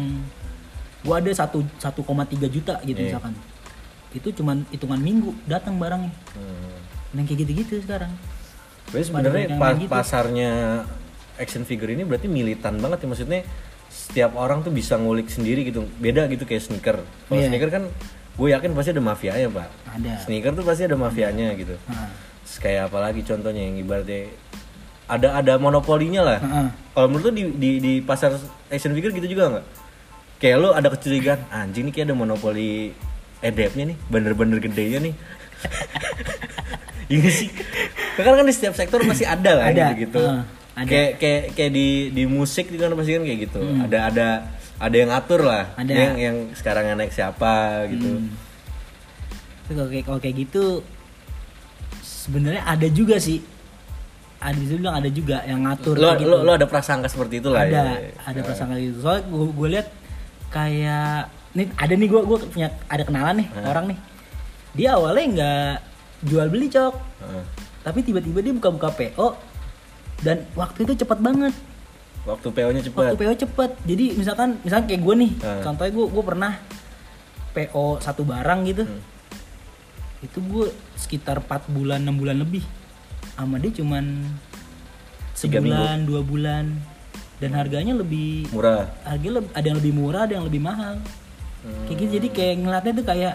gua 1.00 1.20
ada 1.20 1.28
satu 1.30 1.60
1,3 1.76 2.00
juta 2.48 2.80
gitu 2.82 2.96
Iya. 2.96 3.12
misalkan 3.12 3.34
itu 4.08 4.32
cuman 4.32 4.64
hitungan 4.70 4.96
minggu 4.98 5.36
datang 5.44 5.76
barangnya 5.76 6.08
hmm. 6.32 7.12
yang 7.12 7.24
kayak 7.28 7.44
gitu-gitu 7.44 7.84
sekarang 7.84 8.08
Berarti 8.88 9.04
sebenarnya 9.04 9.46
pa- 9.60 9.76
gitu. 9.76 9.90
pasarnya 9.92 10.50
action 11.36 11.62
figure 11.62 11.92
ini 11.92 12.02
berarti 12.02 12.24
militan 12.24 12.80
banget 12.80 13.04
ya 13.04 13.06
maksudnya 13.06 13.40
setiap 13.88 14.32
orang 14.34 14.64
tuh 14.64 14.72
bisa 14.72 14.96
ngulik 14.96 15.28
sendiri 15.28 15.60
gitu 15.62 15.84
beda 15.98 16.24
gitu 16.26 16.48
kayak 16.48 16.64
sneaker 16.64 16.96
kalau 17.28 17.36
Iya. 17.36 17.52
sneaker 17.52 17.68
kan 17.68 17.84
gue 18.38 18.48
yakin 18.54 18.70
pasti 18.72 18.94
ada 18.94 19.02
mafianya 19.02 19.48
pak. 19.50 19.68
Ada. 19.98 20.12
Sneaker 20.22 20.54
tuh 20.54 20.62
pasti 20.62 20.86
ada 20.86 20.94
mafianya 20.94 21.50
gitu. 21.58 21.74
Nah, 21.90 22.08
kayak 22.62 22.88
apalagi 22.88 23.26
contohnya 23.26 23.66
yang 23.66 23.76
ibaratnya 23.82 24.30
ada 25.10 25.28
ada 25.42 25.52
monopolinya 25.58 26.22
lah. 26.22 26.38
Heeh. 26.38 26.68
kalau 26.94 27.06
menurut 27.10 27.30
lu 27.30 27.32
di, 27.34 27.44
di 27.58 27.70
di 27.82 27.92
pasar 27.98 28.38
action 28.70 28.94
figure 28.94 29.10
gitu 29.10 29.26
juga 29.26 29.58
nggak? 29.58 29.66
Kayak 30.38 30.56
lu 30.62 30.68
ada 30.70 30.88
kecurigaan 30.94 31.40
anjing 31.50 31.90
nih 31.90 31.92
kayak 31.98 32.06
ada 32.08 32.14
monopoli 32.14 32.94
edepnya 33.42 33.90
nih 33.90 33.96
bener-bener 34.06 34.62
gedenya 34.62 34.98
nih. 35.02 35.14
Iya 37.08 37.24
sih. 37.32 37.48
Kan 38.20 38.36
kan 38.36 38.44
di 38.44 38.52
setiap 38.52 38.76
sektor 38.76 39.00
pasti 39.00 39.24
ada 39.24 39.56
lah 39.56 39.72
Ada, 39.72 39.96
gitu. 39.96 40.20
Gitu 40.20 40.20
heeh, 40.20 40.44
ada. 40.44 40.44
Hmm. 40.76 40.86
kayak 40.86 41.10
kayak 41.16 41.42
kayak 41.56 41.72
di 41.72 42.12
di 42.12 42.22
musik 42.28 42.68
juga 42.68 42.92
kan 42.92 43.00
pasti 43.00 43.16
kan 43.16 43.24
kayak 43.24 43.38
gitu. 43.48 43.60
Ada 43.64 43.98
ada 44.12 44.28
ada 44.78 44.94
yang 44.94 45.10
ngatur 45.10 45.40
lah 45.42 45.64
Ada. 45.74 45.92
yang 45.92 46.14
yang 46.18 46.36
sekarang 46.54 46.94
naik 46.94 47.10
siapa 47.12 47.84
gitu 47.90 48.22
Hmm. 48.22 48.30
Kalau 49.68 49.84
kayak 49.92 50.04
kalau 50.08 50.16
kayak 50.16 50.36
gitu 50.48 50.80
sebenarnya 52.00 52.64
ada 52.64 52.88
juga 52.88 53.20
sih. 53.20 53.44
Ada 54.38 54.56
bisa 54.56 54.74
bilang 54.80 54.96
ada 54.96 55.10
juga 55.10 55.42
yang 55.44 55.66
ngatur 55.66 55.98
lo, 55.98 56.14
gitu. 56.16 56.24
lo 56.30 56.36
lo 56.46 56.52
ada 56.54 56.64
prasangka 56.64 57.10
seperti 57.10 57.42
itu 57.42 57.50
lah 57.52 57.66
ada 57.66 57.74
ya 57.74 57.84
ada 58.22 58.40
prasangka 58.40 58.80
gitu. 58.80 58.96
Soalnya 59.02 59.28
gue 59.28 59.44
gue 59.52 59.68
lihat 59.76 59.88
kayak 60.48 61.28
nih 61.52 61.66
ada 61.74 61.94
nih 61.98 62.08
gue 62.08 62.20
gue 62.22 62.38
punya 62.48 62.68
ada 62.88 63.02
kenalan 63.04 63.44
nih 63.44 63.48
orang 63.60 63.84
nih. 63.92 63.98
Dia 64.72 64.88
awalnya 64.96 65.24
nggak 65.36 65.74
jual 66.32 66.46
beli 66.48 66.66
cok, 66.70 66.94
Heeh. 66.96 67.44
tapi 67.82 67.98
tiba-tiba 68.00 68.38
dia 68.40 68.54
buka-buka 68.54 68.88
PO 68.94 69.28
dan 70.22 70.48
waktu 70.56 70.86
itu 70.86 71.04
cepat 71.04 71.18
banget. 71.20 71.52
Waktu 72.28 72.48
PO-nya 72.52 72.82
cepet 72.84 73.00
Waktu 73.00 73.16
PO 73.16 73.32
cepet. 73.48 73.70
Jadi 73.88 74.04
misalkan 74.14 74.60
misalkan 74.60 74.86
kayak 74.92 75.02
gue 75.02 75.14
nih, 75.24 75.32
Hmm. 75.40 75.62
contohnya 75.64 75.92
gue 75.96 76.06
gue 76.12 76.24
pernah 76.24 76.52
PO 77.56 77.86
satu 78.04 78.22
barang 78.28 78.60
gitu. 78.68 78.84
Hmm. 78.84 79.00
Itu 80.20 80.38
gue 80.44 80.66
sekitar 80.94 81.40
4 81.40 81.72
bulan 81.72 82.04
6 82.04 82.20
bulan 82.20 82.36
lebih. 82.36 82.64
Sama 83.34 83.56
dia 83.56 83.72
cuman 83.72 84.04
sebulan, 85.32 86.02
dua 86.04 86.20
bulan 86.26 86.74
dan 87.38 87.54
harganya 87.54 87.94
lebih 87.94 88.50
murah 88.50 88.90
harganya 89.06 89.46
ada 89.54 89.66
yang 89.70 89.78
lebih 89.78 89.92
murah, 89.94 90.22
ada 90.26 90.34
yang 90.34 90.46
lebih 90.50 90.58
mahal. 90.58 90.98
Kayak 91.86 91.96
gitu 92.02 92.10
jadi 92.18 92.28
kayak 92.34 92.54
ngeliatnya 92.66 92.92
tuh 92.98 93.06
kayak 93.06 93.34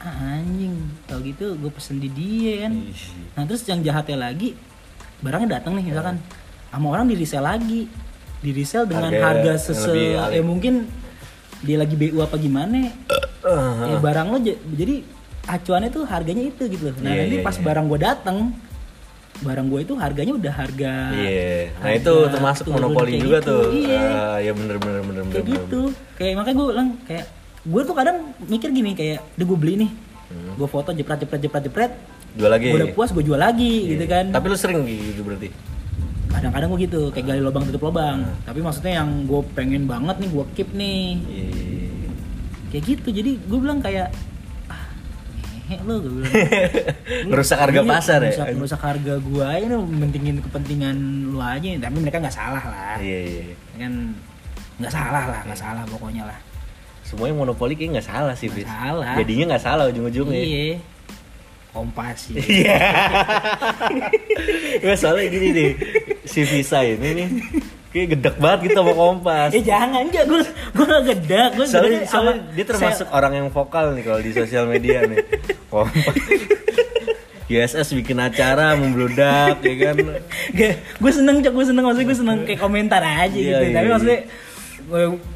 ah, 0.00 0.38
anjing, 0.38 0.74
kalau 1.10 1.20
gitu 1.26 1.46
gue 1.58 1.70
pesen 1.74 1.98
di 1.98 2.08
dia 2.14 2.66
kan. 2.66 2.72
Ih. 2.78 3.02
Nah 3.34 3.42
terus 3.50 3.66
yang 3.66 3.82
jahatnya 3.82 4.30
lagi 4.30 4.54
barangnya 5.20 5.60
datang 5.60 5.76
nih 5.76 5.92
misalkan 5.92 6.16
sama 6.70 6.86
orang 6.94 7.10
di 7.10 7.14
resell 7.18 7.44
lagi 7.44 7.90
di 8.40 8.50
resell 8.50 8.84
dengan 8.84 9.12
Harga 9.12 9.20
harga, 9.22 9.52
sese 9.56 9.92
ya 10.32 10.40
mungkin 10.40 10.88
dia 11.60 11.76
lagi 11.76 11.92
BU 11.92 12.18
apa 12.18 12.36
gimana 12.36 12.88
ya 13.84 13.96
barang 13.98 14.26
lo 14.26 14.38
jadi 14.70 15.04
acuannya 15.42 15.90
tuh 15.90 16.04
harganya 16.04 16.44
itu 16.46 16.62
gitu 16.66 16.88
loh 16.88 16.94
nah 16.98 17.10
Iya, 17.10 17.20
nanti 17.22 17.36
iya, 17.36 17.44
pas 17.44 17.52
iya. 17.54 17.64
barang 17.64 17.84
gue 17.86 17.98
datang 17.98 18.36
barang 19.40 19.66
gue 19.66 19.80
itu 19.82 19.94
harganya 19.94 20.32
udah 20.36 20.52
harga 20.54 20.94
Iya, 21.12 21.72
nah 21.74 21.84
harga 21.86 21.96
itu 21.96 22.14
termasuk 22.30 22.64
monopoli 22.66 23.12
juga 23.16 23.38
gitu, 23.40 23.48
tuh. 23.50 23.62
iya 23.74 24.04
Ah, 24.04 24.36
ya 24.38 24.52
bener 24.52 24.76
bener 24.76 25.00
bener 25.02 25.22
bener. 25.22 25.32
kayak 25.34 25.44
bener. 25.44 25.56
gitu 25.58 25.80
kayak 26.14 26.32
makanya 26.36 26.56
gue 26.56 26.66
bilang 26.68 26.88
kayak 27.04 27.24
gue 27.60 27.82
tuh 27.82 27.94
kadang 27.94 28.16
mikir 28.42 28.68
gini 28.70 28.90
kayak 28.92 29.18
udah 29.34 29.46
gue 29.46 29.58
beli 29.58 29.74
nih 29.78 29.92
Hmm. 30.30 30.54
gue 30.54 30.62
foto 30.64 30.94
jepret 30.94 31.18
jepret 31.18 31.42
jepret 31.42 31.62
jepret 31.66 31.92
Jual 32.32 32.46
lagi. 32.48 32.70
gue 32.70 32.78
udah 32.78 32.94
puas 32.94 33.10
gue 33.10 33.18
jual 33.20 33.34
lagi 33.36 33.66
Iya. 33.82 33.90
gitu 33.90 34.04
kan 34.06 34.24
Tapi 34.30 34.46
lu 34.46 34.54
sering 34.54 34.80
gitu 34.86 35.20
berarti. 35.20 35.50
Kadang-kadang 36.30 36.68
gue 36.68 36.80
gitu 36.80 37.00
kayak 37.10 37.26
gali 37.26 37.40
lubang 37.40 37.64
tutup 37.64 37.82
lubang 37.84 38.22
Hmm. 38.22 38.36
tapi 38.42 38.58
maksudnya 38.58 38.92
yang 38.96 39.24
gue 39.24 39.40
pengen 39.52 39.84
banget 39.84 40.16
nih 40.16 40.28
gue 40.28 40.44
keep 40.54 40.70
nih 40.72 41.04
Iya. 41.20 42.10
kayak 42.70 42.84
gitu 42.86 43.08
jadi 43.12 43.30
gue 43.36 43.58
bilang 43.58 43.78
kayak 43.78 44.08
ah 44.66 44.84
lu 45.82 45.94
gue 45.98 46.12
bilang 46.16 46.32
Ngerusak 47.28 47.58
harga 47.58 47.80
Iya, 47.80 47.88
pasar 47.88 48.18
ya? 48.18 48.30
ngerusak, 48.30 48.46
ngerusak 48.54 48.80
harga 48.80 49.14
gua 49.20 49.48
ini 49.56 49.74
mentingin 49.74 50.36
kepentingan 50.40 50.96
lu 51.28 51.38
aja 51.38 51.66
tapi 51.78 51.96
mereka 51.98 52.18
nggak 52.18 52.36
salah 52.36 52.62
lah 52.64 52.96
Iya 52.96 53.18
iya. 53.20 53.42
kan 53.76 53.92
nggak 54.78 54.92
salah 54.92 55.24
lah 55.26 55.40
nggak 55.44 55.58
salah 55.58 55.82
pokoknya 55.84 56.24
lah 56.24 56.38
Semuanya 57.00 57.34
monopoli 57.36 57.74
kayak 57.74 57.98
nggak 57.98 58.06
salah 58.06 58.30
sih, 58.32 58.46
Nggak 58.46 58.62
Bis. 58.62 58.70
salah. 58.70 59.18
Jadinya 59.18 59.44
nggak 59.50 59.64
salah 59.64 59.84
ujung-ujungnya. 59.90 60.40
iya 60.40 60.78
kompas 61.70 62.28
Iya. 62.30 62.78
Nggak 64.80 64.96
soalnya 64.96 65.26
gini 65.28 65.48
nih, 65.50 65.70
si 66.24 66.40
Visa 66.42 66.80
ini 66.80 67.08
nih 67.16 67.28
kayak 67.90 68.06
gedek 68.08 68.36
banget 68.38 68.58
gitu 68.64 68.78
sama 68.78 68.92
Kompas. 68.92 69.50
eh 69.50 69.62
jangan 69.62 70.06
enggak 70.06 70.22
gue 70.24 70.40
gue 70.46 70.84
gak 70.86 71.04
gedak 71.08 71.50
gue 71.54 71.66
soalnya, 71.66 72.06
soalnya 72.06 72.34
dia 72.52 72.62
termasuk 72.64 73.10
orang 73.10 73.32
yang 73.34 73.46
vokal 73.48 73.90
nih 73.92 74.04
kalau 74.04 74.20
di 74.20 74.30
sosial 74.30 74.64
media 74.64 75.02
nih. 75.04 75.18
Kompas. 75.66 76.14
USS 77.50 77.90
bikin 77.96 78.14
acara 78.16 78.78
membludak 78.78 79.58
ya 79.60 79.74
kan. 79.82 79.94
gue 80.96 81.12
seneng 81.12 81.42
cok 81.42 81.50
gue 81.52 81.66
seneng 81.66 81.82
maksudnya 81.82 82.06
gue 82.06 82.18
seneng 82.18 82.38
kayak 82.46 82.60
komentar 82.60 83.02
aja 83.02 83.26
Iya, 83.26 83.42
gitu 83.58 83.64
iya, 83.64 83.74
tapi 83.74 83.82
iya. 83.82 83.90
maksudnya 83.90 84.18
gue 84.22 84.49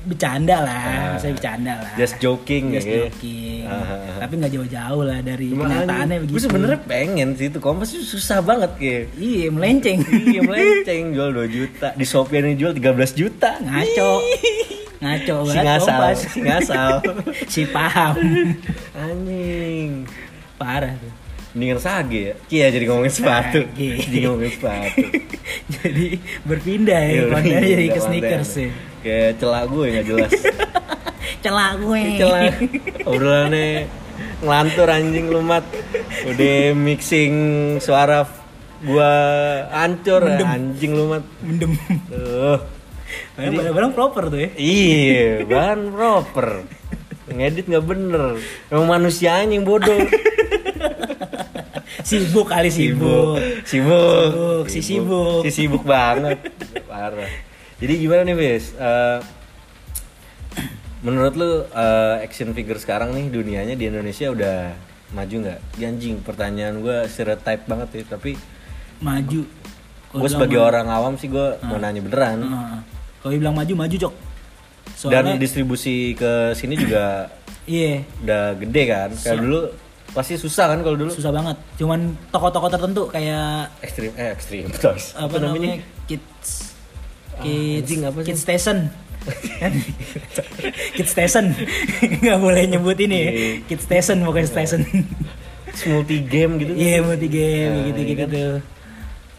bercanda 0.05 0.57
lah 0.61 0.77
Ah. 0.77 1.07
maksudnya 1.13 1.35
bercanda 1.35 1.73
lah. 1.79 1.93
Just 1.95 2.15
joking 2.19 2.65
Just 2.71 2.85
ya. 2.85 3.07
joking. 3.07 3.63
Ah, 3.65 3.73
ah, 3.73 3.93
ah. 3.95 4.19
tapi 4.21 4.33
nggak 4.37 4.53
jauh-jauh 4.53 5.03
lah 5.03 5.19
dari 5.21 5.47
kenyataannya 5.49 6.17
begitu. 6.21 6.33
Gue 6.33 6.43
sebenarnya 6.43 6.81
pengen 6.83 7.29
sih 7.35 7.47
itu 7.47 7.59
Kompas 7.59 7.89
itu 7.91 8.05
susah 8.05 8.39
banget 8.41 8.71
kayak. 8.77 9.03
iya 9.17 9.49
melenceng. 9.49 9.99
Iya 10.29 10.41
melenceng. 10.43 11.05
Jual 11.11 11.31
2 11.31 11.49
juta. 11.49 11.89
Di 11.93 12.05
Shopee 12.05 12.39
yang 12.39 12.57
jual 12.57 12.73
13 12.73 12.85
juta. 13.15 13.51
Ngaco. 13.59 14.13
Ngaco 14.97 15.37
Si 15.43 15.49
banget. 15.51 15.65
ngasal 15.65 15.89
kompas 15.91 16.19
Si 16.25 16.39
ngasal. 16.41 16.91
Si 17.53 17.63
paham. 17.67 18.15
Anjing. 18.95 20.05
Parah 20.55 20.95
tuh 20.95 21.24
Mendingan 21.55 21.79
sage 21.79 22.19
ya. 22.19 22.35
Iya 22.51 22.67
jadi 22.75 22.85
ngomongin 22.91 23.15
sepatu. 23.15 23.61
Jadi 24.03 24.17
ngomongin 24.27 24.53
sepatu. 24.59 25.07
Jadi 25.79 26.07
berpindah 26.43 26.99
ya 26.99 27.31
Iya, 27.31 27.39
iya, 27.41 27.59
jadi 27.63 27.87
ke 27.95 28.01
sneakers 28.03 28.53
ya. 28.59 28.69
Kayak 29.07 29.31
celak 29.39 29.65
gue 29.71 29.87
gak 29.95 30.07
jelas. 30.11 30.33
Celak 31.45 31.73
gue. 31.79 32.01
Celak. 32.19 32.55
Obrolannya 33.07 33.87
Ngelantur 34.43 34.89
anjing 34.91 35.27
lu 35.31 35.41
mat 35.41 35.65
Udah 36.27 36.75
mixing 36.75 37.35
suara 37.79 38.27
gua 38.85 39.13
hancur 39.73 40.21
anjing 40.29 40.93
lu 40.93 41.09
mat 41.09 41.25
mendem. 41.41 41.73
Tuh. 42.13 42.61
Barang-barang 43.39 43.93
proper 43.97 44.29
tuh 44.29 44.39
ya. 44.45 44.51
Iya, 44.61 45.49
bahan 45.49 45.81
proper. 45.89 46.49
Ngedit 47.33 47.65
nggak 47.73 47.87
bener. 47.89 48.37
Emang 48.69 48.87
manusianya 49.01 49.57
yang 49.57 49.65
bodoh. 49.65 49.97
Sibuk 52.05 52.47
kali 52.47 52.69
sibuk 52.69 53.41
Sibuk. 53.65 54.31
Sibuk, 54.31 54.65
si 54.69 54.81
sibuk. 54.85 55.41
Si 55.43 55.51
sibuk 55.51 55.83
banget. 55.83 56.37
Parah. 56.85 57.29
Jadi 57.81 57.93
gimana 57.97 58.23
nih, 58.29 58.37
Bis? 58.37 58.77
Eh, 58.77 59.19
menurut 61.01 61.35
lu 61.35 61.51
eh, 61.65 62.17
action 62.25 62.53
figure 62.53 62.79
sekarang 62.79 63.13
nih 63.17 63.33
dunianya 63.33 63.75
di 63.75 63.89
Indonesia 63.89 64.29
udah 64.31 64.57
maju 65.17 65.35
nggak? 65.49 65.61
Ya, 65.81 65.89
Anjing, 65.91 66.21
pertanyaan 66.21 66.81
gue 66.81 67.09
stereotype 67.09 67.65
banget 67.65 67.89
ya, 68.01 68.03
tapi 68.17 68.37
maju 69.01 69.43
gue 70.15 70.31
sebagai 70.31 70.63
orang 70.63 70.87
awam 70.87 71.19
sih 71.19 71.27
gue 71.27 71.59
mau 71.67 71.75
nanya 71.75 71.99
beneran. 71.99 72.39
Heeh. 72.47 72.79
kalau 73.19 73.33
dibilang 73.35 73.57
maju 73.57 73.73
maju 73.75 73.97
cok 73.99 74.15
Dan 74.15 74.95
soalnya 74.95 75.35
distribusi 75.41 76.15
ke 76.15 76.55
sini 76.55 76.79
juga 76.79 77.33
iya 77.67 78.05
udah 78.23 78.55
gede 78.61 78.83
kan 78.87 79.11
kayak 79.11 79.39
dulu 79.43 79.61
pasti 80.15 80.35
susah 80.35 80.71
kan 80.71 80.79
kalau 80.81 80.95
dulu? 80.95 81.11
Susah 81.11 81.29
banget. 81.29 81.59
Cuman 81.75 82.15
toko-toko 82.31 82.67
tertentu 82.67 83.03
kayak 83.11 83.75
ekstrim 83.83 84.15
eh 84.15 84.31
ekstrim 84.31 84.71
terus 84.73 85.11
apa, 85.13 85.35
namanya? 85.37 85.83
kids 86.07 86.71
kids 87.37 87.83
anjing, 87.83 88.01
apa 88.03 88.19
sih? 88.21 88.27
kids 88.31 88.41
station. 88.41 88.79
Kids 90.95 91.11
station. 91.11 91.57
Nggak 92.23 92.39
boleh 92.39 92.63
nyebut 92.69 92.99
ini. 92.99 93.17
Ya. 93.19 93.31
Iya. 93.31 93.53
kids 93.65 93.83
station 93.83 94.21
pokoknya 94.21 94.49
station. 94.49 94.81
Multi 95.85 96.23
game 96.23 96.53
gitu 96.57 96.73
iya 96.73 97.03
multi 97.03 97.27
game 97.27 97.73
Nah, 97.73 97.85
gitu 97.89 97.99
iya 97.99 98.07
gitu 98.07 98.21
kan? 98.21 98.29
tuh 98.31 98.55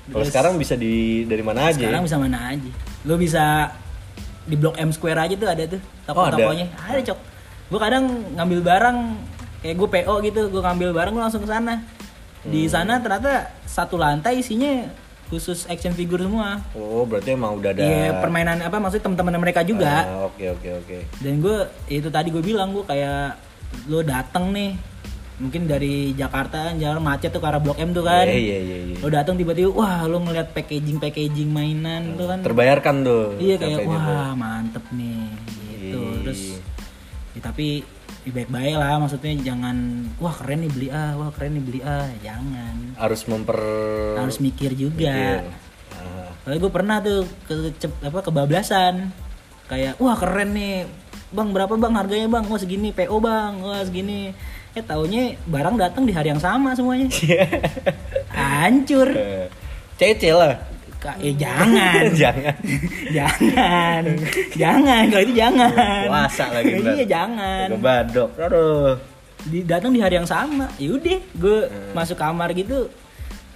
kalau 0.06 0.26
sekarang 0.28 0.54
bisa 0.58 0.76
di 0.76 1.24
dari 1.24 1.40
mana 1.40 1.70
aja 1.70 1.80
sekarang 1.80 2.02
ya? 2.02 2.08
bisa 2.10 2.18
mana 2.20 2.38
aja. 2.50 2.70
Lo 3.06 3.16
bisa 3.16 3.72
di 4.44 4.54
blok 4.54 4.76
M 4.76 4.90
Square 4.90 5.20
aja 5.22 5.34
tuh 5.34 5.48
ada 5.48 5.64
tuh 5.66 5.82
toko 6.04 6.20
Oh, 6.20 6.28
ada? 6.28 6.52
ada 6.52 7.00
cok. 7.02 7.20
Gue 7.66 7.80
kadang 7.80 8.04
ngambil 8.36 8.60
barang 8.62 8.98
kayak 9.66 9.76
gue 9.82 9.90
PO 9.90 10.14
gitu 10.22 10.42
gue 10.54 10.62
ngambil 10.62 10.90
barang 10.94 11.14
gue 11.18 11.24
langsung 11.26 11.42
ke 11.42 11.50
sana. 11.50 11.82
Hmm. 12.46 12.54
di 12.54 12.70
sana 12.70 13.02
ternyata 13.02 13.50
satu 13.66 13.98
lantai 13.98 14.38
isinya 14.46 14.86
khusus 15.34 15.66
action 15.66 15.98
figure 15.98 16.22
semua. 16.22 16.62
Oh 16.78 17.02
berarti 17.02 17.34
emang 17.34 17.58
udah 17.58 17.74
ada 17.74 17.82
Iya 17.82 18.22
permainan 18.22 18.62
apa 18.62 18.78
maksudnya 18.78 19.10
teman-teman 19.10 19.42
mereka 19.42 19.66
juga. 19.66 20.06
Ah, 20.06 20.30
oke 20.30 20.46
oke 20.54 20.70
oke. 20.86 20.98
Dan 21.18 21.42
gue 21.42 21.58
itu 21.90 22.06
tadi 22.14 22.30
gue 22.30 22.46
bilang 22.46 22.70
gue 22.78 22.86
kayak 22.86 23.42
lo 23.90 24.06
dateng 24.06 24.54
nih 24.54 24.78
mungkin 25.36 25.68
dari 25.68 26.16
Jakarta 26.16 26.72
kan 26.72 26.80
jalan 26.80 27.04
macet 27.04 27.28
tuh 27.34 27.44
ke 27.44 27.48
arah 27.50 27.60
Blok 27.60 27.82
M 27.82 27.92
tuh 27.92 28.06
kan. 28.06 28.30
Iya 28.30 28.38
iya 28.38 28.58
iya 28.62 28.78
iya. 28.94 28.98
lo 29.02 29.10
datang 29.10 29.36
tiba-tiba 29.36 29.74
wah 29.74 30.06
lo 30.06 30.22
ngeliat 30.22 30.54
packaging 30.54 31.02
packaging 31.02 31.50
mainan 31.50 32.14
tuh 32.14 32.30
kan. 32.30 32.40
terbayarkan 32.46 32.96
tuh 33.02 33.26
iya 33.42 33.58
kayak 33.58 33.82
wah 33.90 34.38
mantep 34.38 34.86
nih 34.94 35.34
gitu. 35.74 36.00
Iya. 36.00 36.22
terus 36.22 36.42
ya, 37.34 37.42
tapi 37.42 37.82
ya 37.82 38.05
baik-baik 38.34 38.76
lah 38.78 38.98
maksudnya 38.98 39.34
jangan 39.42 40.08
wah 40.18 40.34
keren 40.34 40.66
nih 40.66 40.72
beli 40.72 40.88
ah 40.90 41.14
wah 41.14 41.30
keren 41.30 41.58
nih 41.58 41.64
beli 41.64 41.80
ah 41.86 42.10
jangan. 42.22 42.76
Harus 42.98 43.22
memper 43.30 43.60
harus 44.18 44.38
mikir 44.42 44.74
juga. 44.74 45.14
Mikir. 45.14 45.54
Ah, 45.94 46.30
Soalnya 46.42 46.60
gue 46.62 46.72
pernah 46.72 46.98
tuh 47.02 47.22
ke 47.46 47.54
apa 48.06 48.20
kebablasan. 48.26 49.14
Kayak 49.70 49.98
wah 49.98 50.18
keren 50.18 50.54
nih. 50.54 50.90
Bang 51.34 51.52
berapa 51.52 51.74
bang 51.76 51.94
harganya 51.98 52.28
bang? 52.30 52.46
Wah 52.48 52.60
segini. 52.62 52.94
PO 52.94 53.18
bang. 53.18 53.54
Wah 53.62 53.82
segini. 53.82 54.34
Eh 54.76 54.84
taunya 54.84 55.38
barang 55.46 55.76
datang 55.78 56.04
di 56.06 56.14
hari 56.14 56.30
yang 56.34 56.42
sama 56.42 56.74
semuanya. 56.78 57.10
Hancur. 58.34 59.10
Eh, 59.14 59.48
cece 59.96 60.32
lah 60.36 60.75
Ka- 61.06 61.22
eh 61.22 61.38
jangan. 61.38 62.04
Jangan. 62.22 62.56
Jangan. 63.14 64.04
Jangan. 64.58 65.04
Kalau 65.14 65.22
itu 65.22 65.34
jangan. 65.38 65.70
Puasa 66.10 66.46
lagi 66.50 66.72
iya 66.82 67.06
jangan. 67.06 67.68
Ke 67.70 67.78
badok. 67.78 68.30
Aduh. 68.42 68.98
Di, 69.46 69.62
datang 69.62 69.94
di 69.94 70.02
hari 70.02 70.18
yang 70.18 70.26
sama. 70.26 70.66
Yaudah 70.82 71.22
gue 71.38 71.58
masuk 71.94 72.18
kamar 72.18 72.50
gitu. 72.58 72.90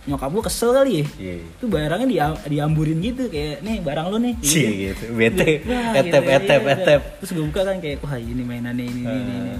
Nyokap 0.05 0.29
gue 0.29 0.43
kesel 0.45 0.69
kali 0.77 0.91
ya. 1.01 1.05
Iya. 1.17 1.35
Itu 1.57 1.65
barangnya 1.65 2.07
dia- 2.07 2.41
diamburin 2.45 3.01
gitu 3.01 3.25
kayak 3.33 3.65
nih 3.65 3.81
barang 3.81 4.05
lu 4.13 4.17
nih. 4.21 4.33
Cie 4.45 4.69
gitu. 4.93 5.09
Bete. 5.17 5.65
Wah, 5.65 5.97
etep 5.97 6.21
gitu, 6.21 6.37
etep 6.37 6.61
iya, 6.61 6.73
etep. 6.77 7.01
Terus 7.25 7.31
gue 7.33 7.45
buka 7.49 7.61
kan 7.65 7.75
kayak 7.81 7.97
wah 8.05 8.13
ini 8.13 8.43
mainannya 8.45 8.85
ini 8.85 9.01
ini 9.01 9.17
ini, 9.17 9.33
ini. 9.41 9.51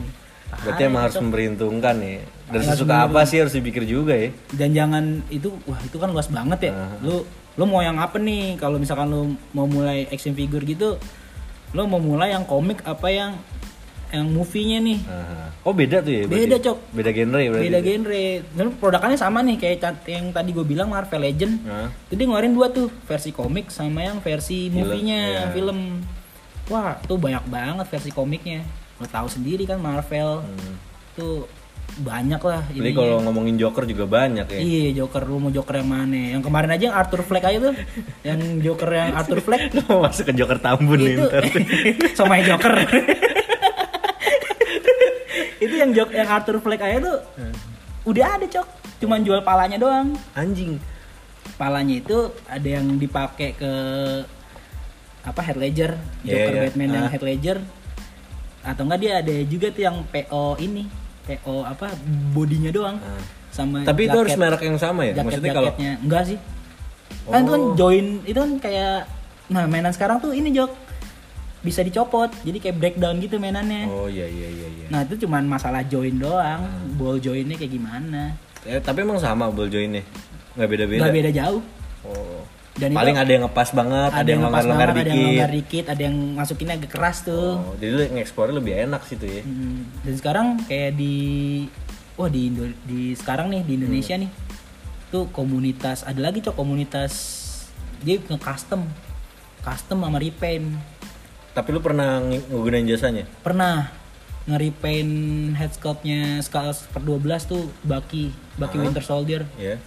berarti 0.49 0.81
emang 0.85 1.01
harus 1.09 1.17
memperhitungkan 1.17 1.95
ya. 2.01 2.21
Dan 2.49 2.61
sesuka 2.65 3.05
apa 3.05 3.21
sih 3.25 3.41
harus 3.41 3.53
dipikir 3.53 3.81
juga 3.85 4.13
ya. 4.13 4.29
Dan 4.53 4.69
jangan 4.73 5.03
itu 5.29 5.49
wah 5.65 5.81
itu 5.81 5.97
kan 5.97 6.09
luas 6.09 6.29
banget 6.29 6.69
ya. 6.69 6.71
Ah. 6.73 6.93
lu 7.01 7.25
lu 7.60 7.68
mau 7.68 7.84
yang 7.84 7.99
apa 7.99 8.16
nih 8.16 8.55
kalau 8.55 8.80
misalkan 8.80 9.12
lu 9.12 9.36
mau 9.51 9.68
mulai 9.68 10.07
action 10.07 10.32
figure 10.32 10.64
gitu 10.64 10.95
lu 11.76 11.84
mau 11.91 11.99
mulai 11.99 12.32
yang 12.32 12.47
komik 12.47 12.80
apa 12.88 13.12
yang 13.12 13.36
yang 14.10 14.26
movie-nya 14.32 14.80
nih 14.82 14.99
Aha. 15.05 15.53
oh 15.68 15.74
beda 15.76 16.01
tuh 16.01 16.10
ya 16.10 16.24
berarti? 16.26 16.45
Beda, 16.47 16.57
Cok. 16.57 16.78
beda 16.95 17.10
genre 17.14 17.39
ya 17.43 17.49
berarti 17.53 17.66
beda 17.68 17.80
genre 17.84 18.24
dan 18.55 18.68
produkannya 18.80 19.18
sama 19.20 19.39
nih 19.45 19.57
kayak 19.60 20.07
yang 20.07 20.34
tadi 20.34 20.49
gue 20.49 20.66
bilang 20.66 20.89
Marvel 20.89 21.22
Legend 21.22 21.53
Hah? 21.68 21.89
jadi 22.10 22.22
ngeluarin 22.26 22.55
dua 22.55 22.68
tuh 22.72 22.88
versi 23.05 23.30
komik 23.36 23.70
sama 23.70 24.07
yang 24.07 24.18
versi 24.24 24.72
movie-nya 24.72 25.22
iya. 25.22 25.53
film 25.53 26.01
wah 26.72 26.97
tuh 27.05 27.22
banyak 27.22 27.43
banget 27.51 27.86
versi 27.86 28.10
komiknya 28.10 28.66
lo 28.97 29.05
tahu 29.05 29.28
sendiri 29.30 29.68
kan 29.68 29.78
Marvel 29.78 30.41
tuh 31.14 31.59
banyak 31.99 32.37
lah 32.39 32.61
Jadi 32.67 32.79
ininya. 32.81 32.97
kalau 32.97 33.15
ngomongin 33.21 33.55
Joker 33.55 33.83
juga 33.83 34.05
banyak 34.05 34.45
ya. 34.45 34.59
Iya 34.59 34.89
Joker 34.97 35.23
lu 35.23 35.37
mau 35.37 35.49
Joker 35.49 35.75
yang 35.77 35.89
mana? 35.89 36.15
Yang 36.33 36.43
kemarin 36.43 36.69
aja 36.69 36.83
yang 36.85 36.95
Arthur 36.95 37.21
Fleck 37.21 37.43
aja 37.43 37.57
tuh. 37.59 37.73
yang 38.21 38.39
Joker 38.59 38.89
yang 38.89 39.11
Arthur 39.11 39.39
Fleck 39.39 39.61
Lu 39.75 39.81
mau 39.87 39.99
masuk 40.05 40.23
ke 40.25 40.33
Joker 40.33 40.57
Tambun 40.57 40.97
nih 40.97 41.13
itu 41.13 41.25
ntar. 41.25 41.43
sama 42.17 42.37
yang 42.37 42.53
Joker. 42.53 42.73
itu 45.59 45.75
yang 45.75 45.91
Jok 45.91 46.09
yang 46.11 46.29
Arthur 46.29 46.57
Fleck 46.59 46.79
aja 46.79 46.97
tuh 46.99 47.17
udah 48.05 48.25
ada 48.31 48.45
cok. 48.47 48.67
Cuman 48.99 49.21
jual 49.21 49.41
palanya 49.41 49.75
doang. 49.75 50.15
Anjing. 50.33 50.79
Palanya 51.55 51.95
itu 51.97 52.17
ada 52.45 52.67
yang 52.69 52.95
dipakai 52.95 53.51
ke 53.53 53.71
apa 55.21 55.41
Heath 55.41 55.59
Ledger, 55.59 55.91
Iya, 56.21 56.31
Joker 56.33 56.53
iya. 56.53 56.61
Batman 56.65 56.89
yang 56.89 57.05
Ah. 57.05 57.11
Heath 57.11 57.21
Ledger. 57.21 57.57
Atau 58.61 58.83
enggak 58.83 58.99
dia 58.99 59.13
ada 59.19 59.35
juga 59.43 59.67
tuh 59.67 59.83
yang 59.83 60.03
PO 60.05 60.59
ini, 60.59 60.87
PO 61.32 61.61
apa 61.63 61.93
bodinya 62.32 62.69
doang. 62.69 62.97
Ah. 62.97 63.21
Sama 63.49 63.82
Tapi 63.82 64.05
itu 64.05 64.13
harus 64.15 64.30
jaket- 64.32 64.41
merek 64.41 64.61
yang 64.63 64.77
sama 64.77 65.01
ya? 65.03 65.13
Maksudnya 65.19 65.51
kalau 65.51 65.71
enggak 65.77 66.23
sih 66.25 66.38
kan 67.25 67.39
itu 67.39 67.51
kan 67.51 67.61
Oh. 67.63 67.73
join 67.75 68.05
itu 68.23 68.38
kan 68.38 68.51
kayak 68.59 69.05
nah 69.47 69.65
mainan 69.65 69.89
sekarang 69.89 70.17
tuh 70.17 70.30
ini 70.32 70.49
jok 70.49 70.69
bisa 71.59 71.82
dicopot 71.82 72.30
jadi 72.39 72.57
kayak 72.59 72.77
breakdown 72.77 73.17
gitu 73.17 73.36
mainannya 73.36 73.86
Oh 73.86 74.05
iya 74.05 74.25
iya 74.25 74.47
iya 74.47 74.67
iya. 74.71 74.86
nah 74.88 75.01
itu 75.01 75.17
cuman 75.19 75.43
masalah 75.43 75.82
join 75.84 76.15
doang 76.15 76.65
ball 76.95 77.17
joinnya 77.17 77.53
kayak 77.53 77.69
gimana 77.71 78.34
Eh, 78.61 78.77
tapi 78.77 79.01
emang 79.01 79.17
sama 79.17 79.47
ball 79.47 79.67
joinnya? 79.67 80.05
Nggak 80.53 80.69
beda-beda? 80.69 80.99
nggak 81.01 81.15
beda 81.15 81.32
jauh 81.34 81.61
Oh. 82.01 82.38
Dan 82.80 82.89
Paling 82.91 83.11
itu 83.11 83.21
ada 83.21 83.32
yang 83.32 83.43
ngepas 83.43 83.69
banget, 83.71 84.09
ada, 84.09 84.23
yang 84.25 84.39
ngepas 84.39 84.63
longgar-longgar 84.63 84.88
banget, 84.88 84.95
ada 84.95 85.03
yang 85.03 85.11
dikit. 85.11 85.27
longgar 85.27 85.51
dikit 85.51 85.86
ada 85.86 86.01
yang 86.01 86.15
masukinnya 86.34 86.75
agak 86.75 86.89
keras 86.89 87.17
tuh 87.21 87.47
Oh, 87.59 87.75
jadi 87.75 87.91
lu 87.91 88.01
nge-explore 88.09 88.51
lebih 88.51 88.73
enak 88.80 89.01
sih 89.03 89.15
tuh 89.15 89.27
ya. 89.27 89.41
Hmm, 89.41 89.84
dan 89.99 90.13
sekarang 90.15 90.47
kayak 90.63 90.91
di 90.93 91.15
wah 92.15 92.27
di 92.27 92.41
Indo, 92.45 92.63
di 92.84 93.11
sekarang 93.13 93.47
nih 93.49 93.61
di 93.61 93.73
Indonesia 93.75 94.13
Hmm. 94.13 94.23
nih 94.23 94.32
tuh 95.09 95.23
komunitas 95.30 96.01
ada 96.01 96.19
lagi 96.19 96.39
cok 96.39 96.53
komunitas 96.53 97.13
dia 97.99 98.15
nge 98.17 98.38
custom 98.38 98.88
custom 99.59 99.97
sama 99.99 100.17
repaint 100.17 100.71
Tapi 101.49 101.69
lu 101.69 101.80
pernah 101.80 102.21
ng- 102.21 102.47
ngegunain 102.47 102.86
jasanya? 102.86 103.27
pernah 103.39 103.91
nge-repaint 104.45 105.11
headsculptnya 105.53 106.39
skala 106.39 106.71
per 106.71 107.01
12 107.01 107.19
tuh 107.45 107.67
Baki 107.82 108.32
Baki 108.55 108.75
Hah? 108.75 108.84
Winter 108.84 109.03
Soldier 109.03 109.43
Iya. 109.55 109.77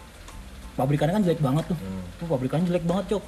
Pabrikannya 0.75 1.15
kan 1.15 1.23
jelek 1.23 1.41
banget 1.41 1.65
tuh 1.67 1.77
Hmm. 1.77 2.03
tuh 2.17 2.27
pabrikannya 2.27 2.67
jelek 2.67 2.85
banget 2.85 3.05
cok 3.11 3.25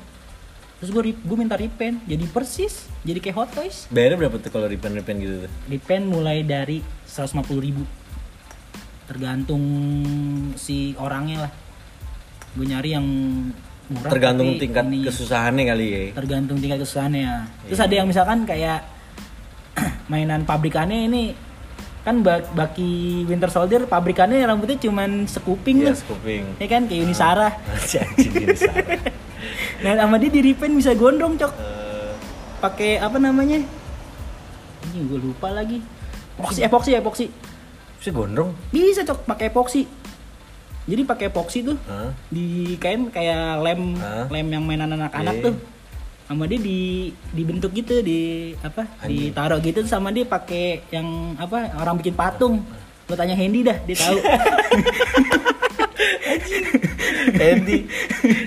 terus 0.75 0.91
gue 0.91 1.03
gue 1.15 1.37
minta 1.37 1.55
repaint 1.55 2.03
jadi 2.03 2.25
persis 2.27 2.75
jadi 3.03 3.19
kayak 3.19 3.37
hot 3.37 3.51
toys 3.51 3.87
Bayarnya 3.89 4.19
berapa 4.19 4.37
tuh 4.39 4.51
kalau 4.51 4.67
repaint-repaint 4.67 5.19
gitu 5.19 5.37
tuh? 5.41 5.51
repaint 5.67 6.05
mulai 6.05 6.43
dari 6.43 6.79
150.000 7.05 7.41
ribu 7.59 7.85
tergantung 9.05 9.63
si 10.55 10.97
orangnya 10.97 11.45
lah 11.45 11.53
gue 12.55 12.65
nyari 12.65 12.91
yang 12.91 13.07
murah 13.87 14.11
Tergantung 14.11 14.49
tapi 14.51 14.61
tingkat 14.61 14.85
ini- 14.87 15.05
kesusahannya 15.05 15.65
kali 15.67 15.87
ya. 15.87 16.03
tergantung 16.15 16.57
tingkat 16.57 16.79
kesusahannya 16.81 17.21
ya. 17.21 17.37
terus 17.65 17.79
Iya. 17.79 17.85
ada 17.85 17.95
yang 17.95 18.09
misalkan 18.09 18.39
kayak 18.45 18.79
mainan 20.11 20.43
pabrikannya 20.43 21.05
ini 21.05 21.23
kan 22.05 22.21
bak- 22.21 22.53
baki 22.53 22.93
Winter 23.25 23.49
Soldier 23.49 23.85
pabrikannya 23.85 24.39
rambutnya 24.41 24.77
cuman 24.79 25.25
sekuping 25.25 25.81
Iya, 25.81 25.91
tuh 25.91 26.05
skuping. 26.05 26.45
ya 26.55 26.67
kan 26.67 26.85
kayak 26.85 27.11
salah. 27.13 27.53
nah 29.83 29.93
sama 29.97 30.17
dia 30.17 30.29
di 30.29 30.41
repaint 30.43 30.73
bisa 30.73 30.93
gondrong 30.93 31.35
cok 31.35 31.53
Eh, 31.55 32.13
pakai 32.59 32.91
apa 32.97 33.17
namanya 33.17 33.61
ini 34.85 34.99
gue 35.03 35.19
lupa 35.19 35.49
lagi 35.49 35.81
epoxy 36.37 36.61
epoxy 36.63 36.91
epoxy 36.95 37.27
bisa 37.97 38.11
gondrong? 38.11 38.53
bisa 38.69 39.01
cok 39.03 39.25
pakai 39.25 39.49
epoxy 39.49 39.85
jadi 40.85 41.03
pakai 41.03 41.27
epoxy 41.27 41.61
tuh 41.63 41.77
Hah? 41.83 42.13
di 42.29 42.77
kain 42.77 43.09
kayak 43.09 43.61
lem 43.61 43.97
Hah? 43.97 44.29
lem 44.29 44.47
yang 44.47 44.63
mainan 44.63 44.89
anak-anak 44.91 45.35
Iya. 45.35 45.45
tuh 45.45 45.55
sama 46.25 46.45
dia 46.45 46.57
di 46.57 46.81
dibentuk 47.31 47.73
gitu 47.73 48.01
di 48.01 48.21
apa 48.59 48.89
Anjing. 48.99 49.31
ditaruh 49.31 49.61
gitu 49.61 49.81
sama 49.85 50.09
dia 50.09 50.25
pakai 50.25 50.81
yang 50.89 51.07
apa 51.37 51.77
orang 51.77 51.97
bikin 51.97 52.13
patung. 52.13 52.65
Lo 53.05 53.15
tanya 53.15 53.33
Hendy 53.33 53.61
dah 53.61 53.77
dia 53.79 53.93
tahu. 53.95 54.17
Andy 57.35 57.79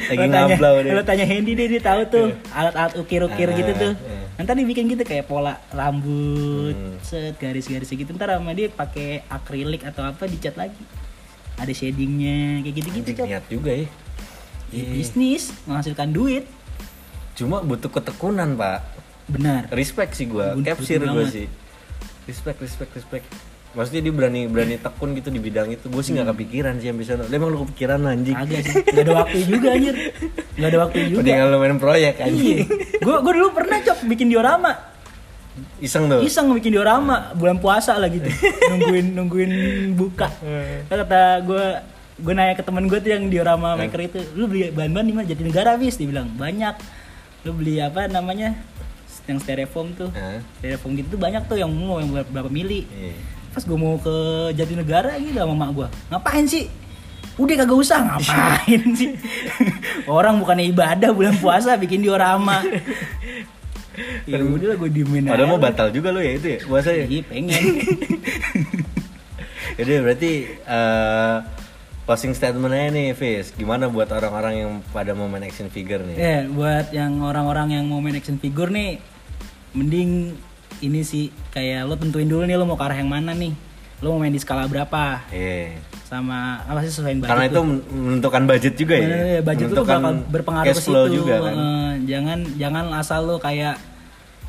lagi 0.07 0.17
Lo 0.17 0.25
tanya- 0.25 0.47
ngablau 0.49 0.75
deh. 0.79 0.91
lo 0.91 1.01
tanya 1.03 1.25
Hendy 1.25 1.51
deh 1.53 1.67
dia 1.67 1.81
tahu 1.81 2.01
tuh. 2.07 2.27
Alat-alat 2.49 2.93
ukir-ukir 2.95 3.47
Ah, 3.47 3.55
gitu 3.55 3.71
tuh. 3.73 3.93
iya. 3.95 4.15
nanti 4.37 4.53
dia 4.53 4.67
bikin 4.67 4.85
gitu 4.87 5.01
kayak 5.01 5.25
pola 5.25 5.57
rambut 5.71 6.73
Hmm. 6.73 6.97
set 7.01 7.37
garis-garis 7.37 7.89
gitu. 7.89 8.09
Ntar 8.11 8.33
sama 8.33 8.53
dia 8.53 8.69
pakai 8.69 9.25
akrilik 9.27 9.81
atau 9.83 10.03
apa 10.03 10.25
dicat 10.25 10.53
lagi. 10.55 10.77
Ada 11.57 11.73
shadingnya 11.73 12.61
kayak 12.61 12.75
gitu-gitu 12.75 13.09
niat 13.19 13.45
juga 13.47 13.71
ya. 13.75 13.87
Ya, 14.67 14.83
bisnis 14.85 15.49
menghasilkan 15.63 16.11
duit 16.11 16.43
Cuma 17.37 17.61
butuh 17.61 17.87
ketekunan, 17.87 18.53
Pak. 18.53 18.79
benar 19.27 19.67
Respect 19.69 20.15
sih 20.15 20.25
gua, 20.25 20.51
Butuh 20.53 20.73
capsir 20.73 20.97
gua 20.99 21.21
banget. 21.21 21.31
sih. 21.33 21.47
Respect, 22.25 22.57
respect, 22.57 22.91
respect. 22.93 23.25
Maksudnya 23.69 24.01
dia 24.01 24.13
berani 24.15 24.41
berani 24.45 24.75
tekun 24.75 25.13
gitu 25.13 25.27
di 25.27 25.37
bidang 25.37 25.69
itu. 25.69 25.85
Gue 25.85 25.99
sih 25.99 26.11
nggak 26.11 26.31
kepikiran 26.31 26.75
sih 26.77 26.87
yang 26.87 26.97
bisa. 26.97 27.13
Lah, 27.13 27.27
Emang 27.29 27.51
lu 27.51 27.61
kepikiran 27.63 27.99
anjing. 28.03 28.33
agak 28.33 28.63
sih 28.63 28.73
nggak 28.81 29.03
ada 29.03 29.13
waktu 29.15 29.37
juga 29.43 29.67
anjir 29.69 29.95
nggak 30.55 30.65
ada 30.65 30.79
waktu 30.81 30.97
juga 31.05 31.19
Mendingan 31.21 31.45
lu 31.45 31.57
main 31.59 31.77
proyek 31.77 32.13
iya 32.15 32.25
anjing. 32.25 32.57
gue 32.97 33.15
gue 33.19 33.33
dulu 33.35 33.47
pernah 33.53 33.77
cok 33.79 33.99
bikin 34.07 34.27
diorama 34.27 34.71
Iseng 35.77 36.05
tuh. 36.07 36.21
iseng 36.21 36.49
bikin 36.51 36.71
diorama 36.71 37.33
bulan 37.33 37.57
puasa 37.57 37.93
lah 37.93 38.07
gitu 38.07 38.25
nungguin 38.71 39.07
nungguin 39.11 39.51
buka 39.93 40.29
Terus 40.87 40.97
kata 41.03 41.21
gue 41.43 41.65
gue 42.17 42.33
nanya 42.33 42.53
ke 42.53 42.63
temen 42.63 42.85
gue 42.85 42.97
tuh 42.97 43.11
yang 43.11 43.25
diorama 43.27 43.73
maker 43.75 44.01
itu 44.01 44.17
lu 44.33 44.45
beli 44.45 44.69
bahan-bahan 44.69 45.05
di 45.05 45.13
mana 45.13 45.25
jadi 45.27 45.41
negara 45.43 45.75
bis 45.75 45.93
dia 45.95 46.07
bilang 46.07 46.29
banyak 46.31 46.73
lu 47.45 47.51
beli 47.53 47.77
apa 47.77 48.07
namanya? 48.07 48.53
Yang 49.27 49.43
styrofoam 49.43 49.91
tuh. 49.91 50.07
Hah? 50.15 50.39
styrofoam 50.59 50.95
gitu 50.95 51.15
tuh 51.15 51.19
banyak 51.19 51.43
tuh 51.45 51.59
yang 51.59 51.67
mau 51.69 51.99
yang 51.99 52.15
berapa, 52.15 52.47
mili. 52.47 52.87
Iya. 52.87 53.13
pas 53.51 53.65
gue 53.65 53.73
mau 53.73 53.97
ke 53.97 54.15
Jatinegara 54.53 55.17
gitu 55.17 55.33
sama 55.33 55.57
mak 55.57 55.69
gue 55.73 55.87
ngapain 56.13 56.45
sih? 56.45 56.69
Udah 57.41 57.57
kagak 57.57 57.77
usah 57.77 57.99
ngapain 58.05 58.81
sih? 58.99 59.17
Orang 60.05 60.37
bukannya 60.37 60.69
ibadah 60.69 61.09
bulan 61.09 61.33
puasa 61.41 61.73
bikin 61.73 62.05
diorama 62.05 62.61
ya 64.29 64.37
udah 64.37 64.67
lah 64.73 64.77
gue 64.77 64.89
diemin 64.93 65.25
Padahal 65.25 65.49
mau 65.49 65.57
batal 65.57 65.89
juga 65.89 66.13
lu 66.13 66.21
ya 66.21 66.37
itu 66.37 66.47
ya 66.53 66.59
puasanya. 66.69 67.05
Iya 67.09 67.21
pengen. 67.25 67.63
Jadi 69.77 69.91
berarti 70.05 70.31
eh 70.53 71.35
closing 72.07 72.31
statement 72.31 72.71
aja 72.71 72.87
nih, 72.89 73.11
Fis. 73.11 73.51
Gimana 73.51 73.85
buat 73.85 74.07
orang-orang 74.07 74.53
yang 74.57 74.71
pada 74.89 75.11
mau 75.11 75.27
main 75.27 75.43
action 75.43 75.67
figure 75.67 75.99
nih? 75.99 76.15
Ya 76.15 76.37
buat 76.47 76.89
yang 76.89 77.19
orang-orang 77.19 77.75
yang 77.75 77.83
mau 77.83 77.99
main 77.99 78.15
action 78.15 78.39
figure 78.39 78.71
nih 78.71 78.97
Mending 79.73 80.33
ini 80.79 81.01
sih 81.01 81.27
kayak 81.51 81.83
lo 81.83 81.93
tentuin 81.93 82.25
dulu 82.25 82.41
nih 82.41 82.55
lo 82.55 82.63
mau 82.63 82.73
ke 82.73 82.85
arah 82.85 82.95
yang 82.95 83.09
mana 83.09 83.33
nih 83.33 83.51
Lo 83.99 84.13
mau 84.13 84.19
main 84.19 84.29
di 84.29 84.39
skala 84.39 84.63
berapa 84.65 85.27
Iya. 85.29 85.83
Sama 86.01 86.63
apa 86.63 86.79
sih 86.79 86.89
sesuaiin 86.89 87.19
budget 87.19 87.29
Karena 87.29 87.45
itu 87.45 87.59
lo. 87.59 87.65
menentukan 87.91 88.43
budget 88.45 88.73
juga 88.73 88.95
ya. 88.95 89.07
Ya, 89.11 89.39
budget 89.43 89.67
itu 89.67 89.81
bakal 89.83 90.13
berpengaruh 90.23 90.65
ke 90.69 90.79
situ. 90.79 91.03
juga 91.13 91.35
kan. 91.41 91.53
Eh, 91.53 91.91
jangan 92.07 92.39
jangan 92.55 92.85
asal 92.95 93.27
lo 93.27 93.35
kayak 93.37 93.75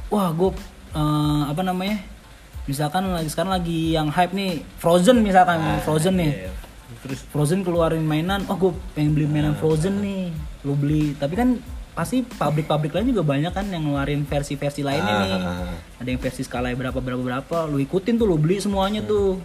wah 0.06 0.30
gue 0.30 0.54
apa 1.44 1.60
namanya? 1.60 1.98
Misalkan 2.64 3.08
lagi 3.08 3.26
sekarang 3.26 3.52
lagi 3.52 3.78
yang 3.90 4.06
hype 4.06 4.30
nih 4.30 4.62
Frozen 4.76 5.18
misalkan 5.20 5.58
Ah, 5.58 5.80
Frozen 5.80 6.14
nih. 6.14 6.30
iya. 6.38 6.50
Terus 6.98 7.20
Frozen 7.24 7.62
keluarin 7.62 8.02
mainan, 8.02 8.42
oh 8.44 8.56
gue 8.56 8.72
pengen 8.92 9.12
beli 9.12 9.26
mainan 9.26 9.52
Ah. 9.52 9.58
Frozen 9.58 9.98
nih, 9.98 10.34
lo 10.60 10.74
beli. 10.74 11.14
Tapi 11.14 11.34
kan 11.34 11.48
pasti 11.92 12.22
pabrik-pabrik 12.22 12.90
lain 12.90 13.10
juga 13.10 13.22
banyak 13.24 13.50
kan 13.50 13.66
yang 13.66 13.82
ngeluarin 13.82 14.22
versi-versi 14.22 14.82
lainnya 14.82 15.08
Ah, 15.08 15.20
nih. 15.20 15.32
ah. 15.32 15.74
Ada 15.96 16.08
yang 16.08 16.20
versi 16.20 16.42
skala 16.42 16.70
berapa 16.70 16.94
berapa 16.96 17.18
berapa, 17.20 17.56
lo 17.64 17.76
ikutin 17.76 18.14
tuh, 18.14 18.24
lo 18.24 18.34
beli 18.34 18.58
semuanya 18.58 18.98
tuh. 19.00 19.38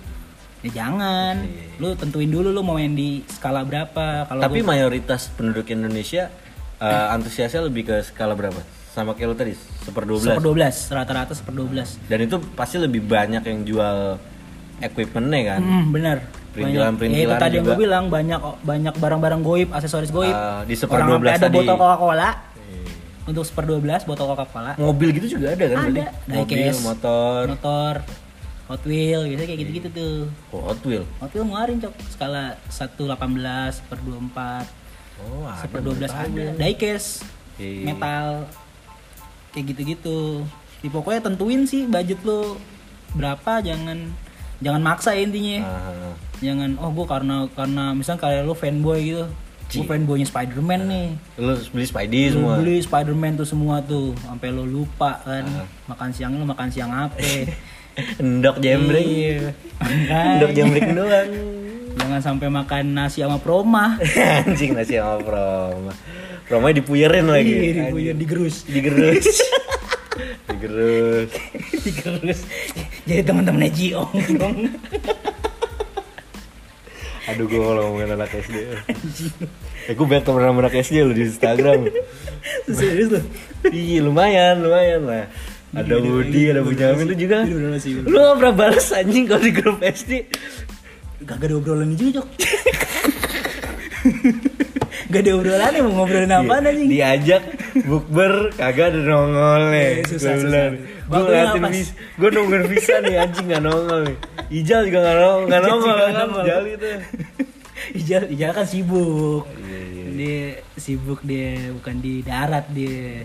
Ya 0.61 0.79
jangan, 0.79 1.43
Iya. 1.43 1.75
lo 1.77 1.91
tentuin 1.93 2.27
dulu 2.27 2.47
lo 2.47 2.61
mau 2.61 2.73
main 2.73 2.89
di 2.89 3.21
skala 3.27 3.61
berapa. 3.61 4.25
Kalau 4.25 4.39
Tapi 4.39 4.59
gua- 4.59 4.69
mayoritas 4.69 5.27
penduduk 5.29 5.67
Indonesia 5.67 6.31
eh, 6.75 7.07
antusiasnya 7.09 7.63
lebih 7.63 7.85
ke 7.85 7.95
skala 8.01 8.31
berapa? 8.31 8.59
Sama 8.89 9.11
kayak 9.11 9.25
lu 9.25 9.35
tadi, 9.35 9.53
seper 9.55 10.03
12. 10.03 10.29
seper 10.29 10.43
12 10.43 10.75
rata-rata 10.89 11.31
seper 11.31 11.49
12 11.51 11.97
Dan 12.05 12.19
itu 12.21 12.37
pasti 12.53 12.77
lebih 12.77 13.01
banyak 13.01 13.41
yang 13.41 13.59
jual 13.61 14.19
equipmentnya 14.79 15.41
kan. 15.49 15.59
hmm, 15.59 15.85
bener 15.89 16.17
Perintilan-perintilan 16.53 17.17
ya, 17.19 17.25
itu 17.27 17.35
tadi 17.39 17.55
yang 17.55 17.65
gue 17.65 17.77
bilang 17.79 18.03
banyak 18.07 18.39
banyak 18.61 18.93
barang-barang 18.95 19.41
goib 19.41 19.69
aksesoris 19.69 20.09
goib 20.09 20.29
Ah, 20.29 20.61
di 20.61 20.73
seper 20.73 20.95
Orang 20.95 21.17
12 21.17 21.17
sampai 21.17 21.33
ada 21.33 21.41
tadi. 21.43 21.55
botol 21.55 21.75
coca 21.75 21.97
cola 21.97 22.29
Iya. 22.53 22.83
untuk 23.25 23.43
seper 23.43 23.63
12 23.67 24.01
botol 24.03 24.25
coca 24.27 24.45
cola 24.45 24.71
Mobil 24.75 25.09
gitu 25.13 25.27
juga 25.33 25.47
ada 25.49 25.65
kan 25.65 25.77
ada 25.79 25.81
berarti? 25.83 26.01
Mobil, 26.29 26.57
diecast, 26.61 26.81
motor, 26.83 27.41
motor 27.49 27.93
Hot 28.63 28.83
Wheel 28.83 29.21
biasanya 29.25 29.47
kayak 29.49 29.59
gitu-gitu 29.59 29.87
tuh 29.91 30.15
oh, 30.49 30.61
Hot 30.63 30.79
Wheel. 30.83 31.03
Hot 31.19 31.29
Wheel 31.29 31.43
ngeluarin 31.43 31.77
cok 31.79 31.93
skala 32.07 32.43
118 32.69 33.09
per 33.83 33.97
24 33.99 34.81
Oh, 35.15 35.43
ada. 35.43 35.57
seper 35.57 35.79
12 35.79 36.05
baru 36.05 36.09
tahu 36.11 36.37
ada 36.37 36.53
diecast 36.55 37.09
Iya. 37.55 37.81
metal 37.87 38.25
kayak 39.51 39.65
gitu-gitu 39.67 40.41
di 40.79 40.87
pokoknya 40.87 41.21
tentuin 41.23 41.63
sih 41.63 41.85
budget 41.85 42.21
lo 42.21 42.57
berapa 43.11 43.57
jangan 43.59 44.09
jangan 44.59 44.81
maksa 44.81 45.09
ya 45.11 45.23
intinya 45.23 45.57
Ah, 45.63 46.13
jangan 46.37 46.75
oh 46.77 46.91
gue 46.91 47.05
karena 47.05 47.35
karena 47.49 47.83
misalnya 47.91 48.21
kayak 48.21 48.41
lo 48.43 48.53
fanboy 48.53 48.99
gitu 49.01 49.25
gue 49.65 49.81
fanboynya 49.83 50.27
Spider-Man 50.27 50.81
nih 50.85 51.07
lu 51.39 51.53
beli 51.67 51.85
Spidey 51.85 52.23
Lu 52.27 52.33
semua. 52.37 52.53
beli 52.59 52.75
Spider-Man 52.77 53.33
tuh 53.35 53.47
semua 53.47 53.81
tuh 53.81 54.13
sampai 54.19 54.49
lo 54.49 54.63
lupa 54.63 55.17
kan 55.19 55.41
Ah. 55.41 55.65
makan 55.87 56.09
siangnya 56.09 56.37
lo 56.37 56.45
makan 56.45 56.67
siang 56.67 56.91
apa 56.91 57.17
Endok 58.17 58.57
jembreng. 58.57 59.05
Iya. 59.05 59.53
Endok 60.09 60.51
jembreng 60.51 60.93
doang. 60.93 61.29
jangan 61.93 62.19
sampai 62.19 62.49
makan 62.49 62.83
nasi 62.91 63.21
sama 63.21 63.37
proma 63.37 64.01
Anjing 64.45 64.73
nasi 64.73 64.97
sama 64.97 65.21
Proma. 65.21 65.93
Proma 66.43 66.69
dipuyerin 66.69 67.25
lagi. 67.25 67.53
Iya, 67.53 67.71
dipuyer, 67.85 68.13
digerus 68.13 68.65
Digerus. 68.65 69.25
Digerus. 70.45 71.29
digerus 71.83 72.39
jadi 73.09 73.21
teman-temannya 73.25 73.71
Jiong 73.73 74.11
dong 74.37 74.69
Aduh 77.23 77.47
gue 77.47 77.55
kalau 77.55 77.81
ngomongin 77.87 78.19
anak 78.19 78.35
SD 78.35 78.55
Eh 79.87 79.93
gue 79.95 80.05
banyak 80.05 80.27
temen 80.27 80.43
anak 80.43 80.75
SD 80.75 81.07
lo 81.07 81.15
di 81.15 81.23
Instagram. 81.23 81.87
Serius 82.67 83.15
tuh 83.15 83.23
Iya 83.71 84.03
lumayan 84.03 84.59
lumayan 84.59 85.07
lah. 85.07 85.31
Ada 85.71 86.03
Woody 86.03 86.51
ada 86.51 86.61
Bunyamin 86.61 87.09
lu 87.09 87.15
juga. 87.17 87.47
lu 88.05 88.17
gak 88.19 88.35
pernah 88.37 88.53
balas 88.53 88.91
anjing 88.91 89.25
kalau 89.25 89.41
di 89.41 89.51
grup 89.55 89.79
SD 89.81 90.27
Gak 91.23 91.39
ada 91.39 91.55
obrolan 91.55 91.95
juga, 91.95 92.19
Jok. 92.21 92.27
Gak 95.13 95.21
ada 95.21 95.31
obrolan 95.31 95.73
mau 95.79 95.91
ngobrolin 95.95 96.31
apa 96.31 96.53
anjing? 96.59 96.89
diajak 96.89 97.43
bukber 97.83 98.33
kagak 98.53 98.87
ada 98.89 98.99
nongolnya 98.99 99.81
Eh, 99.93 100.03
susah, 100.03 100.33
Gua 100.33 100.41
susah. 100.41 100.65
gue 101.03 101.19
ngeliatin 101.21 101.61
bis 101.69 101.87
gue 101.93 102.29
nungguin 102.29 102.63
visa 102.65 102.95
nih 102.99 103.15
anjing 103.19 103.45
gak 103.47 103.61
nongol 103.61 103.99
nih 104.03 104.17
Ijal 104.51 104.81
juga 104.83 104.99
gak 105.03 105.17
nongol 105.17 105.47
gak 105.47 105.61
nongol 105.61 105.95
kan. 105.95 106.13
Ijal 106.41 106.63
itu 106.67 106.89
Ijal, 107.99 108.23
Ijal 108.27 108.51
kan 108.51 108.63
sibuk. 108.63 109.43
Iya, 109.53 109.79
iya. 109.83 110.05
Dia 110.09 110.39
sibuk 110.73 111.19
dia 111.21 111.51
bukan 111.69 111.95
di 111.99 112.13
darat 112.21 112.65
dia. 112.69 113.21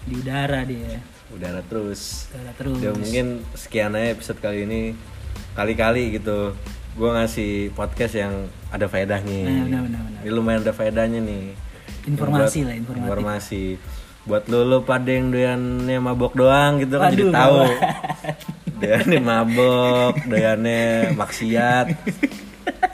Di 0.00 0.14
udara 0.14 0.62
dia. 0.62 1.00
udara 1.30 1.62
terus 1.62 2.26
Udara 2.28 2.52
terus. 2.54 2.76
ya 2.76 2.90
mungkin 2.90 3.26
sekian 3.52 3.94
aja 3.94 4.10
episode 4.10 4.38
kali 4.38 4.62
ini 4.62 4.80
kali-kali 5.52 6.12
gitu 6.12 6.52
gue 6.92 7.08
ngasih 7.08 7.50
podcast 7.70 8.14
yang 8.14 8.34
ada 8.68 8.84
faedahnya 8.84 9.40
Nah, 9.42 9.62
benar, 9.64 9.80
benar, 9.84 10.00
benar. 10.02 10.20
ini 10.20 10.30
lumayan 10.30 10.60
ada 10.60 10.72
faedahnya 10.72 11.20
nih 11.20 11.44
Informasi 12.02 12.58
Buat- 12.58 12.66
lah, 12.66 12.74
informatif. 12.76 13.06
informasi 13.06 13.64
buat 14.20 14.44
lu 14.46 14.60
lu 14.62 14.78
pada 14.80 15.08
yang 15.08 15.28
doyannya 15.28 15.96
mabok 15.98 16.32
doang 16.34 16.76
gitu 16.78 16.96
kan 16.96 17.08
jadi 17.08 17.24
Waduh, 17.24 17.34
tahu 17.34 17.60
doyannya 18.80 19.20
mabok 19.20 20.14
doyannya 20.22 20.82
maksiat 21.14 21.86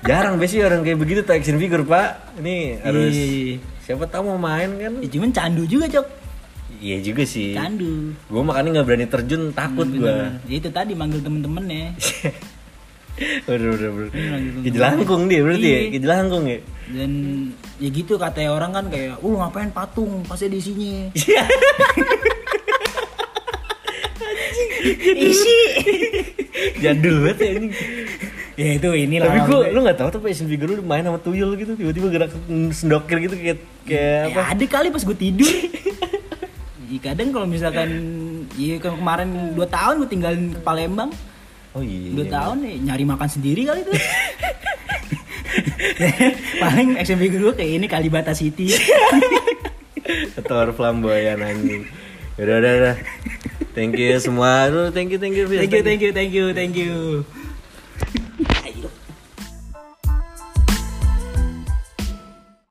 jarang 0.03 0.37
biasanya 0.37 0.65
orang 0.67 0.81
kayak 0.83 0.99
begitu 0.99 1.21
tuh 1.21 1.35
action 1.35 1.57
figure 1.57 1.83
pak 1.83 2.09
ini 2.37 2.79
harus 2.79 3.11
Iya. 3.11 3.59
siapa 3.83 4.07
tahu 4.07 4.23
mau 4.29 4.41
main 4.41 4.71
kan 4.73 4.93
Ya, 4.99 5.09
cuman 5.09 5.31
candu 5.31 5.63
juga, 5.65 5.87
Cok. 5.89 6.07
iya 6.77 6.97
juga 7.01 7.23
sih 7.23 7.53
Candu. 7.53 8.15
gue 8.15 8.43
makanya 8.43 8.69
nggak 8.73 8.87
berani 8.87 9.07
terjun 9.07 9.43
takut 9.51 9.87
gue 9.89 10.03
Bener. 10.03 10.39
Ya 10.45 10.55
itu 10.57 10.69
tadi 10.69 10.93
manggil 10.93 11.21
temen-temennya. 11.21 11.91
Udah, 11.93 12.35
udah, 13.49 13.71
udah. 13.73 13.91
Iya, 14.13 14.61
Kejelangkung 14.69 15.23
dia 15.29 15.41
berarti 15.41 15.69
ya? 15.69 15.81
Iya. 15.81 15.91
Kejelangkung 15.97 16.45
ya? 16.45 16.59
Dan 16.93 17.11
ya 17.81 17.89
gitu 17.91 18.15
kata 18.21 18.41
orang 18.53 18.71
kan 18.77 18.85
kayak, 18.93 19.19
"Uh, 19.25 19.37
ngapain 19.41 19.73
patung? 19.73 20.23
Pasti 20.29 20.47
di 20.53 20.61
sini." 20.61 20.91
Isi. 25.17 25.59
Jadul 26.81 27.27
banget 27.27 27.39
ya 27.43 27.51
ini. 27.59 27.69
ya 28.57 28.69
itu 28.81 28.89
inilah. 28.89 29.29
Tapi 29.29 29.41
gue, 29.45 29.59
lu 29.77 29.79
gak 29.85 29.99
tau 30.01 30.09
tuh 30.09 30.21
action 30.25 30.49
figure 30.49 30.73
lu 30.73 30.81
main 30.81 31.05
sama 31.05 31.21
tuyul 31.21 31.53
gitu 31.61 31.77
Tiba-tiba 31.77 32.09
gerak 32.09 32.31
sendokir 32.73 33.21
gitu 33.29 33.35
kayak, 33.37 33.59
kayak 33.85 34.33
Ya, 34.33 34.33
apa 34.33 34.41
ada 34.57 34.65
kali 34.65 34.89
pas 34.89 35.03
gue 35.05 35.17
tidur. 35.17 35.53
Iya, 36.87 36.99
kadang 37.03 37.35
kalau 37.35 37.51
misalkan 37.51 37.89
iya 38.55 38.79
kan 38.79 38.95
kemarin 38.95 39.59
2 39.59 39.59
tahun 39.67 39.95
gue 40.01 40.09
tinggalin 40.09 40.45
ke 40.55 40.61
Palembang. 40.63 41.11
Oh 41.77 41.85
iya 41.85 42.25
2 42.25 42.33
tahun 42.33 42.57
ya 42.65 42.73
nyari 42.89 43.05
makan 43.05 43.29
sendiri 43.29 43.69
kali 43.69 43.85
tuh. 43.85 43.93
Paling 46.65 46.89
figure 47.05 47.53
gue 47.53 47.55
kayak 47.55 47.73
ini 47.77 47.87
Kalibata 47.87 48.33
City. 48.33 48.73
Ketor 50.37 50.71
flamboyan 50.77 51.43
anjing 51.43 51.89
Udah, 52.39 52.57
udah, 52.63 52.73
udah 52.79 52.97
Thank 53.77 54.01
you 54.01 54.17
semua 54.17 54.73
thank 54.89 55.13
you, 55.13 55.21
thank 55.21 55.37
you 55.37 55.45
thank 55.45 55.69
you, 55.69 55.83
thank 55.85 56.01
you, 56.01 56.13
thank 56.17 56.33
you, 56.33 56.45
thank 56.57 56.75
you. 56.77 56.95